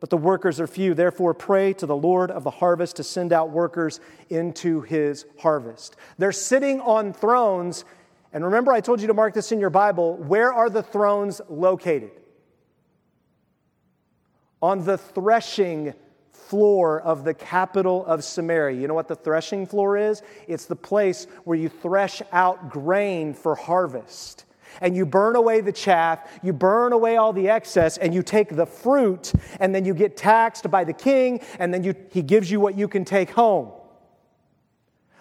but 0.00 0.10
the 0.10 0.16
workers 0.16 0.60
are 0.60 0.66
few. 0.66 0.94
Therefore, 0.94 1.34
pray 1.34 1.72
to 1.74 1.86
the 1.86 1.96
Lord 1.96 2.30
of 2.30 2.44
the 2.44 2.50
harvest 2.50 2.96
to 2.96 3.04
send 3.04 3.32
out 3.32 3.50
workers 3.50 4.00
into 4.30 4.80
his 4.82 5.26
harvest. 5.38 5.96
They're 6.18 6.32
sitting 6.32 6.80
on 6.80 7.12
thrones. 7.12 7.84
And 8.32 8.44
remember, 8.44 8.72
I 8.72 8.80
told 8.80 9.00
you 9.00 9.06
to 9.06 9.14
mark 9.14 9.34
this 9.34 9.52
in 9.52 9.60
your 9.60 9.70
Bible. 9.70 10.16
Where 10.16 10.52
are 10.52 10.68
the 10.68 10.82
thrones 10.82 11.40
located? 11.48 12.10
On 14.60 14.84
the 14.84 14.98
threshing 14.98 15.94
floor 16.54 17.00
of 17.00 17.24
the 17.24 17.34
capital 17.34 18.06
of 18.06 18.22
Samaria. 18.22 18.80
You 18.80 18.86
know 18.86 18.94
what 18.94 19.08
the 19.08 19.16
threshing 19.16 19.66
floor 19.66 19.96
is? 19.96 20.22
It's 20.46 20.66
the 20.66 20.76
place 20.76 21.26
where 21.42 21.58
you 21.58 21.68
thresh 21.68 22.22
out 22.30 22.70
grain 22.70 23.34
for 23.34 23.56
harvest 23.56 24.44
and 24.80 24.94
you 24.94 25.04
burn 25.04 25.34
away 25.34 25.62
the 25.62 25.72
chaff, 25.72 26.20
you 26.44 26.52
burn 26.52 26.92
away 26.92 27.16
all 27.16 27.32
the 27.32 27.48
excess, 27.48 27.98
and 27.98 28.14
you 28.14 28.22
take 28.22 28.54
the 28.54 28.66
fruit, 28.66 29.32
and 29.58 29.74
then 29.74 29.84
you 29.84 29.94
get 29.94 30.16
taxed 30.16 30.70
by 30.70 30.84
the 30.84 30.92
king, 30.92 31.40
and 31.58 31.74
then 31.74 31.82
you, 31.82 31.92
he 32.12 32.22
gives 32.22 32.48
you 32.48 32.60
what 32.60 32.78
you 32.78 32.86
can 32.86 33.04
take 33.04 33.30
home. 33.30 33.72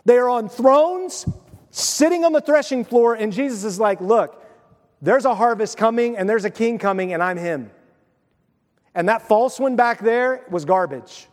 They 0.05 0.17
are 0.17 0.29
on 0.29 0.49
thrones, 0.49 1.27
sitting 1.71 2.25
on 2.25 2.31
the 2.31 2.41
threshing 2.41 2.85
floor, 2.85 3.15
and 3.15 3.33
Jesus 3.33 3.63
is 3.63 3.79
like, 3.79 4.01
Look, 4.01 4.39
there's 5.01 5.25
a 5.25 5.33
harvest 5.33 5.77
coming, 5.77 6.15
and 6.15 6.29
there's 6.29 6.45
a 6.45 6.51
king 6.51 6.77
coming, 6.77 7.11
and 7.11 7.23
I'm 7.23 7.37
him. 7.37 7.71
And 8.95 9.09
that 9.09 9.27
false 9.27 9.59
one 9.59 9.75
back 9.75 9.99
there 9.99 10.45
was 10.49 10.65
garbage. 10.65 11.27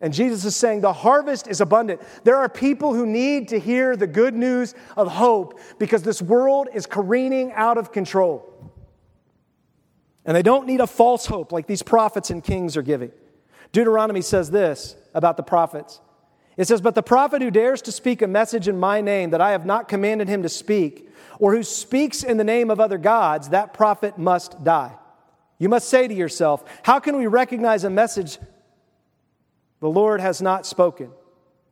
And 0.00 0.14
Jesus 0.14 0.44
is 0.44 0.56
saying 0.56 0.80
the 0.80 0.92
harvest 0.92 1.46
is 1.46 1.60
abundant. 1.60 2.00
There 2.24 2.36
are 2.36 2.48
people 2.48 2.94
who 2.94 3.06
need 3.06 3.48
to 3.48 3.60
hear 3.60 3.96
the 3.96 4.06
good 4.06 4.34
news 4.34 4.74
of 4.96 5.08
hope 5.08 5.58
because 5.78 6.02
this 6.02 6.22
world 6.22 6.68
is 6.72 6.86
careening 6.86 7.52
out 7.52 7.76
of 7.76 7.92
control. 7.92 8.46
And 10.24 10.36
they 10.36 10.42
don't 10.42 10.66
need 10.66 10.80
a 10.80 10.86
false 10.86 11.26
hope 11.26 11.52
like 11.52 11.66
these 11.66 11.82
prophets 11.82 12.30
and 12.30 12.42
kings 12.42 12.76
are 12.76 12.82
giving. 12.82 13.12
Deuteronomy 13.72 14.22
says 14.22 14.50
this 14.50 14.96
about 15.14 15.36
the 15.36 15.42
prophets 15.42 16.00
it 16.60 16.68
says, 16.68 16.82
But 16.82 16.94
the 16.94 17.02
prophet 17.02 17.40
who 17.40 17.50
dares 17.50 17.80
to 17.82 17.92
speak 17.92 18.20
a 18.20 18.26
message 18.26 18.68
in 18.68 18.78
my 18.78 19.00
name 19.00 19.30
that 19.30 19.40
I 19.40 19.52
have 19.52 19.64
not 19.64 19.88
commanded 19.88 20.28
him 20.28 20.42
to 20.42 20.48
speak, 20.50 21.08
or 21.38 21.54
who 21.54 21.62
speaks 21.62 22.22
in 22.22 22.36
the 22.36 22.44
name 22.44 22.70
of 22.70 22.78
other 22.78 22.98
gods, 22.98 23.48
that 23.48 23.72
prophet 23.72 24.18
must 24.18 24.62
die. 24.62 24.92
You 25.60 25.68
must 25.68 25.88
say 25.88 26.08
to 26.08 26.14
yourself, 26.14 26.64
How 26.82 26.98
can 26.98 27.16
we 27.16 27.28
recognize 27.28 27.84
a 27.84 27.90
message 27.90 28.38
the 29.80 29.88
Lord 29.88 30.20
has 30.20 30.40
not 30.40 30.66
spoken. 30.66 31.10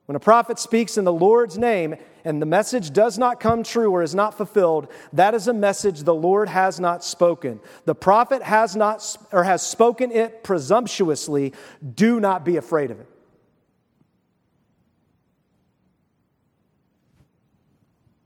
When 0.07 0.17
a 0.17 0.21
prophet 0.21 0.59
speaks 0.59 0.97
in 0.97 1.05
the 1.05 1.13
Lord's 1.13 1.59
name 1.59 1.97
and 2.25 2.41
the 2.41 2.47
message 2.47 2.93
does 2.93 3.19
not 3.19 3.41
come 3.41 3.63
true 3.63 3.91
or 3.91 4.03
is 4.03 4.15
not 4.15 4.35
fulfilled, 4.35 4.89
that 5.13 5.35
is 5.35 5.49
a 5.49 5.53
message 5.53 6.03
the 6.03 6.15
Lord 6.15 6.49
has 6.49 6.81
not 6.81 7.05
spoken. 7.05 7.61
The 7.85 7.95
prophet 7.95 8.43
has 8.43 8.75
not 8.75 9.17
or 9.33 9.45
has 9.45 9.61
spoken 9.61 10.11
it 10.11 10.43
presumptuously. 10.43 11.53
Do 11.95 12.21
not 12.21 12.45
be 12.45 12.57
afraid 12.57 12.91
of 12.91 13.01
it. 13.01 13.09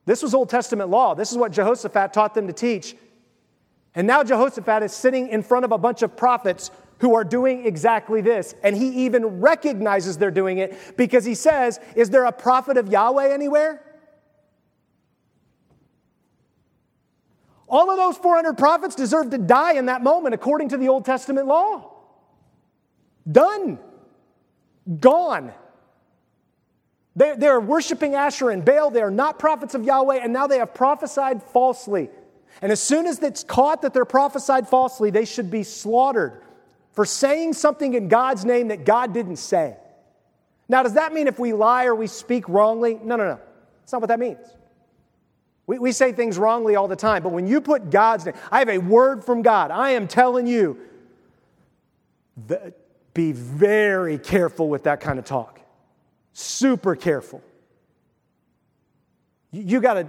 This 0.05 0.23
was 0.23 0.35
Old 0.35 0.51
Testament 0.51 0.89
law. 0.89 1.15
This 1.15 1.33
is 1.33 1.39
what 1.39 1.51
Jehoshaphat 1.51 2.13
taught 2.13 2.35
them 2.35 2.47
to 2.47 2.53
teach. 2.53 2.95
And 3.95 4.07
now 4.07 4.23
Jehoshaphat 4.25 4.83
is 4.83 4.93
sitting 4.93 5.29
in 5.29 5.43
front 5.43 5.65
of 5.65 5.73
a 5.73 5.79
bunch 5.79 6.03
of 6.03 6.17
prophets 6.17 6.71
who 6.99 7.15
are 7.15 7.25
doing 7.25 7.67
exactly 7.67 8.21
this. 8.21 8.55
And 8.63 8.77
he 8.77 9.05
even 9.05 9.41
recognizes 9.41 10.19
they're 10.19 10.31
doing 10.31 10.59
it 10.59 10.97
because 10.97 11.25
he 11.25 11.35
says, 11.35 11.79
Is 11.95 12.11
there 12.11 12.25
a 12.25 12.33
prophet 12.33 12.77
of 12.77 12.89
Yahweh 12.89 13.33
anywhere? 13.33 13.83
All 17.69 17.91
of 17.91 17.97
those 17.97 18.19
400 18.19 18.57
prophets 18.59 18.95
deserve 18.95 19.31
to 19.31 19.39
die 19.39 19.75
in 19.75 19.87
that 19.87 20.03
moment 20.03 20.35
according 20.35 20.69
to 20.71 20.77
the 20.77 20.89
Old 20.89 21.05
Testament 21.05 21.47
law. 21.47 21.91
Done. 23.31 23.79
Gone. 25.01 25.53
They, 27.17 27.35
they're 27.37 27.61
worshiping 27.61 28.15
Asherah 28.15 28.53
and 28.53 28.65
Baal. 28.65 28.91
They 28.91 29.03
are 29.03 29.11
not 29.11 29.39
prophets 29.39 29.75
of 29.75 29.85
Yahweh, 29.85 30.19
and 30.23 30.33
now 30.33 30.47
they 30.47 30.59
have 30.59 30.73
prophesied 30.73 31.43
falsely. 31.43 32.11
And 32.61 32.71
as 32.71 32.81
soon 32.81 33.07
as 33.07 33.23
it's 33.23 33.43
caught 33.45 33.83
that 33.83 33.95
they're 33.95 34.05
prophesied 34.05 34.69
falsely, 34.69 35.11
they 35.11 35.25
should 35.25 35.51
be 35.51 35.63
slaughtered 35.63 36.43
for 36.93 37.05
saying 37.05 37.55
something 37.55 37.95
in 37.95 38.09
God's 38.09 38.45
name 38.45 38.69
that 38.69 38.85
God 38.85 39.15
didn't 39.15 39.37
say. 39.37 39.77
Now, 40.69 40.83
does 40.83 40.95
that 40.95 41.13
mean 41.13 41.27
if 41.27 41.39
we 41.39 41.53
lie 41.53 41.87
or 41.87 41.95
we 41.95 42.07
speak 42.07 42.49
wrongly? 42.49 42.95
No, 43.03 43.17
no, 43.17 43.25
no. 43.25 43.41
That's 43.81 43.93
not 43.93 44.01
what 44.01 44.09
that 44.09 44.21
means. 44.21 44.39
We, 45.67 45.79
we 45.79 45.93
say 45.93 46.13
things 46.13 46.39
wrongly 46.39 46.77
all 46.77 46.89
the 46.89 46.97
time, 46.97 47.23
but 47.23 47.33
when 47.33 47.47
you 47.47 47.61
put 47.61 47.91
God's 47.91 48.27
name, 48.27 48.35
I 48.51 48.59
have 48.59 48.69
a 48.69 48.79
word 48.79 49.25
from 49.25 49.43
God. 49.43 49.71
I 49.71 49.91
am 49.91 50.09
telling 50.09 50.47
you, 50.47 50.79
be 53.15 53.33
very 53.33 54.19
careful 54.19 54.69
with 54.69 54.85
that 54.85 55.01
kind 55.01 55.19
of 55.19 55.25
talk. 55.25 55.61
Super 56.33 56.97
careful. 56.97 57.43
You, 59.51 59.63
you 59.63 59.81
got 59.81 59.95
to, 59.95 60.09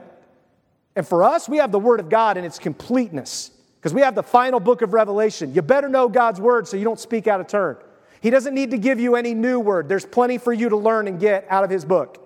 and 0.95 1.07
for 1.07 1.23
us, 1.23 1.49
we 1.49 1.57
have 1.57 1.71
the 1.71 1.79
word 1.79 1.99
of 1.99 2.09
God 2.09 2.37
in 2.37 2.45
its 2.45 2.59
completeness 2.59 3.51
Because 3.77 3.93
we 3.93 4.01
have 4.01 4.15
the 4.15 4.23
final 4.23 4.59
book 4.59 4.81
of 4.81 4.93
Revelation. 4.93 5.53
You 5.53 5.61
better 5.61 5.89
know 5.89 6.07
God's 6.07 6.39
word 6.39 6.67
so 6.67 6.77
you 6.77 6.83
don't 6.83 6.99
speak 6.99 7.27
out 7.27 7.41
of 7.41 7.47
turn. 7.47 7.77
He 8.21 8.29
doesn't 8.29 8.53
need 8.53 8.71
to 8.71 8.77
give 8.77 8.99
you 8.99 9.15
any 9.15 9.33
new 9.33 9.59
word. 9.59 9.89
There's 9.89 10.05
plenty 10.05 10.37
for 10.37 10.53
you 10.53 10.69
to 10.69 10.77
learn 10.77 11.07
and 11.07 11.19
get 11.19 11.45
out 11.49 11.63
of 11.63 11.69
his 11.69 11.83
book. 11.83 12.19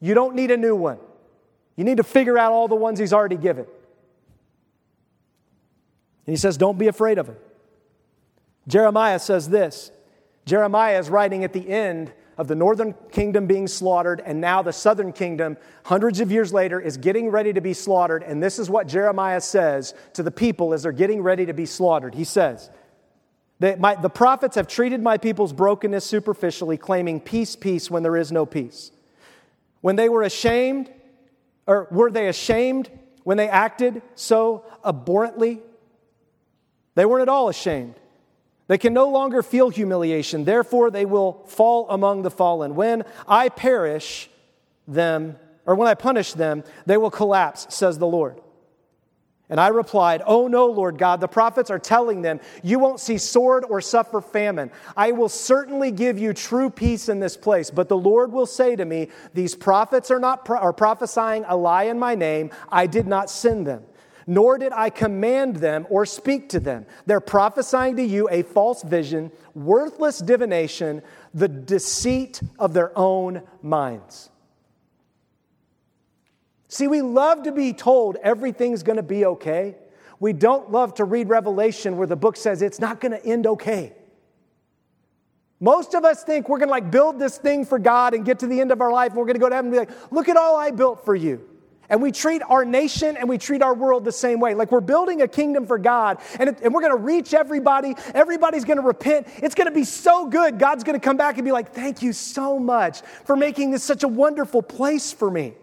You 0.00 0.12
don't 0.12 0.34
need 0.34 0.50
a 0.50 0.56
new 0.56 0.76
one. 0.76 0.98
You 1.76 1.84
need 1.84 1.96
to 1.96 2.04
figure 2.04 2.36
out 2.36 2.52
all 2.52 2.68
the 2.68 2.74
ones 2.74 2.98
he's 2.98 3.12
already 3.12 3.36
given. 3.36 3.64
And 6.26 6.32
he 6.32 6.36
says, 6.36 6.56
Don't 6.56 6.78
be 6.78 6.88
afraid 6.88 7.18
of 7.18 7.28
him. 7.28 7.36
Jeremiah 8.68 9.18
says 9.18 9.48
this 9.48 9.90
Jeremiah 10.44 10.98
is 10.98 11.08
writing 11.08 11.44
at 11.44 11.52
the 11.52 11.68
end 11.68 12.12
of 12.36 12.48
the 12.48 12.54
northern 12.54 12.94
kingdom 13.12 13.46
being 13.46 13.66
slaughtered, 13.66 14.22
and 14.24 14.40
now 14.40 14.62
the 14.62 14.72
southern 14.72 15.12
kingdom, 15.12 15.56
hundreds 15.84 16.20
of 16.20 16.32
years 16.32 16.52
later, 16.52 16.80
is 16.80 16.96
getting 16.96 17.28
ready 17.28 17.52
to 17.52 17.60
be 17.60 17.74
slaughtered. 17.74 18.22
And 18.22 18.42
this 18.42 18.58
is 18.58 18.68
what 18.68 18.88
Jeremiah 18.88 19.40
says 19.40 19.94
to 20.14 20.22
the 20.22 20.30
people 20.30 20.74
as 20.74 20.82
they're 20.82 20.92
getting 20.92 21.22
ready 21.22 21.46
to 21.46 21.54
be 21.54 21.66
slaughtered. 21.66 22.14
He 22.14 22.24
says, 22.24 22.70
my, 23.60 23.94
The 23.94 24.10
prophets 24.10 24.56
have 24.56 24.66
treated 24.66 25.02
my 25.02 25.18
people's 25.18 25.52
brokenness 25.52 26.04
superficially, 26.04 26.76
claiming 26.76 27.20
peace, 27.20 27.56
peace, 27.56 27.90
when 27.90 28.02
there 28.02 28.16
is 28.16 28.32
no 28.32 28.46
peace. 28.46 28.90
When 29.80 29.96
they 29.96 30.08
were 30.08 30.22
ashamed, 30.22 30.90
or 31.66 31.88
were 31.90 32.10
they 32.10 32.28
ashamed 32.28 32.90
when 33.22 33.36
they 33.36 33.48
acted 33.48 34.02
so 34.14 34.64
abhorrently? 34.82 35.60
They 36.94 37.04
weren't 37.04 37.22
at 37.22 37.28
all 37.28 37.48
ashamed. 37.48 37.94
They 38.66 38.78
can 38.78 38.94
no 38.94 39.08
longer 39.08 39.42
feel 39.42 39.68
humiliation, 39.68 40.44
therefore, 40.44 40.90
they 40.90 41.04
will 41.04 41.44
fall 41.46 41.88
among 41.90 42.22
the 42.22 42.30
fallen. 42.30 42.74
When 42.74 43.04
I 43.28 43.50
perish 43.50 44.30
them, 44.88 45.36
or 45.66 45.74
when 45.74 45.88
I 45.88 45.94
punish 45.94 46.32
them, 46.32 46.64
they 46.86 46.96
will 46.96 47.10
collapse, 47.10 47.66
says 47.74 47.98
the 47.98 48.06
Lord. 48.06 48.40
And 49.50 49.60
I 49.60 49.68
replied, 49.68 50.22
Oh 50.24 50.48
no, 50.48 50.66
Lord 50.66 50.96
God, 50.96 51.20
the 51.20 51.28
prophets 51.28 51.70
are 51.70 51.78
telling 51.78 52.22
them, 52.22 52.40
You 52.62 52.78
won't 52.78 53.00
see 53.00 53.18
sword 53.18 53.66
or 53.68 53.82
suffer 53.82 54.22
famine. 54.22 54.70
I 54.96 55.12
will 55.12 55.28
certainly 55.28 55.90
give 55.90 56.18
you 56.18 56.32
true 56.32 56.70
peace 56.70 57.10
in 57.10 57.20
this 57.20 57.36
place. 57.36 57.70
But 57.70 57.90
the 57.90 57.96
Lord 57.96 58.32
will 58.32 58.46
say 58.46 58.74
to 58.74 58.84
me, 58.86 59.08
These 59.34 59.54
prophets 59.54 60.10
are 60.10 60.18
not 60.18 60.46
pro- 60.46 60.58
are 60.58 60.72
prophesying 60.72 61.44
a 61.46 61.56
lie 61.56 61.84
in 61.84 61.98
my 61.98 62.14
name. 62.14 62.50
I 62.70 62.86
did 62.86 63.06
not 63.06 63.28
send 63.28 63.66
them 63.66 63.84
nor 64.26 64.58
did 64.58 64.72
I 64.72 64.90
command 64.90 65.56
them 65.56 65.86
or 65.90 66.06
speak 66.06 66.50
to 66.50 66.60
them. 66.60 66.86
They're 67.06 67.20
prophesying 67.20 67.96
to 67.96 68.02
you 68.02 68.28
a 68.30 68.42
false 68.42 68.82
vision, 68.82 69.30
worthless 69.54 70.18
divination, 70.18 71.02
the 71.32 71.48
deceit 71.48 72.40
of 72.58 72.72
their 72.72 72.96
own 72.98 73.42
minds. 73.62 74.30
See, 76.68 76.88
we 76.88 77.02
love 77.02 77.44
to 77.44 77.52
be 77.52 77.72
told 77.72 78.16
everything's 78.16 78.82
going 78.82 78.96
to 78.96 79.02
be 79.02 79.24
okay. 79.26 79.76
We 80.18 80.32
don't 80.32 80.72
love 80.72 80.94
to 80.94 81.04
read 81.04 81.28
Revelation 81.28 81.96
where 81.96 82.06
the 82.06 82.16
book 82.16 82.36
says 82.36 82.62
it's 82.62 82.80
not 82.80 83.00
going 83.00 83.12
to 83.12 83.24
end 83.24 83.46
okay. 83.46 83.92
Most 85.60 85.94
of 85.94 86.04
us 86.04 86.24
think 86.24 86.48
we're 86.48 86.58
going 86.58 86.68
to 86.68 86.72
like 86.72 86.90
build 86.90 87.18
this 87.18 87.38
thing 87.38 87.64
for 87.64 87.78
God 87.78 88.12
and 88.12 88.24
get 88.24 88.40
to 88.40 88.46
the 88.46 88.60
end 88.60 88.70
of 88.70 88.80
our 88.80 88.92
life 88.92 89.10
and 89.10 89.18
we're 89.18 89.24
going 89.24 89.34
to 89.36 89.40
go 89.40 89.48
to 89.48 89.54
heaven 89.54 89.72
and 89.72 89.72
be 89.72 89.78
like, 89.78 90.12
look 90.12 90.28
at 90.28 90.36
all 90.36 90.56
I 90.56 90.70
built 90.72 91.04
for 91.04 91.14
you. 91.14 91.48
And 91.88 92.00
we 92.00 92.12
treat 92.12 92.42
our 92.48 92.64
nation 92.64 93.16
and 93.16 93.28
we 93.28 93.38
treat 93.38 93.62
our 93.62 93.74
world 93.74 94.04
the 94.04 94.12
same 94.12 94.40
way. 94.40 94.54
Like 94.54 94.72
we're 94.72 94.80
building 94.80 95.22
a 95.22 95.28
kingdom 95.28 95.66
for 95.66 95.78
God 95.78 96.18
and, 96.38 96.50
it, 96.50 96.60
and 96.62 96.72
we're 96.72 96.80
going 96.80 96.96
to 96.96 97.02
reach 97.02 97.34
everybody. 97.34 97.94
Everybody's 98.14 98.64
going 98.64 98.78
to 98.78 98.86
repent. 98.86 99.28
It's 99.36 99.54
going 99.54 99.68
to 99.68 99.74
be 99.74 99.84
so 99.84 100.26
good. 100.26 100.58
God's 100.58 100.84
going 100.84 100.98
to 100.98 101.04
come 101.04 101.16
back 101.16 101.36
and 101.36 101.44
be 101.44 101.52
like, 101.52 101.72
Thank 101.72 102.02
you 102.02 102.12
so 102.12 102.58
much 102.58 103.02
for 103.24 103.36
making 103.36 103.70
this 103.70 103.82
such 103.82 104.02
a 104.02 104.08
wonderful 104.08 104.62
place 104.62 105.12
for 105.12 105.30
me. 105.30 105.54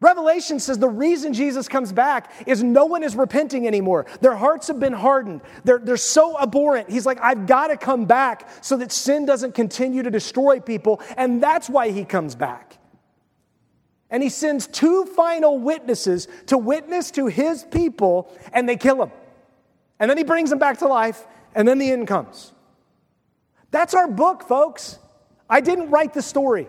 Revelation 0.00 0.60
says 0.60 0.78
the 0.78 0.88
reason 0.88 1.32
Jesus 1.32 1.66
comes 1.66 1.92
back 1.92 2.30
is 2.46 2.62
no 2.62 2.84
one 2.86 3.02
is 3.02 3.16
repenting 3.16 3.66
anymore. 3.66 4.06
Their 4.20 4.36
hearts 4.36 4.68
have 4.68 4.78
been 4.78 4.92
hardened. 4.92 5.40
They're, 5.64 5.78
they're 5.78 5.96
so 5.96 6.40
abhorrent. 6.40 6.88
He's 6.88 7.04
like, 7.04 7.18
I've 7.20 7.46
got 7.46 7.68
to 7.68 7.76
come 7.76 8.04
back 8.04 8.48
so 8.60 8.76
that 8.76 8.92
sin 8.92 9.26
doesn't 9.26 9.54
continue 9.54 10.04
to 10.04 10.10
destroy 10.10 10.60
people. 10.60 11.02
And 11.16 11.42
that's 11.42 11.68
why 11.68 11.90
he 11.90 12.04
comes 12.04 12.36
back. 12.36 12.77
And 14.10 14.22
he 14.22 14.28
sends 14.28 14.66
two 14.66 15.04
final 15.04 15.58
witnesses 15.58 16.28
to 16.46 16.56
witness 16.56 17.10
to 17.12 17.26
his 17.26 17.64
people, 17.64 18.34
and 18.52 18.68
they 18.68 18.76
kill 18.76 19.02
him. 19.02 19.10
And 20.00 20.10
then 20.10 20.16
he 20.16 20.24
brings 20.24 20.50
them 20.50 20.58
back 20.58 20.78
to 20.78 20.88
life, 20.88 21.26
and 21.54 21.66
then 21.68 21.78
the 21.78 21.90
end 21.90 22.08
comes. 22.08 22.52
That's 23.70 23.94
our 23.94 24.08
book, 24.08 24.42
folks. 24.42 24.98
I 25.50 25.60
didn't 25.60 25.90
write 25.90 26.14
the 26.14 26.22
story. 26.22 26.68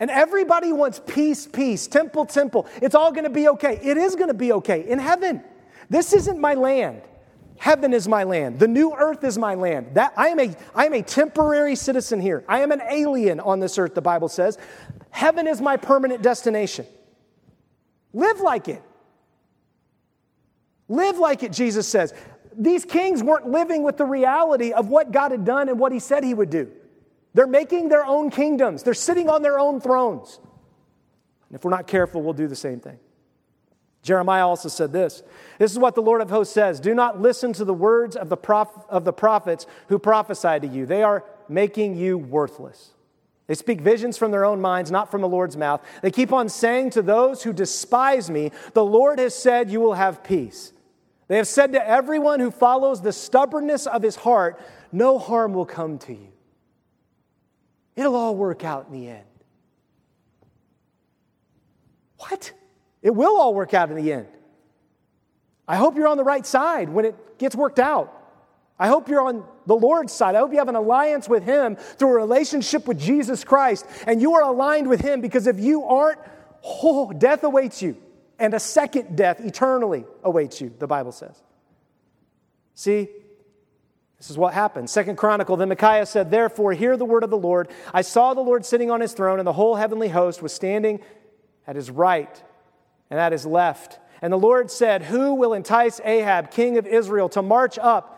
And 0.00 0.10
everybody 0.10 0.72
wants 0.72 1.00
peace, 1.06 1.46
peace, 1.46 1.86
temple, 1.86 2.26
temple. 2.26 2.66
It's 2.82 2.94
all 2.94 3.12
going 3.12 3.24
to 3.24 3.30
be 3.30 3.48
okay. 3.48 3.78
It 3.82 3.96
is 3.96 4.16
going 4.16 4.28
to 4.28 4.34
be 4.34 4.52
okay 4.52 4.88
in 4.88 4.98
heaven. 4.98 5.42
This 5.88 6.12
isn't 6.12 6.38
my 6.38 6.54
land. 6.54 7.02
Heaven 7.56 7.92
is 7.94 8.08
my 8.08 8.24
land. 8.24 8.58
The 8.58 8.66
new 8.66 8.92
earth 8.92 9.22
is 9.22 9.38
my 9.38 9.54
land. 9.54 9.94
That 9.94 10.12
I 10.16 10.28
am 10.28 10.40
a 10.40 10.54
I 10.74 10.86
am 10.86 10.92
a 10.92 11.02
temporary 11.02 11.76
citizen 11.76 12.20
here. 12.20 12.44
I 12.48 12.60
am 12.60 12.72
an 12.72 12.82
alien 12.90 13.38
on 13.38 13.60
this 13.60 13.78
earth, 13.78 13.94
the 13.94 14.02
Bible 14.02 14.28
says. 14.28 14.58
Heaven 15.14 15.46
is 15.46 15.60
my 15.60 15.76
permanent 15.76 16.22
destination. 16.22 16.86
Live 18.12 18.40
like 18.40 18.66
it. 18.66 18.82
Live 20.88 21.18
like 21.18 21.44
it, 21.44 21.52
Jesus 21.52 21.86
says. 21.86 22.12
These 22.58 22.84
kings 22.84 23.22
weren't 23.22 23.48
living 23.48 23.84
with 23.84 23.96
the 23.96 24.06
reality 24.06 24.72
of 24.72 24.88
what 24.88 25.12
God 25.12 25.30
had 25.30 25.44
done 25.44 25.68
and 25.68 25.78
what 25.78 25.92
he 25.92 26.00
said 26.00 26.24
he 26.24 26.34
would 26.34 26.50
do. 26.50 26.68
They're 27.32 27.46
making 27.46 27.90
their 27.90 28.04
own 28.04 28.28
kingdoms, 28.28 28.82
they're 28.82 28.92
sitting 28.92 29.28
on 29.28 29.42
their 29.42 29.56
own 29.56 29.80
thrones. 29.80 30.40
And 31.48 31.54
if 31.54 31.64
we're 31.64 31.70
not 31.70 31.86
careful, 31.86 32.20
we'll 32.20 32.32
do 32.32 32.48
the 32.48 32.56
same 32.56 32.80
thing. 32.80 32.98
Jeremiah 34.02 34.48
also 34.48 34.68
said 34.68 34.92
this. 34.92 35.22
This 35.60 35.70
is 35.70 35.78
what 35.78 35.94
the 35.94 36.02
Lord 36.02 36.22
of 36.22 36.28
hosts 36.28 36.52
says 36.52 36.80
Do 36.80 36.92
not 36.92 37.20
listen 37.20 37.52
to 37.52 37.64
the 37.64 37.72
words 37.72 38.16
of 38.16 38.28
the, 38.28 38.36
prof- 38.36 38.84
of 38.88 39.04
the 39.04 39.12
prophets 39.12 39.64
who 39.86 40.00
prophesy 40.00 40.58
to 40.58 40.66
you, 40.66 40.86
they 40.86 41.04
are 41.04 41.24
making 41.48 41.96
you 41.96 42.18
worthless. 42.18 42.93
They 43.46 43.54
speak 43.54 43.80
visions 43.80 44.16
from 44.16 44.30
their 44.30 44.44
own 44.44 44.60
minds, 44.60 44.90
not 44.90 45.10
from 45.10 45.20
the 45.20 45.28
Lord's 45.28 45.56
mouth. 45.56 45.84
They 46.00 46.10
keep 46.10 46.32
on 46.32 46.48
saying 46.48 46.90
to 46.90 47.02
those 47.02 47.42
who 47.42 47.52
despise 47.52 48.30
me, 48.30 48.52
The 48.72 48.84
Lord 48.84 49.18
has 49.18 49.34
said, 49.34 49.70
You 49.70 49.80
will 49.80 49.94
have 49.94 50.24
peace. 50.24 50.72
They 51.28 51.36
have 51.36 51.48
said 51.48 51.72
to 51.72 51.86
everyone 51.86 52.40
who 52.40 52.50
follows 52.50 53.02
the 53.02 53.12
stubbornness 53.12 53.86
of 53.86 54.02
his 54.02 54.16
heart, 54.16 54.60
No 54.92 55.18
harm 55.18 55.52
will 55.52 55.66
come 55.66 55.98
to 56.00 56.12
you. 56.12 56.28
It'll 57.96 58.16
all 58.16 58.34
work 58.34 58.64
out 58.64 58.86
in 58.86 58.92
the 58.92 59.08
end. 59.08 59.24
What? 62.18 62.52
It 63.02 63.14
will 63.14 63.36
all 63.38 63.54
work 63.54 63.74
out 63.74 63.90
in 63.90 63.96
the 63.96 64.12
end. 64.12 64.26
I 65.68 65.76
hope 65.76 65.96
you're 65.96 66.08
on 66.08 66.16
the 66.16 66.24
right 66.24 66.44
side 66.44 66.88
when 66.88 67.04
it 67.04 67.38
gets 67.38 67.54
worked 67.54 67.78
out. 67.78 68.12
I 68.78 68.88
hope 68.88 69.08
you're 69.08 69.20
on 69.20 69.44
the 69.66 69.74
Lord's 69.74 70.12
side. 70.12 70.34
I 70.34 70.38
hope 70.38 70.52
you 70.52 70.58
have 70.58 70.68
an 70.68 70.76
alliance 70.76 71.28
with 71.28 71.44
Him 71.44 71.76
through 71.76 72.10
a 72.10 72.14
relationship 72.14 72.86
with 72.86 72.98
Jesus 72.98 73.44
Christ, 73.44 73.86
and 74.06 74.20
you 74.20 74.34
are 74.34 74.42
aligned 74.42 74.88
with 74.88 75.00
Him 75.00 75.20
because 75.20 75.46
if 75.46 75.58
you 75.58 75.84
aren't, 75.84 76.18
oh, 76.64 77.12
death 77.12 77.44
awaits 77.44 77.82
you, 77.82 77.96
and 78.38 78.54
a 78.54 78.60
second 78.60 79.16
death 79.16 79.40
eternally 79.40 80.04
awaits 80.22 80.60
you, 80.60 80.72
the 80.78 80.86
Bible 80.86 81.12
says. 81.12 81.40
See, 82.74 83.08
this 84.18 84.30
is 84.30 84.38
what 84.38 84.54
happened. 84.54 84.88
Second 84.88 85.16
Chronicle, 85.16 85.56
then 85.56 85.68
Micaiah 85.68 86.06
said, 86.06 86.30
Therefore, 86.30 86.72
hear 86.72 86.96
the 86.96 87.04
word 87.04 87.24
of 87.24 87.30
the 87.30 87.36
Lord. 87.36 87.68
I 87.92 88.02
saw 88.02 88.34
the 88.34 88.40
Lord 88.40 88.64
sitting 88.64 88.90
on 88.90 89.00
his 89.00 89.12
throne, 89.12 89.38
and 89.38 89.46
the 89.46 89.52
whole 89.52 89.74
heavenly 89.74 90.08
host 90.08 90.42
was 90.42 90.52
standing 90.52 91.00
at 91.66 91.76
his 91.76 91.90
right 91.90 92.42
and 93.10 93.20
at 93.20 93.32
his 93.32 93.44
left. 93.44 93.98
And 94.22 94.32
the 94.32 94.38
Lord 94.38 94.70
said, 94.70 95.02
Who 95.02 95.34
will 95.34 95.52
entice 95.52 96.00
Ahab, 96.02 96.50
king 96.50 96.78
of 96.78 96.86
Israel, 96.86 97.28
to 97.30 97.42
march 97.42 97.78
up 97.78 98.14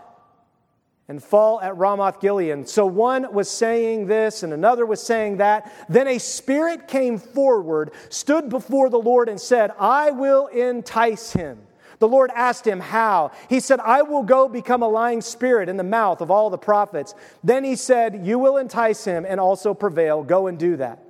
and 1.08 1.22
fall 1.22 1.60
at 1.60 1.76
Ramoth 1.76 2.20
Gilead. 2.20 2.68
So 2.68 2.84
one 2.86 3.32
was 3.32 3.48
saying 3.48 4.06
this 4.06 4.42
and 4.42 4.52
another 4.52 4.84
was 4.84 5.00
saying 5.00 5.36
that. 5.36 5.72
Then 5.88 6.08
a 6.08 6.18
spirit 6.18 6.88
came 6.88 7.18
forward, 7.18 7.92
stood 8.08 8.48
before 8.48 8.90
the 8.90 8.98
Lord, 8.98 9.28
and 9.28 9.40
said, 9.40 9.72
I 9.78 10.10
will 10.10 10.48
entice 10.48 11.32
him. 11.32 11.60
The 11.98 12.08
Lord 12.08 12.30
asked 12.34 12.66
him, 12.66 12.80
How? 12.80 13.30
He 13.48 13.60
said, 13.60 13.80
I 13.80 14.02
will 14.02 14.22
go 14.22 14.48
become 14.48 14.82
a 14.82 14.88
lying 14.88 15.20
spirit 15.20 15.68
in 15.68 15.76
the 15.76 15.84
mouth 15.84 16.20
of 16.20 16.30
all 16.30 16.50
the 16.50 16.58
prophets. 16.58 17.14
Then 17.42 17.64
he 17.64 17.76
said, 17.76 18.26
You 18.26 18.38
will 18.38 18.58
entice 18.58 19.04
him 19.04 19.24
and 19.26 19.40
also 19.40 19.72
prevail. 19.74 20.22
Go 20.22 20.46
and 20.48 20.58
do 20.58 20.76
that. 20.76 21.02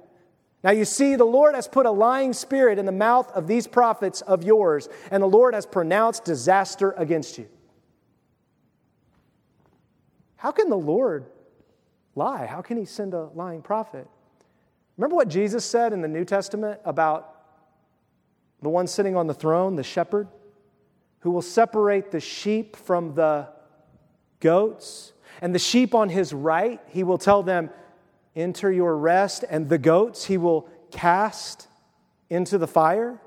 Now 0.62 0.72
you 0.72 0.84
see, 0.84 1.16
the 1.16 1.24
Lord 1.24 1.54
has 1.54 1.68
put 1.68 1.86
a 1.86 1.90
lying 1.90 2.32
spirit 2.32 2.78
in 2.78 2.86
the 2.86 2.92
mouth 2.92 3.30
of 3.32 3.46
these 3.46 3.66
prophets 3.66 4.20
of 4.22 4.42
yours, 4.42 4.88
and 5.10 5.22
the 5.22 5.28
Lord 5.28 5.54
has 5.54 5.66
pronounced 5.66 6.24
disaster 6.24 6.92
against 6.92 7.38
you. 7.38 7.48
How 10.46 10.52
can 10.52 10.70
the 10.70 10.78
Lord 10.78 11.26
lie? 12.14 12.46
How 12.46 12.62
can 12.62 12.76
he 12.76 12.84
send 12.84 13.14
a 13.14 13.30
lying 13.34 13.62
prophet? 13.62 14.06
Remember 14.96 15.16
what 15.16 15.26
Jesus 15.26 15.64
said 15.64 15.92
in 15.92 16.02
the 16.02 16.06
New 16.06 16.24
Testament 16.24 16.78
about 16.84 17.34
the 18.62 18.68
one 18.68 18.86
sitting 18.86 19.16
on 19.16 19.26
the 19.26 19.34
throne, 19.34 19.74
the 19.74 19.82
shepherd, 19.82 20.28
who 21.18 21.32
will 21.32 21.42
separate 21.42 22.12
the 22.12 22.20
sheep 22.20 22.76
from 22.76 23.16
the 23.16 23.48
goats? 24.38 25.14
And 25.42 25.52
the 25.52 25.58
sheep 25.58 25.96
on 25.96 26.10
his 26.10 26.32
right, 26.32 26.80
he 26.90 27.02
will 27.02 27.18
tell 27.18 27.42
them, 27.42 27.68
Enter 28.36 28.70
your 28.70 28.96
rest, 28.96 29.44
and 29.50 29.68
the 29.68 29.78
goats 29.78 30.26
he 30.26 30.38
will 30.38 30.68
cast 30.92 31.66
into 32.30 32.56
the 32.56 32.68
fire? 32.68 33.20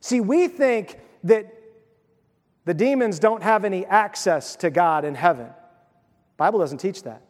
See, 0.00 0.20
we 0.20 0.48
think 0.48 0.98
that 1.22 1.54
the 2.64 2.74
demons 2.74 3.20
don't 3.20 3.44
have 3.44 3.64
any 3.64 3.86
access 3.86 4.56
to 4.56 4.70
God 4.70 5.04
in 5.04 5.14
heaven. 5.14 5.50
Bible 6.40 6.58
doesn't 6.58 6.78
teach 6.78 7.02
that. 7.02 7.20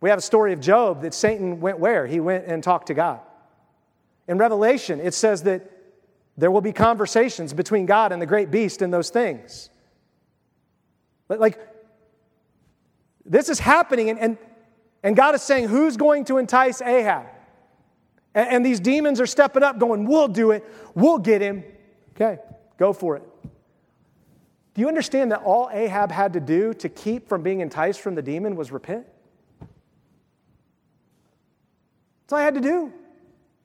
We 0.00 0.08
have 0.08 0.20
a 0.20 0.22
story 0.22 0.52
of 0.52 0.60
Job 0.60 1.02
that 1.02 1.12
Satan 1.12 1.60
went 1.60 1.80
where? 1.80 2.06
He 2.06 2.20
went 2.20 2.44
and 2.46 2.62
talked 2.62 2.86
to 2.86 2.94
God. 2.94 3.18
In 4.28 4.38
Revelation, 4.38 5.00
it 5.00 5.14
says 5.14 5.42
that 5.42 5.68
there 6.36 6.52
will 6.52 6.60
be 6.60 6.72
conversations 6.72 7.52
between 7.52 7.86
God 7.86 8.12
and 8.12 8.22
the 8.22 8.26
great 8.26 8.52
beast 8.52 8.82
in 8.82 8.92
those 8.92 9.10
things. 9.10 9.68
But 11.26 11.40
like, 11.40 11.58
this 13.24 13.48
is 13.48 13.58
happening, 13.58 14.08
and, 14.08 14.20
and, 14.20 14.38
and 15.02 15.16
God 15.16 15.34
is 15.34 15.42
saying, 15.42 15.66
Who's 15.66 15.96
going 15.96 16.24
to 16.26 16.38
entice 16.38 16.80
Ahab? 16.80 17.26
And, 18.32 18.48
and 18.48 18.64
these 18.64 18.78
demons 18.78 19.20
are 19.20 19.26
stepping 19.26 19.64
up, 19.64 19.80
going, 19.80 20.06
We'll 20.06 20.28
do 20.28 20.52
it, 20.52 20.64
we'll 20.94 21.18
get 21.18 21.42
him. 21.42 21.64
Okay, 22.14 22.38
go 22.78 22.92
for 22.92 23.16
it. 23.16 23.24
Do 24.78 24.82
you 24.82 24.88
understand 24.88 25.32
that 25.32 25.42
all 25.42 25.68
Ahab 25.72 26.12
had 26.12 26.34
to 26.34 26.40
do 26.40 26.72
to 26.74 26.88
keep 26.88 27.28
from 27.28 27.42
being 27.42 27.58
enticed 27.58 28.00
from 28.00 28.14
the 28.14 28.22
demon 28.22 28.54
was 28.54 28.70
repent? 28.70 29.08
That's 32.20 32.32
all 32.32 32.38
he 32.38 32.44
had 32.44 32.54
to 32.54 32.60
do. 32.60 32.92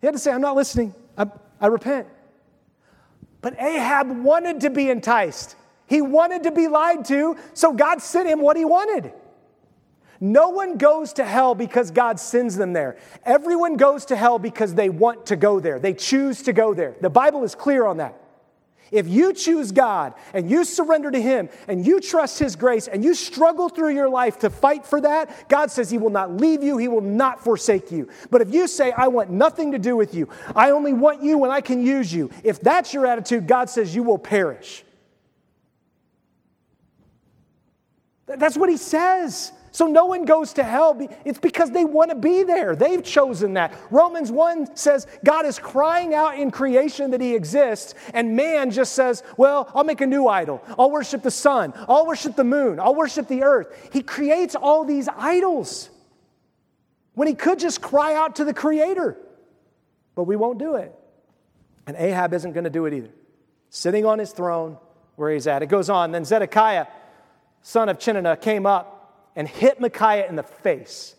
He 0.01 0.07
had 0.07 0.13
to 0.13 0.19
say, 0.19 0.31
I'm 0.31 0.41
not 0.41 0.55
listening. 0.55 0.95
I, 1.15 1.27
I 1.61 1.67
repent. 1.67 2.07
But 3.41 3.61
Ahab 3.61 4.23
wanted 4.23 4.61
to 4.61 4.71
be 4.71 4.89
enticed. 4.89 5.55
He 5.85 6.01
wanted 6.01 6.41
to 6.45 6.51
be 6.51 6.67
lied 6.67 7.05
to, 7.05 7.37
so 7.53 7.73
God 7.73 8.01
sent 8.01 8.27
him 8.27 8.41
what 8.41 8.57
he 8.57 8.65
wanted. 8.65 9.13
No 10.19 10.49
one 10.49 10.79
goes 10.79 11.13
to 11.13 11.25
hell 11.25 11.53
because 11.53 11.91
God 11.91 12.19
sends 12.19 12.55
them 12.55 12.73
there. 12.73 12.97
Everyone 13.23 13.77
goes 13.77 14.05
to 14.05 14.15
hell 14.15 14.39
because 14.39 14.73
they 14.73 14.89
want 14.89 15.27
to 15.27 15.35
go 15.35 15.59
there. 15.59 15.77
They 15.77 15.93
choose 15.93 16.41
to 16.41 16.53
go 16.53 16.73
there. 16.73 16.95
The 17.01 17.11
Bible 17.11 17.43
is 17.43 17.53
clear 17.53 17.85
on 17.85 17.97
that. 17.97 18.19
If 18.93 19.07
you 19.07 19.33
choose 19.33 19.71
God 19.71 20.13
and 20.33 20.49
you 20.49 20.63
surrender 20.63 21.09
to 21.09 21.19
Him 21.19 21.49
and 21.67 21.85
you 21.85 21.99
trust 21.99 22.37
His 22.37 22.55
grace 22.55 22.87
and 22.87 23.03
you 23.03 23.15
struggle 23.15 23.67
through 23.67 23.95
your 23.95 24.07
life 24.07 24.39
to 24.39 24.51
fight 24.51 24.85
for 24.85 25.01
that, 25.01 25.49
God 25.49 25.71
says 25.71 25.89
He 25.89 25.97
will 25.97 26.11
not 26.11 26.37
leave 26.37 26.61
you, 26.61 26.77
He 26.77 26.87
will 26.87 27.01
not 27.01 27.43
forsake 27.43 27.91
you. 27.91 28.07
But 28.29 28.41
if 28.41 28.53
you 28.53 28.67
say, 28.67 28.91
I 28.91 29.07
want 29.07 29.31
nothing 29.31 29.71
to 29.71 29.79
do 29.79 29.95
with 29.95 30.13
you, 30.13 30.29
I 30.55 30.69
only 30.69 30.93
want 30.93 31.23
you 31.23 31.39
when 31.39 31.49
I 31.49 31.61
can 31.61 31.83
use 31.83 32.13
you, 32.13 32.29
if 32.43 32.59
that's 32.59 32.93
your 32.93 33.07
attitude, 33.07 33.47
God 33.47 33.69
says 33.69 33.95
you 33.95 34.03
will 34.03 34.19
perish. 34.19 34.85
That's 38.27 38.55
what 38.55 38.69
He 38.69 38.77
says. 38.77 39.51
So 39.73 39.87
no 39.87 40.05
one 40.05 40.25
goes 40.25 40.53
to 40.53 40.63
hell. 40.63 40.95
It's 41.25 41.39
because 41.39 41.71
they 41.71 41.83
want 41.83 42.11
to 42.11 42.15
be 42.15 42.43
there. 42.43 42.75
They've 42.75 43.03
chosen 43.03 43.55
that. 43.55 43.73
Romans 43.89 44.31
1 44.31 44.75
says 44.75 45.07
God 45.25 45.47
is 45.47 45.57
crying 45.57 46.13
out 46.13 46.37
in 46.37 46.51
creation 46.51 47.09
that 47.09 47.19
he 47.19 47.33
exists, 47.33 47.95
and 48.13 48.35
man 48.35 48.69
just 48.69 48.93
says, 48.93 49.23
Well, 49.35 49.71
I'll 49.73 49.83
make 49.83 50.01
a 50.01 50.05
new 50.05 50.27
idol. 50.27 50.63
I'll 50.77 50.91
worship 50.91 51.23
the 51.23 51.31
sun. 51.31 51.73
I'll 51.89 52.05
worship 52.05 52.35
the 52.35 52.43
moon. 52.43 52.79
I'll 52.79 52.93
worship 52.93 53.27
the 53.27 53.41
earth. 53.41 53.89
He 53.91 54.03
creates 54.03 54.53
all 54.53 54.85
these 54.85 55.09
idols 55.09 55.89
when 57.15 57.27
he 57.27 57.33
could 57.33 57.57
just 57.57 57.81
cry 57.81 58.13
out 58.13 58.35
to 58.35 58.45
the 58.45 58.53
creator. 58.53 59.17
But 60.13 60.25
we 60.25 60.35
won't 60.35 60.59
do 60.59 60.75
it. 60.75 60.93
And 61.87 61.97
Ahab 61.97 62.35
isn't 62.35 62.53
going 62.53 62.65
to 62.65 62.69
do 62.69 62.85
it 62.85 62.93
either. 62.93 63.09
Sitting 63.71 64.05
on 64.05 64.19
his 64.19 64.33
throne 64.33 64.77
where 65.15 65.31
he's 65.33 65.47
at. 65.47 65.63
It 65.63 65.65
goes 65.65 65.89
on. 65.89 66.11
Then 66.11 66.25
Zedekiah, 66.25 66.85
son 67.63 67.89
of 67.89 67.97
Chenaanah, 67.97 68.39
came 68.39 68.67
up 68.67 68.92
and 69.35 69.47
hit 69.47 69.79
Micaiah 69.79 70.27
in 70.27 70.35
the 70.35 70.43
face 70.43 71.15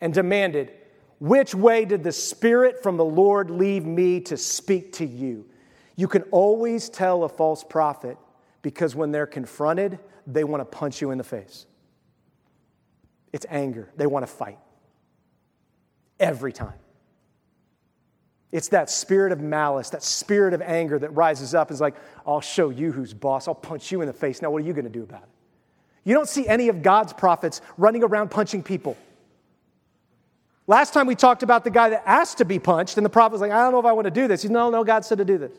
and 0.00 0.12
demanded, 0.12 0.72
Which 1.20 1.54
way 1.54 1.84
did 1.84 2.02
the 2.02 2.12
Spirit 2.12 2.82
from 2.82 2.96
the 2.96 3.04
Lord 3.04 3.50
leave 3.50 3.84
me 3.84 4.20
to 4.22 4.36
speak 4.36 4.92
to 4.94 5.06
you? 5.06 5.46
You 5.96 6.08
can 6.08 6.22
always 6.24 6.88
tell 6.88 7.24
a 7.24 7.28
false 7.28 7.64
prophet 7.64 8.18
because 8.62 8.94
when 8.94 9.12
they're 9.12 9.26
confronted, 9.26 9.98
they 10.26 10.44
want 10.44 10.60
to 10.60 10.64
punch 10.64 11.00
you 11.00 11.10
in 11.10 11.18
the 11.18 11.24
face. 11.24 11.66
It's 13.32 13.46
anger, 13.48 13.90
they 13.96 14.06
want 14.06 14.26
to 14.26 14.32
fight. 14.32 14.58
Every 16.18 16.52
time. 16.52 16.78
It's 18.52 18.68
that 18.68 18.88
spirit 18.88 19.32
of 19.32 19.40
malice, 19.40 19.90
that 19.90 20.02
spirit 20.02 20.54
of 20.54 20.62
anger 20.62 20.98
that 20.98 21.10
rises 21.10 21.54
up 21.54 21.68
and 21.68 21.74
is 21.74 21.80
like, 21.80 21.96
I'll 22.26 22.40
show 22.40 22.70
you 22.70 22.92
who's 22.92 23.12
boss. 23.12 23.48
I'll 23.48 23.54
punch 23.54 23.92
you 23.92 24.00
in 24.00 24.06
the 24.06 24.12
face. 24.12 24.40
Now, 24.40 24.50
what 24.50 24.62
are 24.62 24.64
you 24.64 24.72
going 24.72 24.84
to 24.84 24.90
do 24.90 25.02
about 25.02 25.24
it? 25.24 25.28
You 26.06 26.14
don't 26.14 26.28
see 26.28 26.46
any 26.46 26.68
of 26.68 26.82
God's 26.82 27.12
prophets 27.12 27.60
running 27.76 28.04
around 28.04 28.30
punching 28.30 28.62
people. 28.62 28.96
Last 30.68 30.94
time 30.94 31.08
we 31.08 31.16
talked 31.16 31.42
about 31.42 31.64
the 31.64 31.70
guy 31.70 31.88
that 31.88 32.04
asked 32.06 32.38
to 32.38 32.44
be 32.44 32.60
punched, 32.60 32.96
and 32.96 33.04
the 33.04 33.10
prophet 33.10 33.32
was 33.32 33.40
like, 33.40 33.50
I 33.50 33.62
don't 33.64 33.72
know 33.72 33.80
if 33.80 33.84
I 33.84 33.92
want 33.92 34.04
to 34.04 34.12
do 34.12 34.28
this. 34.28 34.42
He's, 34.42 34.50
no, 34.50 34.70
no, 34.70 34.84
God 34.84 35.04
said 35.04 35.18
to 35.18 35.24
do 35.24 35.36
this. 35.36 35.50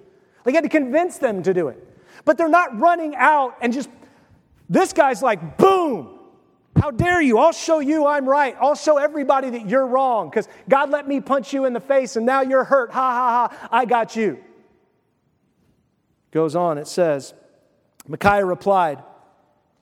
Like, 0.46 0.54
he 0.54 0.56
had 0.56 0.64
to 0.64 0.70
convince 0.70 1.18
them 1.18 1.44
to 1.44 1.54
do 1.54 1.68
it. 1.68 1.86
But 2.24 2.38
they're 2.38 2.48
not 2.48 2.80
running 2.80 3.14
out 3.18 3.58
and 3.62 3.74
just, 3.74 3.90
this 4.70 4.94
guy's 4.94 5.22
like, 5.22 5.58
boom, 5.58 6.18
how 6.78 6.92
dare 6.92 7.22
you? 7.22 7.40
I'll 7.40 7.52
show 7.52 7.80
you 7.80 8.08
I'm 8.08 8.28
right. 8.28 8.56
I'll 8.62 8.76
show 8.76 8.98
everybody 8.98 9.50
that 9.50 9.68
you're 9.68 9.86
wrong 9.86 10.30
because 10.30 10.48
God 10.70 10.90
let 10.92 11.10
me 11.10 11.20
punch 11.20 11.54
you 11.54 11.66
in 11.66 11.74
the 11.74 11.82
face 11.82 12.16
and 12.16 12.26
now 12.26 12.42
you're 12.42 12.64
hurt. 12.64 12.92
Ha 12.92 13.12
ha 13.12 13.50
ha, 13.50 13.68
I 13.70 13.84
got 13.84 14.16
you. 14.16 14.42
Goes 16.32 16.56
on, 16.56 16.78
it 16.78 16.88
says, 16.88 17.34
Micaiah 18.08 18.46
replied, 18.46 19.04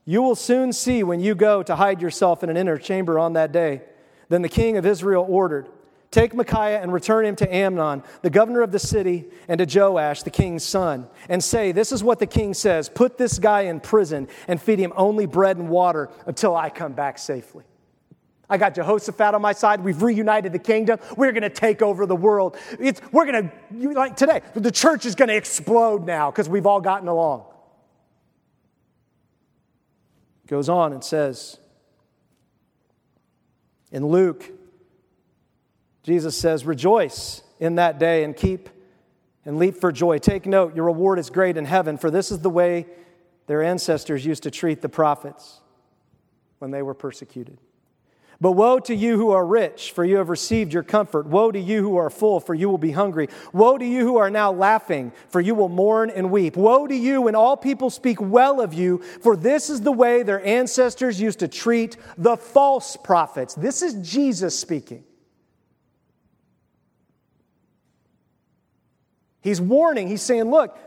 you 0.06 0.22
will 0.22 0.36
soon 0.36 0.72
see 0.72 1.04
when 1.04 1.20
you 1.20 1.34
go 1.34 1.64
to 1.64 1.76
hide 1.76 2.02
yourself 2.02 2.44
in 2.44 2.50
an 2.50 2.58
inner 2.58 2.78
chamber 2.78 3.18
on 3.18 3.34
that 3.34 3.52
day. 3.52 3.82
Then 4.30 4.44
the 4.44 4.50
king 4.50 4.78
of 4.78 4.86
Israel 4.86 5.26
ordered, 5.28 5.68
Take 6.12 6.34
Micaiah 6.34 6.82
and 6.82 6.94
return 6.94 7.26
him 7.26 7.36
to 7.38 7.54
Amnon, 7.54 8.04
the 8.22 8.30
governor 8.30 8.62
of 8.62 8.72
the 8.72 8.80
city, 8.80 9.26
and 9.50 9.58
to 9.60 9.66
Joash, 9.80 10.24
the 10.24 10.30
king's 10.30 10.64
son, 10.64 11.10
and 11.28 11.44
say, 11.44 11.72
This 11.72 11.92
is 11.92 12.04
what 12.04 12.20
the 12.20 12.28
king 12.28 12.54
says 12.54 12.88
Put 12.88 13.18
this 13.18 13.40
guy 13.40 13.62
in 13.62 13.80
prison 13.80 14.28
and 14.48 14.62
feed 14.62 14.80
him 14.80 14.94
only 14.96 15.26
bread 15.26 15.58
and 15.58 15.70
water 15.70 16.10
until 16.26 16.56
I 16.56 16.70
come 16.70 16.94
back 16.94 17.18
safely. 17.18 17.66
I 18.48 18.58
got 18.58 18.76
Jehoshaphat 18.76 19.34
on 19.34 19.42
my 19.42 19.54
side. 19.54 19.84
We've 19.84 20.04
reunited 20.04 20.54
the 20.54 20.60
kingdom. 20.60 21.00
We're 21.18 21.32
going 21.32 21.42
to 21.42 21.50
take 21.50 21.82
over 21.82 22.06
the 22.06 22.16
world. 22.16 22.56
It's, 22.80 23.02
we're 23.12 23.26
going 23.26 23.50
to, 23.50 23.90
like 23.94 24.16
today, 24.16 24.42
the 24.54 24.72
church 24.72 25.08
is 25.08 25.16
going 25.16 25.30
to 25.30 25.36
explode 25.36 26.06
now 26.06 26.30
because 26.30 26.48
we've 26.48 26.68
all 26.68 26.80
gotten 26.80 27.08
along 27.08 27.46
goes 30.48 30.70
on 30.70 30.94
and 30.94 31.04
says, 31.04 31.60
in 33.92 34.06
Luke, 34.06 34.52
Jesus 36.04 36.38
says, 36.38 36.66
Rejoice 36.66 37.42
in 37.60 37.76
that 37.76 38.00
day 38.00 38.24
and 38.24 38.36
keep 38.36 38.70
and 39.46 39.58
leap 39.58 39.76
for 39.76 39.92
joy. 39.92 40.18
Take 40.18 40.46
note, 40.46 40.76
your 40.76 40.86
reward 40.86 41.20
is 41.20 41.30
great 41.30 41.56
in 41.56 41.66
heaven, 41.66 41.98
for 41.98 42.12
this 42.12 42.32
is 42.32 42.40
the 42.40 42.50
way 42.50 42.88
their 43.48 43.64
ancestors 43.64 44.26
used 44.26 44.44
to 44.44 44.52
treat 44.52 44.82
the 44.82 44.90
prophets 44.90 45.62
when 46.60 46.72
they 46.72 46.82
were 46.82 46.96
persecuted. 46.96 47.60
But 48.42 48.52
woe 48.52 48.80
to 48.80 48.94
you 48.94 49.18
who 49.18 49.32
are 49.32 49.46
rich, 49.46 49.92
for 49.94 50.04
you 50.04 50.18
have 50.18 50.30
received 50.30 50.74
your 50.74 50.84
comfort. 50.84 51.26
Woe 51.26 51.52
to 51.52 51.60
you 51.60 51.82
who 51.82 51.96
are 51.96 52.10
full, 52.10 52.40
for 52.40 52.54
you 52.54 52.70
will 52.70 52.78
be 52.78 52.92
hungry. 52.92 53.30
Woe 53.54 53.78
to 53.78 53.86
you 53.86 54.02
who 54.02 54.18
are 54.18 54.30
now 54.30 54.52
laughing, 54.52 55.14
for 55.30 55.40
you 55.40 55.56
will 55.56 55.70
mourn 55.70 56.10
and 56.10 56.32
weep. 56.32 56.58
Woe 56.58 56.86
to 56.88 56.96
you 56.96 57.22
when 57.22 57.36
all 57.36 57.56
people 57.56 57.90
speak 57.90 58.20
well 58.20 58.60
of 58.60 58.74
you, 58.74 59.00
for 59.22 59.38
this 59.38 59.70
is 59.70 59.82
the 59.82 59.92
way 59.92 60.24
their 60.24 60.46
ancestors 60.46 61.20
used 61.20 61.40
to 61.40 61.48
treat 61.48 61.96
the 62.18 62.36
false 62.36 62.98
prophets. 62.98 63.54
This 63.56 63.82
is 63.82 63.94
Jesus 64.08 64.58
speaking. 64.58 65.04
He's 69.42 69.62
warning, 69.62 70.08
he's 70.08 70.24
saying, 70.24 70.46
Look, 70.46 70.78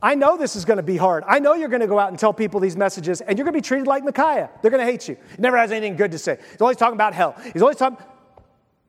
I 0.00 0.14
know 0.14 0.36
this 0.36 0.54
is 0.54 0.64
going 0.64 0.76
to 0.76 0.82
be 0.82 0.96
hard. 0.96 1.24
I 1.26 1.40
know 1.40 1.54
you're 1.54 1.68
going 1.68 1.80
to 1.80 1.88
go 1.88 1.98
out 1.98 2.10
and 2.10 2.18
tell 2.18 2.32
people 2.32 2.60
these 2.60 2.76
messages, 2.76 3.20
and 3.20 3.36
you're 3.36 3.44
going 3.44 3.54
to 3.54 3.58
be 3.58 3.66
treated 3.66 3.88
like 3.88 4.04
Micaiah. 4.04 4.48
They're 4.62 4.70
going 4.70 4.84
to 4.84 4.90
hate 4.90 5.08
you. 5.08 5.16
He 5.34 5.42
never 5.42 5.56
has 5.56 5.72
anything 5.72 5.96
good 5.96 6.12
to 6.12 6.18
say. 6.18 6.38
He's 6.52 6.60
always 6.60 6.76
talking 6.76 6.94
about 6.94 7.14
hell. 7.14 7.34
He's 7.52 7.62
always 7.62 7.76
talking. 7.76 7.98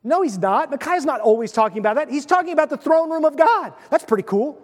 No, 0.03 0.21
he's 0.21 0.37
not. 0.37 0.69
Micaiah's 0.69 1.05
not 1.05 1.19
always 1.19 1.51
talking 1.51 1.79
about 1.79 1.95
that. 1.95 2.09
He's 2.09 2.25
talking 2.25 2.53
about 2.53 2.69
the 2.69 2.77
throne 2.77 3.09
room 3.09 3.25
of 3.25 3.35
God. 3.35 3.73
That's 3.89 4.05
pretty 4.05 4.23
cool. 4.23 4.61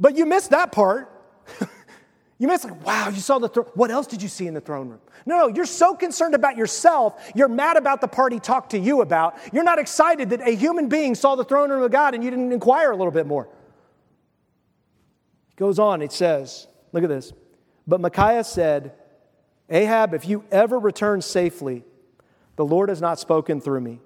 But 0.00 0.16
you 0.16 0.24
missed 0.24 0.50
that 0.50 0.72
part. 0.72 1.10
you 2.38 2.48
missed, 2.48 2.64
like, 2.64 2.84
wow, 2.84 3.10
you 3.10 3.20
saw 3.20 3.38
the 3.38 3.48
throne. 3.48 3.66
What 3.74 3.90
else 3.90 4.06
did 4.06 4.22
you 4.22 4.28
see 4.28 4.46
in 4.46 4.54
the 4.54 4.62
throne 4.62 4.88
room? 4.88 5.00
No, 5.26 5.38
no, 5.38 5.48
you're 5.48 5.66
so 5.66 5.94
concerned 5.94 6.34
about 6.34 6.56
yourself. 6.56 7.32
You're 7.34 7.48
mad 7.48 7.76
about 7.76 8.00
the 8.00 8.08
part 8.08 8.32
he 8.32 8.40
talked 8.40 8.70
to 8.70 8.78
you 8.78 9.02
about. 9.02 9.36
You're 9.52 9.62
not 9.62 9.78
excited 9.78 10.30
that 10.30 10.40
a 10.40 10.56
human 10.56 10.88
being 10.88 11.14
saw 11.14 11.36
the 11.36 11.44
throne 11.44 11.70
room 11.70 11.82
of 11.82 11.90
God 11.92 12.14
and 12.14 12.24
you 12.24 12.30
didn't 12.30 12.50
inquire 12.50 12.90
a 12.90 12.96
little 12.96 13.12
bit 13.12 13.26
more. 13.26 13.48
Goes 15.56 15.78
on, 15.78 16.02
it 16.02 16.12
says, 16.12 16.66
look 16.92 17.04
at 17.04 17.08
this. 17.08 17.32
But 17.86 18.00
Micaiah 18.00 18.44
said, 18.44 18.94
Ahab, 19.70 20.14
if 20.14 20.26
you 20.26 20.44
ever 20.50 20.78
return 20.78 21.22
safely, 21.22 21.84
the 22.56 22.64
Lord 22.64 22.88
has 22.88 23.00
not 23.00 23.18
spoken 23.18 23.60
through 23.60 23.80
me. 23.80 24.00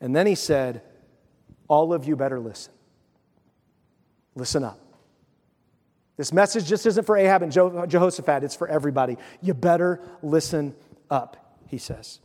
And 0.00 0.14
then 0.14 0.26
he 0.26 0.34
said, 0.34 0.82
All 1.68 1.92
of 1.92 2.06
you 2.06 2.16
better 2.16 2.40
listen. 2.40 2.72
Listen 4.34 4.64
up. 4.64 4.78
This 6.16 6.32
message 6.32 6.66
just 6.66 6.86
isn't 6.86 7.04
for 7.04 7.16
Ahab 7.16 7.42
and 7.42 7.52
Jehoshaphat, 7.52 8.44
it's 8.44 8.56
for 8.56 8.68
everybody. 8.68 9.16
You 9.40 9.54
better 9.54 10.00
listen 10.22 10.74
up, 11.10 11.58
he 11.66 11.78
says. 11.78 12.20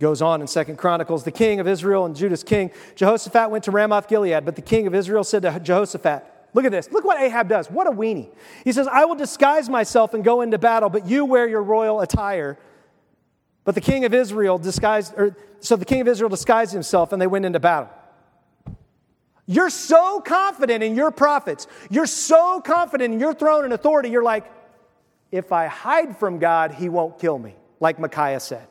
Goes 0.00 0.22
on 0.22 0.40
in 0.40 0.46
Second 0.46 0.76
Chronicles, 0.76 1.24
the 1.24 1.32
king 1.32 1.58
of 1.58 1.66
Israel 1.66 2.04
and 2.04 2.14
Judah's 2.14 2.44
king, 2.44 2.70
Jehoshaphat 2.94 3.50
went 3.50 3.64
to 3.64 3.72
Ramoth 3.72 4.06
Gilead, 4.06 4.44
but 4.44 4.54
the 4.54 4.62
king 4.62 4.86
of 4.86 4.94
Israel 4.94 5.24
said 5.24 5.42
to 5.42 5.58
Jehoshaphat, 5.58 6.24
Look 6.54 6.64
at 6.64 6.72
this. 6.72 6.90
Look 6.90 7.04
what 7.04 7.20
Ahab 7.20 7.48
does. 7.48 7.70
What 7.70 7.86
a 7.86 7.90
weenie. 7.90 8.30
He 8.64 8.72
says, 8.72 8.88
I 8.88 9.04
will 9.04 9.14
disguise 9.14 9.68
myself 9.68 10.14
and 10.14 10.24
go 10.24 10.40
into 10.40 10.58
battle, 10.58 10.88
but 10.88 11.06
you 11.06 11.24
wear 11.24 11.48
your 11.48 11.62
royal 11.62 12.00
attire. 12.00 12.58
But 13.64 13.74
the 13.74 13.80
king 13.80 14.04
of 14.04 14.14
Israel 14.14 14.56
disguised, 14.56 15.12
or, 15.16 15.36
so 15.60 15.76
the 15.76 15.84
king 15.84 16.00
of 16.00 16.08
Israel 16.08 16.30
disguised 16.30 16.72
himself 16.72 17.12
and 17.12 17.20
they 17.20 17.26
went 17.26 17.44
into 17.44 17.60
battle. 17.60 17.90
You're 19.46 19.70
so 19.70 20.20
confident 20.20 20.82
in 20.82 20.94
your 20.94 21.10
prophets. 21.10 21.66
You're 21.90 22.06
so 22.06 22.60
confident 22.60 23.14
in 23.14 23.20
your 23.20 23.34
throne 23.34 23.64
and 23.64 23.72
authority. 23.72 24.10
You're 24.10 24.22
like, 24.22 24.50
if 25.30 25.52
I 25.52 25.66
hide 25.66 26.16
from 26.16 26.38
God, 26.38 26.72
he 26.72 26.88
won't 26.88 27.18
kill 27.18 27.38
me, 27.38 27.54
like 27.80 27.98
Micaiah 27.98 28.40
said. 28.40 28.66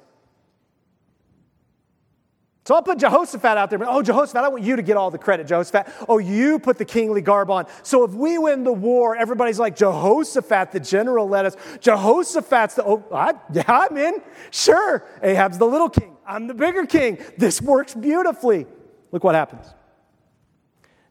So 2.67 2.75
I'll 2.75 2.83
put 2.83 2.97
Jehoshaphat 2.99 3.57
out 3.57 3.69
there. 3.69 3.79
But, 3.79 3.87
oh, 3.87 4.01
Jehoshaphat, 4.01 4.43
I 4.43 4.49
want 4.49 4.61
you 4.61 4.75
to 4.75 4.81
get 4.81 4.97
all 4.97 5.09
the 5.09 5.17
credit, 5.17 5.47
Jehoshaphat. 5.47 5.87
Oh, 6.09 6.17
you 6.17 6.59
put 6.59 6.77
the 6.77 6.83
kingly 6.83 7.21
garb 7.21 7.49
on. 7.49 7.65
So 7.81 8.03
if 8.03 8.11
we 8.11 8.37
win 8.37 8.65
the 8.65 8.73
war, 8.73 9.15
everybody's 9.15 9.57
like, 9.57 9.77
Jehoshaphat, 9.77 10.73
the 10.73 10.81
general 10.81 11.29
led 11.29 11.45
us. 11.45 11.55
Jehoshaphat's 11.79 12.75
the, 12.75 12.83
oh, 12.83 13.05
I, 13.09 13.35
yeah, 13.53 13.63
I'm 13.69 13.95
in. 13.95 14.21
Sure. 14.51 15.05
Ahab's 15.23 15.57
the 15.57 15.65
little 15.65 15.87
king. 15.87 16.17
I'm 16.27 16.47
the 16.47 16.53
bigger 16.53 16.85
king. 16.85 17.19
This 17.37 17.61
works 17.61 17.95
beautifully. 17.95 18.65
Look 19.13 19.23
what 19.23 19.33
happens. 19.33 19.65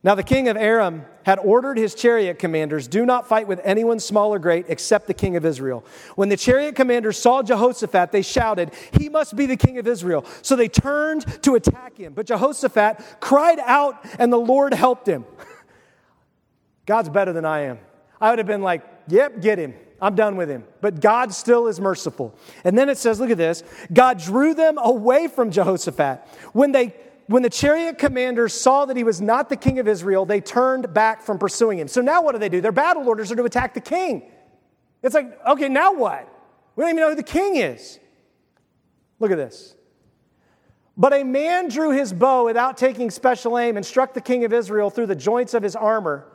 Now, 0.06 0.14
the 0.14 0.22
king 0.22 0.46
of 0.46 0.56
Aram 0.56 1.04
had 1.24 1.40
ordered 1.40 1.76
his 1.76 1.92
chariot 1.92 2.38
commanders, 2.38 2.86
Do 2.86 3.04
not 3.04 3.26
fight 3.26 3.48
with 3.48 3.60
anyone 3.64 3.98
small 3.98 4.32
or 4.32 4.38
great 4.38 4.66
except 4.68 5.08
the 5.08 5.14
king 5.14 5.34
of 5.34 5.44
Israel. 5.44 5.84
When 6.14 6.28
the 6.28 6.36
chariot 6.36 6.76
commanders 6.76 7.18
saw 7.18 7.42
Jehoshaphat, 7.42 8.12
they 8.12 8.22
shouted, 8.22 8.70
He 8.92 9.08
must 9.08 9.34
be 9.34 9.46
the 9.46 9.56
king 9.56 9.78
of 9.78 9.88
Israel. 9.88 10.24
So 10.42 10.54
they 10.54 10.68
turned 10.68 11.42
to 11.42 11.56
attack 11.56 11.98
him. 11.98 12.12
But 12.12 12.26
Jehoshaphat 12.26 13.18
cried 13.18 13.58
out, 13.58 13.98
and 14.20 14.32
the 14.32 14.38
Lord 14.38 14.74
helped 14.74 15.08
him. 15.08 15.24
God's 16.86 17.08
better 17.08 17.32
than 17.32 17.44
I 17.44 17.62
am. 17.62 17.80
I 18.20 18.30
would 18.30 18.38
have 18.38 18.46
been 18.46 18.62
like, 18.62 18.84
Yep, 19.08 19.42
get 19.42 19.58
him. 19.58 19.74
I'm 20.00 20.14
done 20.14 20.36
with 20.36 20.48
him. 20.48 20.64
But 20.80 21.00
God 21.00 21.32
still 21.32 21.66
is 21.66 21.80
merciful. 21.80 22.34
And 22.64 22.76
then 22.76 22.88
it 22.88 22.98
says, 22.98 23.18
look 23.18 23.30
at 23.30 23.38
this 23.38 23.62
God 23.92 24.18
drew 24.18 24.54
them 24.54 24.78
away 24.78 25.26
from 25.26 25.50
Jehoshaphat. 25.50 26.20
When 26.52 26.72
they 26.72 26.94
when 27.28 27.42
the 27.42 27.50
chariot 27.50 27.98
commanders 27.98 28.54
saw 28.54 28.84
that 28.84 28.96
he 28.96 29.04
was 29.04 29.20
not 29.20 29.48
the 29.48 29.56
king 29.56 29.78
of 29.78 29.88
Israel, 29.88 30.24
they 30.24 30.40
turned 30.40 30.94
back 30.94 31.22
from 31.22 31.38
pursuing 31.38 31.78
him. 31.78 31.88
So 31.88 32.00
now 32.00 32.22
what 32.22 32.32
do 32.32 32.38
they 32.38 32.48
do? 32.48 32.60
Their 32.60 32.72
battle 32.72 33.08
orders 33.08 33.32
are 33.32 33.36
to 33.36 33.44
attack 33.44 33.74
the 33.74 33.80
king. 33.80 34.30
It's 35.02 35.14
like, 35.14 35.38
okay, 35.46 35.68
now 35.68 35.92
what? 35.92 36.28
We 36.76 36.82
don't 36.82 36.90
even 36.90 37.00
know 37.00 37.10
who 37.10 37.16
the 37.16 37.22
king 37.22 37.56
is. 37.56 37.98
Look 39.18 39.30
at 39.30 39.36
this. 39.36 39.74
But 40.96 41.12
a 41.12 41.24
man 41.24 41.68
drew 41.68 41.90
his 41.90 42.12
bow 42.12 42.44
without 42.44 42.76
taking 42.76 43.10
special 43.10 43.58
aim 43.58 43.76
and 43.76 43.84
struck 43.84 44.14
the 44.14 44.20
king 44.20 44.44
of 44.44 44.52
Israel 44.52 44.88
through 44.88 45.06
the 45.06 45.16
joints 45.16 45.52
of 45.52 45.62
his 45.62 45.76
armor. 45.76 46.26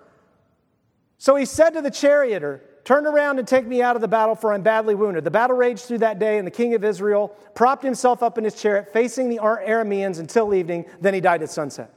So 1.17 1.35
he 1.35 1.45
said 1.45 1.71
to 1.71 1.81
the 1.81 1.91
charioteer, 1.91 2.63
Turn 2.83 3.05
around 3.05 3.37
and 3.37 3.47
take 3.47 3.67
me 3.67 3.81
out 3.81 3.95
of 3.95 4.01
the 4.01 4.07
battle, 4.07 4.33
for 4.33 4.51
I'm 4.51 4.63
badly 4.63 4.95
wounded. 4.95 5.23
The 5.23 5.31
battle 5.31 5.55
raged 5.55 5.83
through 5.83 5.99
that 5.99 6.17
day, 6.17 6.37
and 6.37 6.47
the 6.47 6.51
king 6.51 6.73
of 6.73 6.83
Israel 6.83 7.29
propped 7.53 7.83
himself 7.83 8.23
up 8.23 8.37
in 8.37 8.43
his 8.43 8.59
chariot, 8.59 8.91
facing 8.91 9.29
the 9.29 9.37
Arameans 9.37 10.19
until 10.19 10.53
evening. 10.53 10.85
Then 10.99 11.13
he 11.13 11.21
died 11.21 11.43
at 11.43 11.51
sunset. 11.51 11.93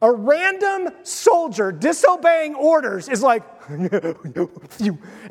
A 0.00 0.10
random 0.10 0.88
soldier 1.04 1.70
disobeying 1.70 2.54
orders 2.54 3.08
is 3.08 3.22
like, 3.22 3.44
and 3.68 4.48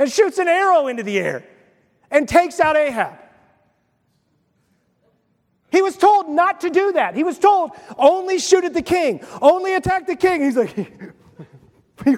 shoots 0.08 0.38
an 0.38 0.48
arrow 0.48 0.88
into 0.88 1.04
the 1.04 1.18
air 1.20 1.44
and 2.10 2.30
takes 2.30 2.60
out 2.60 2.78
Ahab. 2.78 3.18
He 5.72 5.82
was 5.82 5.98
told 5.98 6.30
not 6.30 6.62
to 6.62 6.70
do 6.70 6.92
that. 6.94 7.16
He 7.16 7.24
was 7.24 7.40
told 7.40 7.72
only 7.98 8.40
shoot 8.40 8.64
at 8.64 8.74
the 8.74 8.82
king, 8.82 9.26
only 9.42 9.74
attack 9.74 10.06
the 10.06 10.16
king. 10.16 10.42
He's 10.42 10.58
like, 10.58 10.76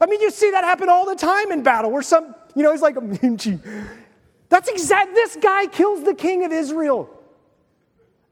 I 0.00 0.06
mean, 0.06 0.20
you 0.20 0.30
see 0.30 0.50
that 0.50 0.64
happen 0.64 0.88
all 0.88 1.06
the 1.06 1.14
time 1.14 1.52
in 1.52 1.62
battle 1.62 1.90
where 1.90 2.02
some, 2.02 2.34
you 2.54 2.62
know, 2.62 2.72
he's 2.72 2.82
like, 2.82 2.96
that's 4.48 4.68
exact. 4.68 5.14
This 5.14 5.36
guy 5.36 5.66
kills 5.66 6.04
the 6.04 6.14
king 6.14 6.44
of 6.44 6.52
Israel 6.52 7.10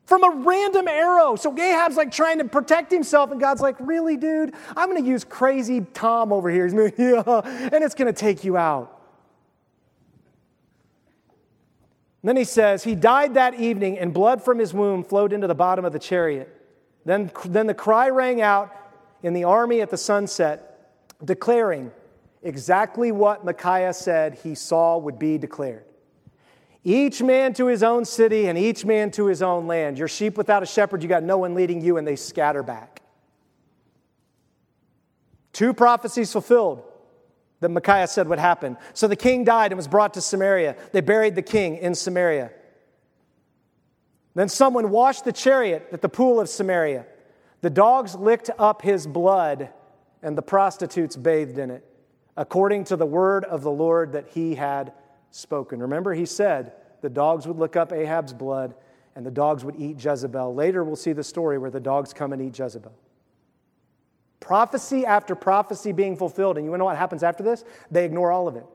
from 0.06 0.24
a 0.24 0.30
random 0.44 0.88
arrow. 0.88 1.36
So 1.36 1.56
Ahab's 1.56 1.96
like 1.96 2.10
trying 2.10 2.38
to 2.38 2.44
protect 2.44 2.90
himself, 2.90 3.30
and 3.30 3.40
God's 3.40 3.60
like, 3.60 3.76
really, 3.78 4.16
dude? 4.16 4.54
I'm 4.76 4.90
going 4.90 5.02
to 5.02 5.08
use 5.08 5.24
crazy 5.24 5.86
Tom 5.94 6.32
over 6.32 6.50
here. 6.50 6.66
yeah, 6.98 7.40
and 7.72 7.84
it's 7.84 7.94
going 7.94 8.12
to 8.12 8.18
take 8.18 8.44
you 8.44 8.56
out. 8.56 8.98
And 12.22 12.28
then 12.28 12.36
he 12.36 12.44
says, 12.44 12.84
He 12.84 12.94
died 12.94 13.34
that 13.34 13.54
evening, 13.54 13.98
and 13.98 14.12
blood 14.12 14.42
from 14.42 14.58
his 14.58 14.74
wound 14.74 15.06
flowed 15.06 15.32
into 15.32 15.46
the 15.46 15.54
bottom 15.54 15.84
of 15.84 15.92
the 15.92 15.98
chariot. 15.98 16.48
Then, 17.04 17.32
then 17.46 17.66
the 17.66 17.74
cry 17.74 18.10
rang 18.10 18.40
out 18.40 18.74
in 19.22 19.32
the 19.34 19.44
army 19.44 19.80
at 19.80 19.90
the 19.90 19.96
sunset 19.96 20.71
declaring 21.24 21.90
exactly 22.42 23.12
what 23.12 23.44
Micaiah 23.44 23.92
said 23.92 24.38
he 24.42 24.54
saw 24.54 24.98
would 24.98 25.18
be 25.18 25.38
declared. 25.38 25.84
Each 26.84 27.22
man 27.22 27.54
to 27.54 27.66
his 27.66 27.82
own 27.82 28.04
city 28.04 28.46
and 28.46 28.58
each 28.58 28.84
man 28.84 29.12
to 29.12 29.26
his 29.26 29.40
own 29.40 29.68
land. 29.68 29.98
Your 29.98 30.08
sheep 30.08 30.36
without 30.36 30.62
a 30.62 30.66
shepherd, 30.66 31.02
you 31.02 31.08
got 31.08 31.22
no 31.22 31.38
one 31.38 31.54
leading 31.54 31.80
you, 31.80 31.96
and 31.96 32.06
they 32.06 32.16
scatter 32.16 32.62
back. 32.62 33.02
Two 35.52 35.72
prophecies 35.72 36.32
fulfilled 36.32 36.82
that 37.60 37.68
Micaiah 37.68 38.08
said 38.08 38.26
would 38.26 38.40
happen. 38.40 38.76
So 38.94 39.06
the 39.06 39.14
king 39.14 39.44
died 39.44 39.70
and 39.70 39.76
was 39.76 39.86
brought 39.86 40.14
to 40.14 40.20
Samaria. 40.20 40.74
They 40.90 41.00
buried 41.00 41.36
the 41.36 41.42
king 41.42 41.76
in 41.76 41.94
Samaria. 41.94 42.50
Then 44.34 44.48
someone 44.48 44.90
washed 44.90 45.24
the 45.24 45.32
chariot 45.32 45.88
at 45.92 46.00
the 46.00 46.08
pool 46.08 46.40
of 46.40 46.48
Samaria. 46.48 47.06
The 47.60 47.70
dogs 47.70 48.16
licked 48.16 48.50
up 48.58 48.82
his 48.82 49.06
blood 49.06 49.68
and 50.22 50.36
the 50.36 50.42
prostitutes 50.42 51.16
bathed 51.16 51.58
in 51.58 51.70
it, 51.70 51.84
according 52.36 52.84
to 52.84 52.96
the 52.96 53.06
word 53.06 53.44
of 53.44 53.62
the 53.62 53.70
Lord 53.70 54.12
that 54.12 54.28
he 54.28 54.54
had 54.54 54.92
spoken. 55.30 55.80
Remember, 55.80 56.14
he 56.14 56.26
said 56.26 56.72
the 57.00 57.10
dogs 57.10 57.46
would 57.46 57.58
lick 57.58 57.76
up 57.76 57.92
Ahab's 57.92 58.32
blood 58.32 58.74
and 59.14 59.26
the 59.26 59.30
dogs 59.30 59.64
would 59.64 59.76
eat 59.76 60.02
Jezebel. 60.02 60.54
Later, 60.54 60.84
we'll 60.84 60.96
see 60.96 61.12
the 61.12 61.24
story 61.24 61.58
where 61.58 61.70
the 61.70 61.80
dogs 61.80 62.12
come 62.12 62.32
and 62.32 62.40
eat 62.40 62.58
Jezebel. 62.58 62.92
Prophecy 64.40 65.04
after 65.04 65.34
prophecy 65.34 65.92
being 65.92 66.16
fulfilled. 66.16 66.56
And 66.56 66.66
you 66.66 66.76
know 66.76 66.84
what 66.84 66.96
happens 66.96 67.22
after 67.22 67.42
this? 67.42 67.64
They 67.90 68.04
ignore 68.04 68.32
all 68.32 68.48
of 68.48 68.56
it. 68.56 68.66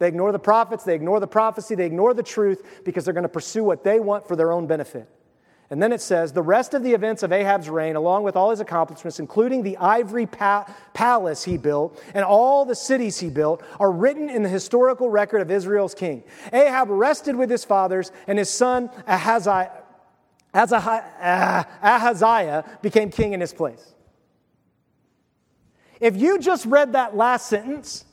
They 0.00 0.08
ignore 0.08 0.32
the 0.32 0.38
prophets, 0.38 0.82
they 0.82 0.94
ignore 0.94 1.20
the 1.20 1.26
prophecy, 1.26 1.74
they 1.74 1.84
ignore 1.84 2.14
the 2.14 2.22
truth 2.22 2.82
because 2.86 3.04
they're 3.04 3.12
going 3.12 3.22
to 3.22 3.28
pursue 3.28 3.62
what 3.62 3.84
they 3.84 4.00
want 4.00 4.26
for 4.26 4.34
their 4.34 4.50
own 4.50 4.66
benefit. 4.66 5.06
And 5.70 5.80
then 5.80 5.92
it 5.92 6.00
says, 6.00 6.32
the 6.32 6.42
rest 6.42 6.74
of 6.74 6.82
the 6.82 6.92
events 6.92 7.22
of 7.22 7.30
Ahab's 7.30 7.70
reign, 7.70 7.94
along 7.94 8.24
with 8.24 8.34
all 8.34 8.50
his 8.50 8.58
accomplishments, 8.58 9.20
including 9.20 9.62
the 9.62 9.76
ivory 9.76 10.26
pa- 10.26 10.66
palace 10.94 11.44
he 11.44 11.56
built 11.56 12.02
and 12.12 12.24
all 12.24 12.64
the 12.64 12.74
cities 12.74 13.20
he 13.20 13.30
built, 13.30 13.62
are 13.78 13.92
written 13.92 14.28
in 14.28 14.42
the 14.42 14.48
historical 14.48 15.10
record 15.10 15.40
of 15.40 15.48
Israel's 15.48 15.94
king. 15.94 16.24
Ahab 16.52 16.88
rested 16.90 17.36
with 17.36 17.48
his 17.48 17.64
fathers, 17.64 18.10
and 18.26 18.36
his 18.36 18.50
son 18.50 18.90
Ahaziah, 19.06 19.70
Ahaziah 21.82 22.64
became 22.82 23.10
king 23.10 23.32
in 23.32 23.40
his 23.40 23.54
place. 23.54 23.94
If 26.00 26.16
you 26.16 26.40
just 26.40 26.66
read 26.66 26.94
that 26.94 27.16
last 27.16 27.46
sentence, 27.46 28.04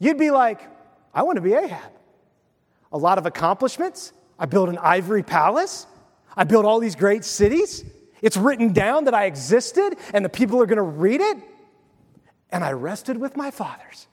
you'd 0.00 0.18
be 0.18 0.32
like, 0.32 0.68
I 1.14 1.22
want 1.22 1.36
to 1.36 1.42
be 1.42 1.54
Ahab. 1.54 1.92
A 2.90 2.98
lot 2.98 3.18
of 3.18 3.26
accomplishments. 3.26 4.12
I 4.36 4.46
built 4.46 4.68
an 4.68 4.78
ivory 4.78 5.22
palace. 5.22 5.86
I 6.36 6.44
built 6.44 6.64
all 6.64 6.80
these 6.80 6.96
great 6.96 7.24
cities. 7.24 7.84
It's 8.20 8.36
written 8.36 8.72
down 8.72 9.04
that 9.04 9.14
I 9.14 9.24
existed 9.24 9.96
and 10.14 10.24
the 10.24 10.28
people 10.28 10.60
are 10.60 10.66
going 10.66 10.76
to 10.76 10.82
read 10.82 11.20
it. 11.20 11.38
And 12.50 12.62
I 12.62 12.72
rested 12.72 13.16
with 13.18 13.36
my 13.36 13.50
fathers. 13.50 14.06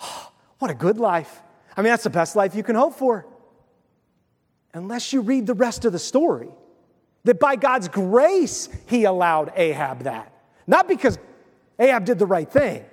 Oh, 0.00 0.32
what 0.58 0.70
a 0.70 0.74
good 0.74 0.98
life. 0.98 1.42
I 1.76 1.82
mean, 1.82 1.90
that's 1.90 2.04
the 2.04 2.10
best 2.10 2.36
life 2.36 2.54
you 2.54 2.62
can 2.62 2.76
hope 2.76 2.94
for. 2.94 3.26
Unless 4.74 5.12
you 5.12 5.20
read 5.20 5.46
the 5.46 5.54
rest 5.54 5.84
of 5.84 5.92
the 5.92 5.98
story, 5.98 6.50
that 7.24 7.38
by 7.38 7.56
God's 7.56 7.88
grace, 7.88 8.68
he 8.86 9.04
allowed 9.04 9.52
Ahab 9.56 10.04
that. 10.04 10.32
Not 10.66 10.88
because 10.88 11.18
Ahab 11.78 12.04
did 12.04 12.18
the 12.18 12.26
right 12.26 12.50
thing. 12.50 12.84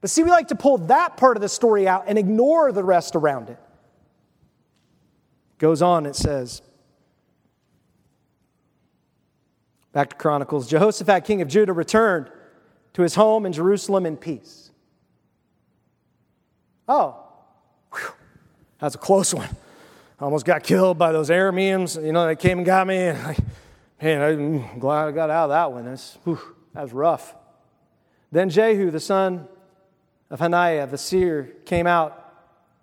But 0.00 0.10
see, 0.10 0.22
we 0.22 0.30
like 0.30 0.48
to 0.48 0.54
pull 0.54 0.78
that 0.78 1.16
part 1.16 1.36
of 1.36 1.40
the 1.40 1.48
story 1.48 1.88
out 1.88 2.04
and 2.06 2.18
ignore 2.18 2.72
the 2.72 2.84
rest 2.84 3.16
around 3.16 3.48
it. 3.50 3.58
Goes 5.58 5.82
on, 5.82 6.04
it 6.04 6.16
says, 6.16 6.62
Back 9.96 10.10
to 10.10 10.16
Chronicles. 10.16 10.68
Jehoshaphat, 10.68 11.24
king 11.24 11.40
of 11.40 11.48
Judah, 11.48 11.72
returned 11.72 12.28
to 12.92 13.00
his 13.00 13.14
home 13.14 13.46
in 13.46 13.54
Jerusalem 13.54 14.04
in 14.04 14.18
peace. 14.18 14.70
Oh, 16.86 17.24
whew, 17.94 18.10
that's 18.78 18.94
a 18.94 18.98
close 18.98 19.32
one. 19.32 19.48
I 20.20 20.24
almost 20.24 20.44
got 20.44 20.64
killed 20.64 20.98
by 20.98 21.12
those 21.12 21.30
Arameans. 21.30 22.04
You 22.04 22.12
know, 22.12 22.26
they 22.26 22.36
came 22.36 22.58
and 22.58 22.66
got 22.66 22.86
me. 22.86 22.98
And 22.98 23.18
I, 23.18 23.36
man, 24.02 24.22
I'm 24.22 24.78
glad 24.78 25.08
I 25.08 25.12
got 25.12 25.30
out 25.30 25.44
of 25.44 25.48
that 25.52 25.72
one. 25.72 25.86
That's, 25.86 26.18
whew, 26.24 26.40
that 26.74 26.82
was 26.82 26.92
rough. 26.92 27.34
Then 28.30 28.50
Jehu, 28.50 28.90
the 28.90 29.00
son 29.00 29.48
of 30.28 30.40
Hananiah, 30.40 30.86
the 30.88 30.98
seer, 30.98 31.54
came 31.64 31.86
out 31.86 32.34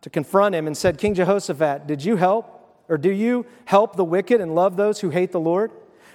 to 0.01 0.09
confront 0.09 0.55
him 0.55 0.65
and 0.65 0.75
said, 0.75 0.97
King 0.97 1.13
Jehoshaphat, 1.13 1.85
did 1.85 2.03
you 2.03 2.15
help 2.15 2.83
Or 2.89 2.97
do 2.97 3.11
you 3.11 3.45
help 3.65 3.97
the 3.97 4.03
wicked 4.03 4.41
and 4.41 4.55
love 4.55 4.77
those 4.77 5.01
who 5.01 5.11
hate 5.11 5.31
the 5.31 5.39
Lord? 5.39 5.71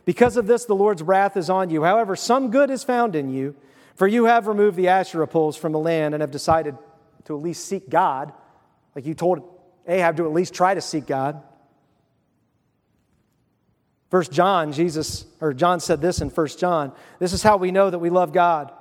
Because 0.08 0.38
of 0.38 0.46
this, 0.46 0.64
the 0.64 0.74
Lord's 0.74 1.02
wrath 1.02 1.36
is 1.36 1.50
on 1.50 1.68
you. 1.68 1.82
However, 1.82 2.16
some 2.16 2.50
good 2.50 2.70
is 2.70 2.82
found 2.82 3.14
in 3.14 3.28
you, 3.28 3.54
for 3.94 4.06
you 4.06 4.24
have 4.24 4.46
removed 4.46 4.74
the 4.74 4.88
Asherah 4.88 5.28
poles 5.28 5.54
from 5.54 5.72
the 5.72 5.78
land 5.78 6.14
and 6.14 6.22
have 6.22 6.30
decided 6.30 6.78
to 7.26 7.36
at 7.36 7.42
least 7.42 7.66
seek 7.66 7.90
God, 7.90 8.32
like 8.94 9.04
you 9.04 9.12
told 9.12 9.42
Ahab 9.86 10.16
to 10.16 10.24
at 10.24 10.32
least 10.32 10.54
try 10.54 10.72
to 10.72 10.80
seek 10.80 11.06
God. 11.06 11.42
First 14.10 14.32
John, 14.32 14.72
Jesus, 14.72 15.26
or 15.42 15.52
John 15.52 15.78
said 15.78 16.00
this 16.00 16.22
in 16.22 16.30
First 16.30 16.58
John. 16.58 16.94
This 17.18 17.34
is 17.34 17.42
how 17.42 17.58
we 17.58 17.70
know 17.70 17.90
that 17.90 17.98
we 17.98 18.08
love 18.08 18.32
God, 18.32 18.72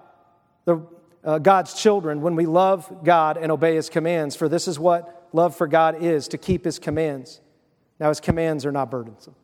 the, 0.63 0.81
uh, 1.25 1.39
God's 1.39 1.73
children, 1.73 2.21
when 2.21 2.37
we 2.37 2.45
love 2.45 3.03
God 3.03 3.35
and 3.35 3.51
obey 3.51 3.75
His 3.75 3.89
commands. 3.89 4.37
For 4.37 4.47
this 4.47 4.65
is 4.65 4.79
what 4.79 5.27
love 5.33 5.57
for 5.57 5.67
God 5.67 6.01
is 6.01 6.29
to 6.29 6.37
keep 6.37 6.63
His 6.63 6.79
commands. 6.79 7.41
Now, 7.99 8.07
His 8.07 8.21
commands 8.21 8.65
are 8.65 8.71
not 8.71 8.89
burdensome. 8.89 9.35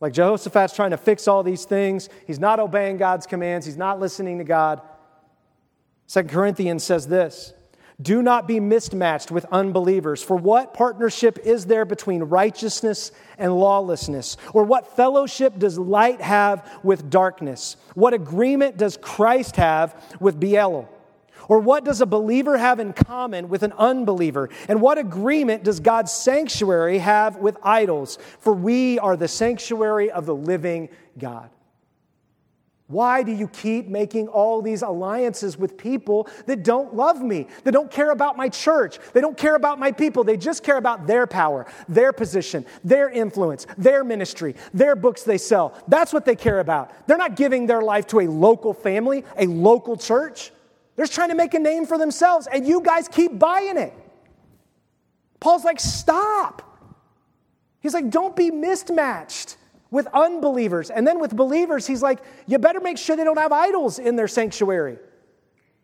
Like 0.00 0.14
Jehoshaphat's 0.14 0.74
trying 0.74 0.90
to 0.90 0.96
fix 0.96 1.28
all 1.28 1.42
these 1.42 1.64
things. 1.64 2.08
He's 2.26 2.38
not 2.38 2.58
obeying 2.58 2.96
God's 2.96 3.26
commands. 3.26 3.66
He's 3.66 3.76
not 3.76 4.00
listening 4.00 4.38
to 4.38 4.44
God. 4.44 4.80
Second 6.06 6.30
Corinthians 6.30 6.82
says 6.82 7.06
this 7.06 7.52
Do 8.00 8.22
not 8.22 8.48
be 8.48 8.60
mismatched 8.60 9.30
with 9.30 9.44
unbelievers. 9.52 10.22
For 10.22 10.36
what 10.36 10.72
partnership 10.72 11.38
is 11.44 11.66
there 11.66 11.84
between 11.84 12.22
righteousness 12.24 13.12
and 13.38 13.54
lawlessness? 13.54 14.38
Or 14.54 14.64
what 14.64 14.96
fellowship 14.96 15.58
does 15.58 15.78
light 15.78 16.22
have 16.22 16.68
with 16.82 17.10
darkness? 17.10 17.76
What 17.94 18.14
agreement 18.14 18.78
does 18.78 18.96
Christ 18.96 19.56
have 19.56 19.94
with 20.18 20.40
Belial? 20.40 20.88
Or 21.50 21.58
what 21.58 21.84
does 21.84 22.00
a 22.00 22.06
believer 22.06 22.56
have 22.56 22.78
in 22.78 22.92
common 22.92 23.48
with 23.48 23.64
an 23.64 23.72
unbeliever? 23.72 24.50
And 24.68 24.80
what 24.80 24.98
agreement 24.98 25.64
does 25.64 25.80
God's 25.80 26.12
sanctuary 26.12 26.98
have 26.98 27.38
with 27.38 27.56
idols? 27.64 28.18
For 28.38 28.52
we 28.52 29.00
are 29.00 29.16
the 29.16 29.26
sanctuary 29.26 30.12
of 30.12 30.26
the 30.26 30.34
living 30.34 30.90
God. 31.18 31.50
Why 32.86 33.24
do 33.24 33.32
you 33.32 33.48
keep 33.48 33.88
making 33.88 34.28
all 34.28 34.62
these 34.62 34.82
alliances 34.82 35.58
with 35.58 35.76
people 35.76 36.28
that 36.46 36.62
don't 36.62 36.94
love 36.94 37.20
me, 37.20 37.48
that 37.64 37.72
don't 37.72 37.90
care 37.90 38.12
about 38.12 38.36
my 38.36 38.48
church, 38.48 39.00
they 39.12 39.20
don't 39.20 39.36
care 39.36 39.56
about 39.56 39.80
my 39.80 39.90
people, 39.90 40.22
they 40.22 40.36
just 40.36 40.62
care 40.62 40.76
about 40.76 41.08
their 41.08 41.26
power, 41.26 41.66
their 41.88 42.12
position, 42.12 42.64
their 42.84 43.10
influence, 43.10 43.66
their 43.76 44.04
ministry, 44.04 44.54
their 44.72 44.94
books 44.94 45.24
they 45.24 45.38
sell? 45.38 45.74
That's 45.88 46.12
what 46.12 46.24
they 46.24 46.36
care 46.36 46.60
about. 46.60 46.92
They're 47.08 47.16
not 47.16 47.34
giving 47.34 47.66
their 47.66 47.82
life 47.82 48.06
to 48.08 48.20
a 48.20 48.28
local 48.28 48.72
family, 48.72 49.24
a 49.36 49.46
local 49.46 49.96
church. 49.96 50.52
They're 51.00 51.06
trying 51.06 51.30
to 51.30 51.34
make 51.34 51.54
a 51.54 51.58
name 51.58 51.86
for 51.86 51.96
themselves, 51.96 52.46
and 52.46 52.68
you 52.68 52.82
guys 52.82 53.08
keep 53.08 53.38
buying 53.38 53.78
it. 53.78 53.94
Paul's 55.40 55.64
like, 55.64 55.80
stop. 55.80 56.60
He's 57.80 57.94
like, 57.94 58.10
don't 58.10 58.36
be 58.36 58.50
mismatched 58.50 59.56
with 59.90 60.06
unbelievers. 60.12 60.90
And 60.90 61.06
then 61.06 61.18
with 61.18 61.34
believers, 61.34 61.86
he's 61.86 62.02
like, 62.02 62.18
you 62.46 62.58
better 62.58 62.80
make 62.80 62.98
sure 62.98 63.16
they 63.16 63.24
don't 63.24 63.38
have 63.38 63.50
idols 63.50 63.98
in 63.98 64.16
their 64.16 64.28
sanctuary. 64.28 64.98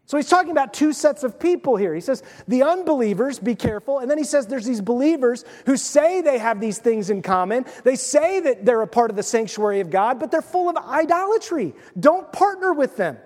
So 0.04 0.18
he's 0.18 0.28
talking 0.28 0.50
about 0.50 0.74
two 0.74 0.92
sets 0.92 1.24
of 1.24 1.40
people 1.40 1.76
here. 1.76 1.94
He 1.94 2.02
says, 2.02 2.22
the 2.46 2.64
unbelievers, 2.64 3.38
be 3.38 3.54
careful. 3.54 4.00
And 4.00 4.10
then 4.10 4.18
he 4.18 4.24
says, 4.24 4.46
there's 4.46 4.66
these 4.66 4.82
believers 4.82 5.46
who 5.64 5.78
say 5.78 6.20
they 6.20 6.36
have 6.36 6.60
these 6.60 6.76
things 6.76 7.08
in 7.08 7.22
common. 7.22 7.64
They 7.84 7.96
say 7.96 8.40
that 8.40 8.66
they're 8.66 8.82
a 8.82 8.86
part 8.86 9.08
of 9.08 9.16
the 9.16 9.22
sanctuary 9.22 9.80
of 9.80 9.88
God, 9.88 10.20
but 10.20 10.30
they're 10.30 10.42
full 10.42 10.68
of 10.68 10.76
idolatry. 10.76 11.74
Don't 11.98 12.30
partner 12.34 12.74
with 12.74 12.98
them. 12.98 13.16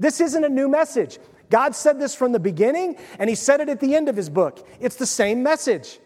This 0.00 0.20
isn't 0.20 0.42
a 0.42 0.48
new 0.48 0.68
message. 0.68 1.18
God 1.50 1.74
said 1.76 2.00
this 2.00 2.14
from 2.14 2.32
the 2.32 2.40
beginning, 2.40 2.96
and 3.18 3.28
He 3.28 3.36
said 3.36 3.60
it 3.60 3.68
at 3.68 3.78
the 3.78 3.94
end 3.94 4.08
of 4.08 4.16
His 4.16 4.30
book. 4.30 4.66
It's 4.80 4.96
the 4.96 5.06
same 5.06 5.42
message. 5.42 6.00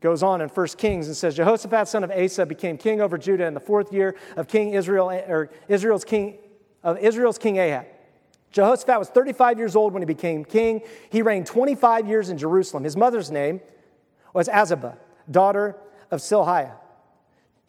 Goes 0.00 0.22
on 0.22 0.40
in 0.40 0.48
1 0.48 0.66
Kings 0.78 1.06
and 1.06 1.16
says, 1.16 1.36
Jehoshaphat, 1.36 1.86
son 1.86 2.02
of 2.02 2.10
Asa, 2.10 2.46
became 2.46 2.76
king 2.76 3.00
over 3.00 3.18
Judah 3.18 3.46
in 3.46 3.54
the 3.54 3.60
fourth 3.60 3.92
year 3.92 4.16
of 4.36 4.48
King 4.48 4.72
Israel, 4.72 5.10
or 5.10 5.50
Israel's 5.68 6.04
king, 6.04 6.38
of 6.82 6.98
Israel's 6.98 7.38
king 7.38 7.58
Ahab. 7.58 7.86
Jehoshaphat 8.50 8.98
was 8.98 9.08
35 9.10 9.58
years 9.58 9.76
old 9.76 9.92
when 9.92 10.02
he 10.02 10.06
became 10.06 10.44
king. 10.44 10.82
He 11.10 11.22
reigned 11.22 11.46
25 11.46 12.08
years 12.08 12.30
in 12.30 12.38
Jerusalem. 12.38 12.84
His 12.84 12.96
mother's 12.96 13.30
name 13.30 13.60
was 14.34 14.48
Azubah, 14.48 14.96
daughter 15.30 15.76
of 16.10 16.20
Silhiah. 16.20 16.72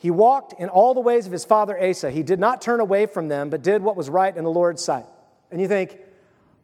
He 0.04 0.12
walked 0.12 0.60
in 0.60 0.68
all 0.68 0.93
the 0.93 0.99
ways 0.99 1.28
of 1.28 1.32
his 1.32 1.45
father 1.45 1.82
Asa. 1.82 2.12
He 2.12 2.24
did 2.24 2.38
not 2.38 2.62
turn 2.62 2.82
away 2.82 3.06
from 3.06 3.30
them, 3.30 3.49
but 3.49 3.62
did 3.62 3.82
what 3.82 3.95
was 3.95 4.10
right 4.10 4.36
in 4.36 4.43
the 4.43 4.49
Lord's 4.49 4.84
sight. 4.84 5.06
And 5.49 5.62
you 5.62 5.68
think, 5.70 5.97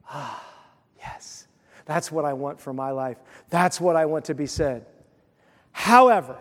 ah, 0.09 0.43
yes, 0.99 1.47
that's 1.85 2.11
what 2.11 2.25
I 2.25 2.33
want 2.33 2.59
for 2.59 2.73
my 2.73 2.91
life. 2.91 3.15
That's 3.49 3.79
what 3.79 3.95
I 3.95 4.07
want 4.07 4.25
to 4.25 4.33
be 4.33 4.45
said. 4.45 4.85
However, 5.71 6.35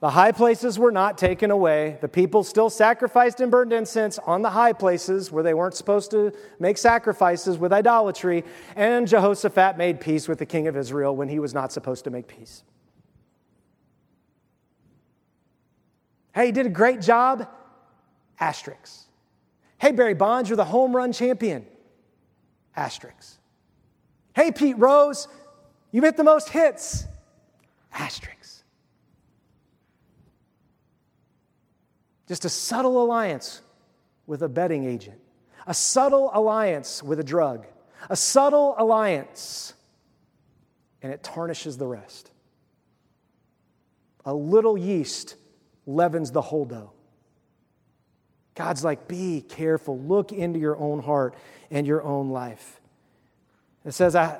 the 0.00 0.08
high 0.08 0.32
places 0.32 0.78
were 0.78 0.90
not 0.90 1.18
taken 1.18 1.50
away. 1.50 1.98
The 2.00 2.08
people 2.08 2.42
still 2.42 2.70
sacrificed 2.70 3.42
and 3.42 3.50
burned 3.50 3.74
incense 3.74 4.18
on 4.18 4.40
the 4.40 4.48
high 4.48 4.72
places 4.72 5.30
where 5.30 5.42
they 5.42 5.52
weren't 5.52 5.74
supposed 5.74 6.10
to 6.12 6.32
make 6.58 6.78
sacrifices 6.78 7.58
with 7.58 7.74
idolatry. 7.74 8.42
And 8.74 9.06
Jehoshaphat 9.06 9.76
made 9.76 10.00
peace 10.00 10.26
with 10.26 10.38
the 10.38 10.46
king 10.46 10.66
of 10.66 10.78
Israel 10.78 11.14
when 11.14 11.28
he 11.28 11.40
was 11.40 11.52
not 11.52 11.72
supposed 11.72 12.04
to 12.04 12.10
make 12.10 12.26
peace. 12.26 12.62
Hey, 16.38 16.46
you 16.46 16.52
did 16.52 16.66
a 16.66 16.70
great 16.70 17.00
job. 17.00 17.48
Asterisks. 18.38 19.06
Hey, 19.76 19.90
Barry 19.90 20.14
Bonds, 20.14 20.48
you're 20.48 20.56
the 20.56 20.64
home 20.64 20.94
run 20.94 21.12
champion. 21.12 21.66
Asterisks. 22.76 23.38
Hey, 24.36 24.52
Pete 24.52 24.78
Rose, 24.78 25.26
you 25.90 26.00
hit 26.00 26.16
the 26.16 26.22
most 26.22 26.50
hits. 26.50 27.06
Asterisks. 27.92 28.62
Just 32.28 32.44
a 32.44 32.48
subtle 32.48 33.02
alliance 33.02 33.60
with 34.28 34.44
a 34.44 34.48
betting 34.48 34.84
agent, 34.84 35.18
a 35.66 35.74
subtle 35.74 36.30
alliance 36.32 37.02
with 37.02 37.18
a 37.18 37.24
drug, 37.24 37.66
a 38.10 38.14
subtle 38.14 38.76
alliance, 38.78 39.74
and 41.02 41.12
it 41.12 41.24
tarnishes 41.24 41.78
the 41.78 41.86
rest. 41.88 42.30
A 44.24 44.32
little 44.32 44.78
yeast 44.78 45.34
leavens 45.88 46.30
the 46.30 46.42
whole 46.42 46.66
dough. 46.66 46.92
God's 48.54 48.84
like, 48.84 49.08
be 49.08 49.40
careful. 49.40 49.98
Look 49.98 50.32
into 50.32 50.58
your 50.58 50.76
own 50.76 51.00
heart 51.00 51.34
and 51.70 51.86
your 51.86 52.02
own 52.02 52.30
life. 52.30 52.80
It 53.84 53.92
says, 53.92 54.14
ah, 54.14 54.38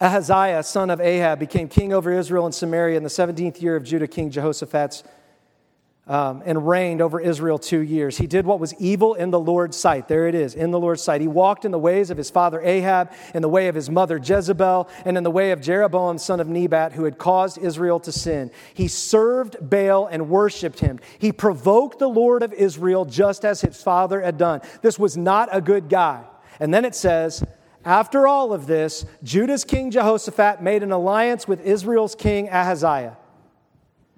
Ahaziah, 0.00 0.62
son 0.62 0.90
of 0.90 1.00
Ahab, 1.00 1.38
became 1.38 1.68
king 1.68 1.92
over 1.92 2.10
Israel 2.10 2.46
and 2.46 2.54
Samaria 2.54 2.96
in 2.96 3.02
the 3.02 3.10
17th 3.10 3.60
year 3.60 3.76
of 3.76 3.84
Judah, 3.84 4.08
King 4.08 4.30
Jehoshaphat's 4.30 5.04
um, 6.06 6.42
and 6.44 6.66
reigned 6.66 7.00
over 7.00 7.20
Israel 7.20 7.58
two 7.58 7.80
years. 7.80 8.16
He 8.18 8.26
did 8.26 8.44
what 8.44 8.58
was 8.58 8.74
evil 8.74 9.14
in 9.14 9.30
the 9.30 9.38
Lord's 9.38 9.76
sight. 9.76 10.08
There 10.08 10.26
it 10.26 10.34
is, 10.34 10.54
in 10.54 10.70
the 10.70 10.78
Lord's 10.78 11.02
sight. 11.02 11.20
He 11.20 11.28
walked 11.28 11.64
in 11.64 11.70
the 11.70 11.78
ways 11.78 12.10
of 12.10 12.16
his 12.16 12.30
father 12.30 12.60
Ahab, 12.60 13.12
in 13.34 13.42
the 13.42 13.48
way 13.48 13.68
of 13.68 13.74
his 13.74 13.88
mother 13.88 14.18
Jezebel, 14.18 14.88
and 15.04 15.16
in 15.16 15.22
the 15.22 15.30
way 15.30 15.52
of 15.52 15.60
Jeroboam, 15.60 16.18
son 16.18 16.40
of 16.40 16.48
Nebat, 16.48 16.92
who 16.92 17.04
had 17.04 17.18
caused 17.18 17.58
Israel 17.58 18.00
to 18.00 18.12
sin. 18.12 18.50
He 18.74 18.88
served 18.88 19.56
Baal 19.60 20.06
and 20.06 20.28
worshiped 20.28 20.80
him. 20.80 20.98
He 21.18 21.32
provoked 21.32 21.98
the 21.98 22.08
Lord 22.08 22.42
of 22.42 22.52
Israel 22.52 23.04
just 23.04 23.44
as 23.44 23.60
his 23.60 23.80
father 23.80 24.20
had 24.20 24.36
done. 24.36 24.62
This 24.82 24.98
was 24.98 25.16
not 25.16 25.48
a 25.52 25.60
good 25.60 25.88
guy. 25.88 26.24
And 26.58 26.74
then 26.74 26.84
it 26.84 26.94
says, 26.94 27.44
after 27.84 28.26
all 28.26 28.52
of 28.52 28.66
this, 28.66 29.06
Judah's 29.22 29.64
king 29.64 29.90
Jehoshaphat 29.90 30.60
made 30.60 30.82
an 30.82 30.92
alliance 30.92 31.46
with 31.46 31.60
Israel's 31.60 32.14
king 32.14 32.48
Ahaziah 32.48 33.16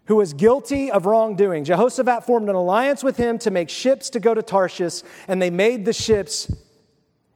who 0.06 0.16
was 0.16 0.32
guilty 0.32 0.90
of 0.90 1.06
wrongdoing. 1.06 1.64
Jehoshaphat 1.64 2.24
formed 2.24 2.48
an 2.48 2.54
alliance 2.54 3.04
with 3.04 3.16
him 3.16 3.38
to 3.38 3.50
make 3.50 3.68
ships 3.68 4.10
to 4.10 4.20
go 4.20 4.34
to 4.34 4.42
Tarshish, 4.42 5.02
and 5.28 5.40
they 5.40 5.50
made 5.50 5.84
the 5.84 5.92
ships 5.92 6.52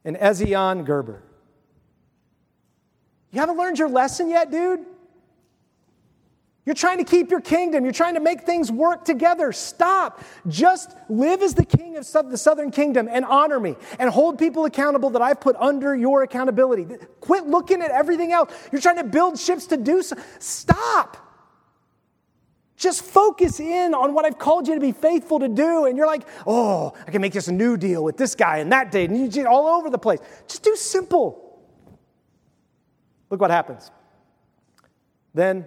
in 0.05 0.17
Ezion 0.17 0.85
Geber. 0.85 1.23
You 3.31 3.41
haven't 3.41 3.57
learned 3.57 3.79
your 3.79 3.89
lesson 3.89 4.31
yet, 4.31 4.51
dude? 4.51 4.85
You're 6.65 6.75
trying 6.75 6.99
to 6.99 7.05
keep 7.05 7.31
your 7.31 7.41
kingdom. 7.41 7.85
You're 7.85 7.93
trying 7.93 8.15
to 8.15 8.21
make 8.21 8.43
things 8.43 8.73
work 8.73 9.05
together. 9.05 9.53
Stop. 9.53 10.25
Just 10.49 10.97
live 11.09 11.41
as 11.41 11.55
the 11.55 11.65
king 11.65 11.97
of 11.97 12.31
the 12.31 12.37
southern 12.37 12.73
kingdom 12.73 13.09
and 13.09 13.25
honor 13.25 13.61
me 13.61 13.77
and 14.01 14.11
hold 14.11 14.37
people 14.37 14.65
accountable 14.65 15.11
that 15.11 15.23
I've 15.23 15.41
put 15.41 15.55
under 15.57 15.95
your 15.95 16.25
accountability. 16.25 16.87
Quit 17.21 17.47
looking 17.47 17.83
at 17.83 17.93
everything 17.93 18.33
else. 18.33 18.53
You're 18.73 18.81
trying 18.81 18.97
to 18.97 19.05
build 19.05 19.39
ships 19.39 19.67
to 19.67 19.77
do 19.77 20.03
so. 20.03 20.17
Stop. 20.41 21.26
Just 22.77 23.03
focus 23.03 23.59
in 23.59 23.95
on 23.95 24.13
what 24.13 24.27
I've 24.27 24.39
called 24.39 24.69
you 24.69 24.75
to 24.75 24.81
be 24.81 24.93
faithful 24.93 25.39
to 25.39 25.49
do. 25.49 25.87
And 25.87 25.97
you're 25.97 26.07
like, 26.07 26.29
oh, 26.47 26.93
I 27.07 27.11
can 27.11 27.23
make 27.23 27.33
this 27.33 27.49
a 27.49 27.53
new 27.53 27.77
deal 27.77 28.05
with 28.05 28.19
this 28.19 28.35
guy 28.35 28.59
and 28.59 28.71
that 28.73 28.93
date, 28.93 29.09
and 29.09 29.19
you 29.19 29.29
get 29.29 29.47
all 29.47 29.67
over 29.67 29.89
the 29.89 29.99
place. 29.99 30.21
Just 30.47 30.63
do 30.63 30.77
simple. 30.77 31.59
Look 33.31 33.41
what 33.41 33.51
happens. 33.51 33.91
Then 35.33 35.67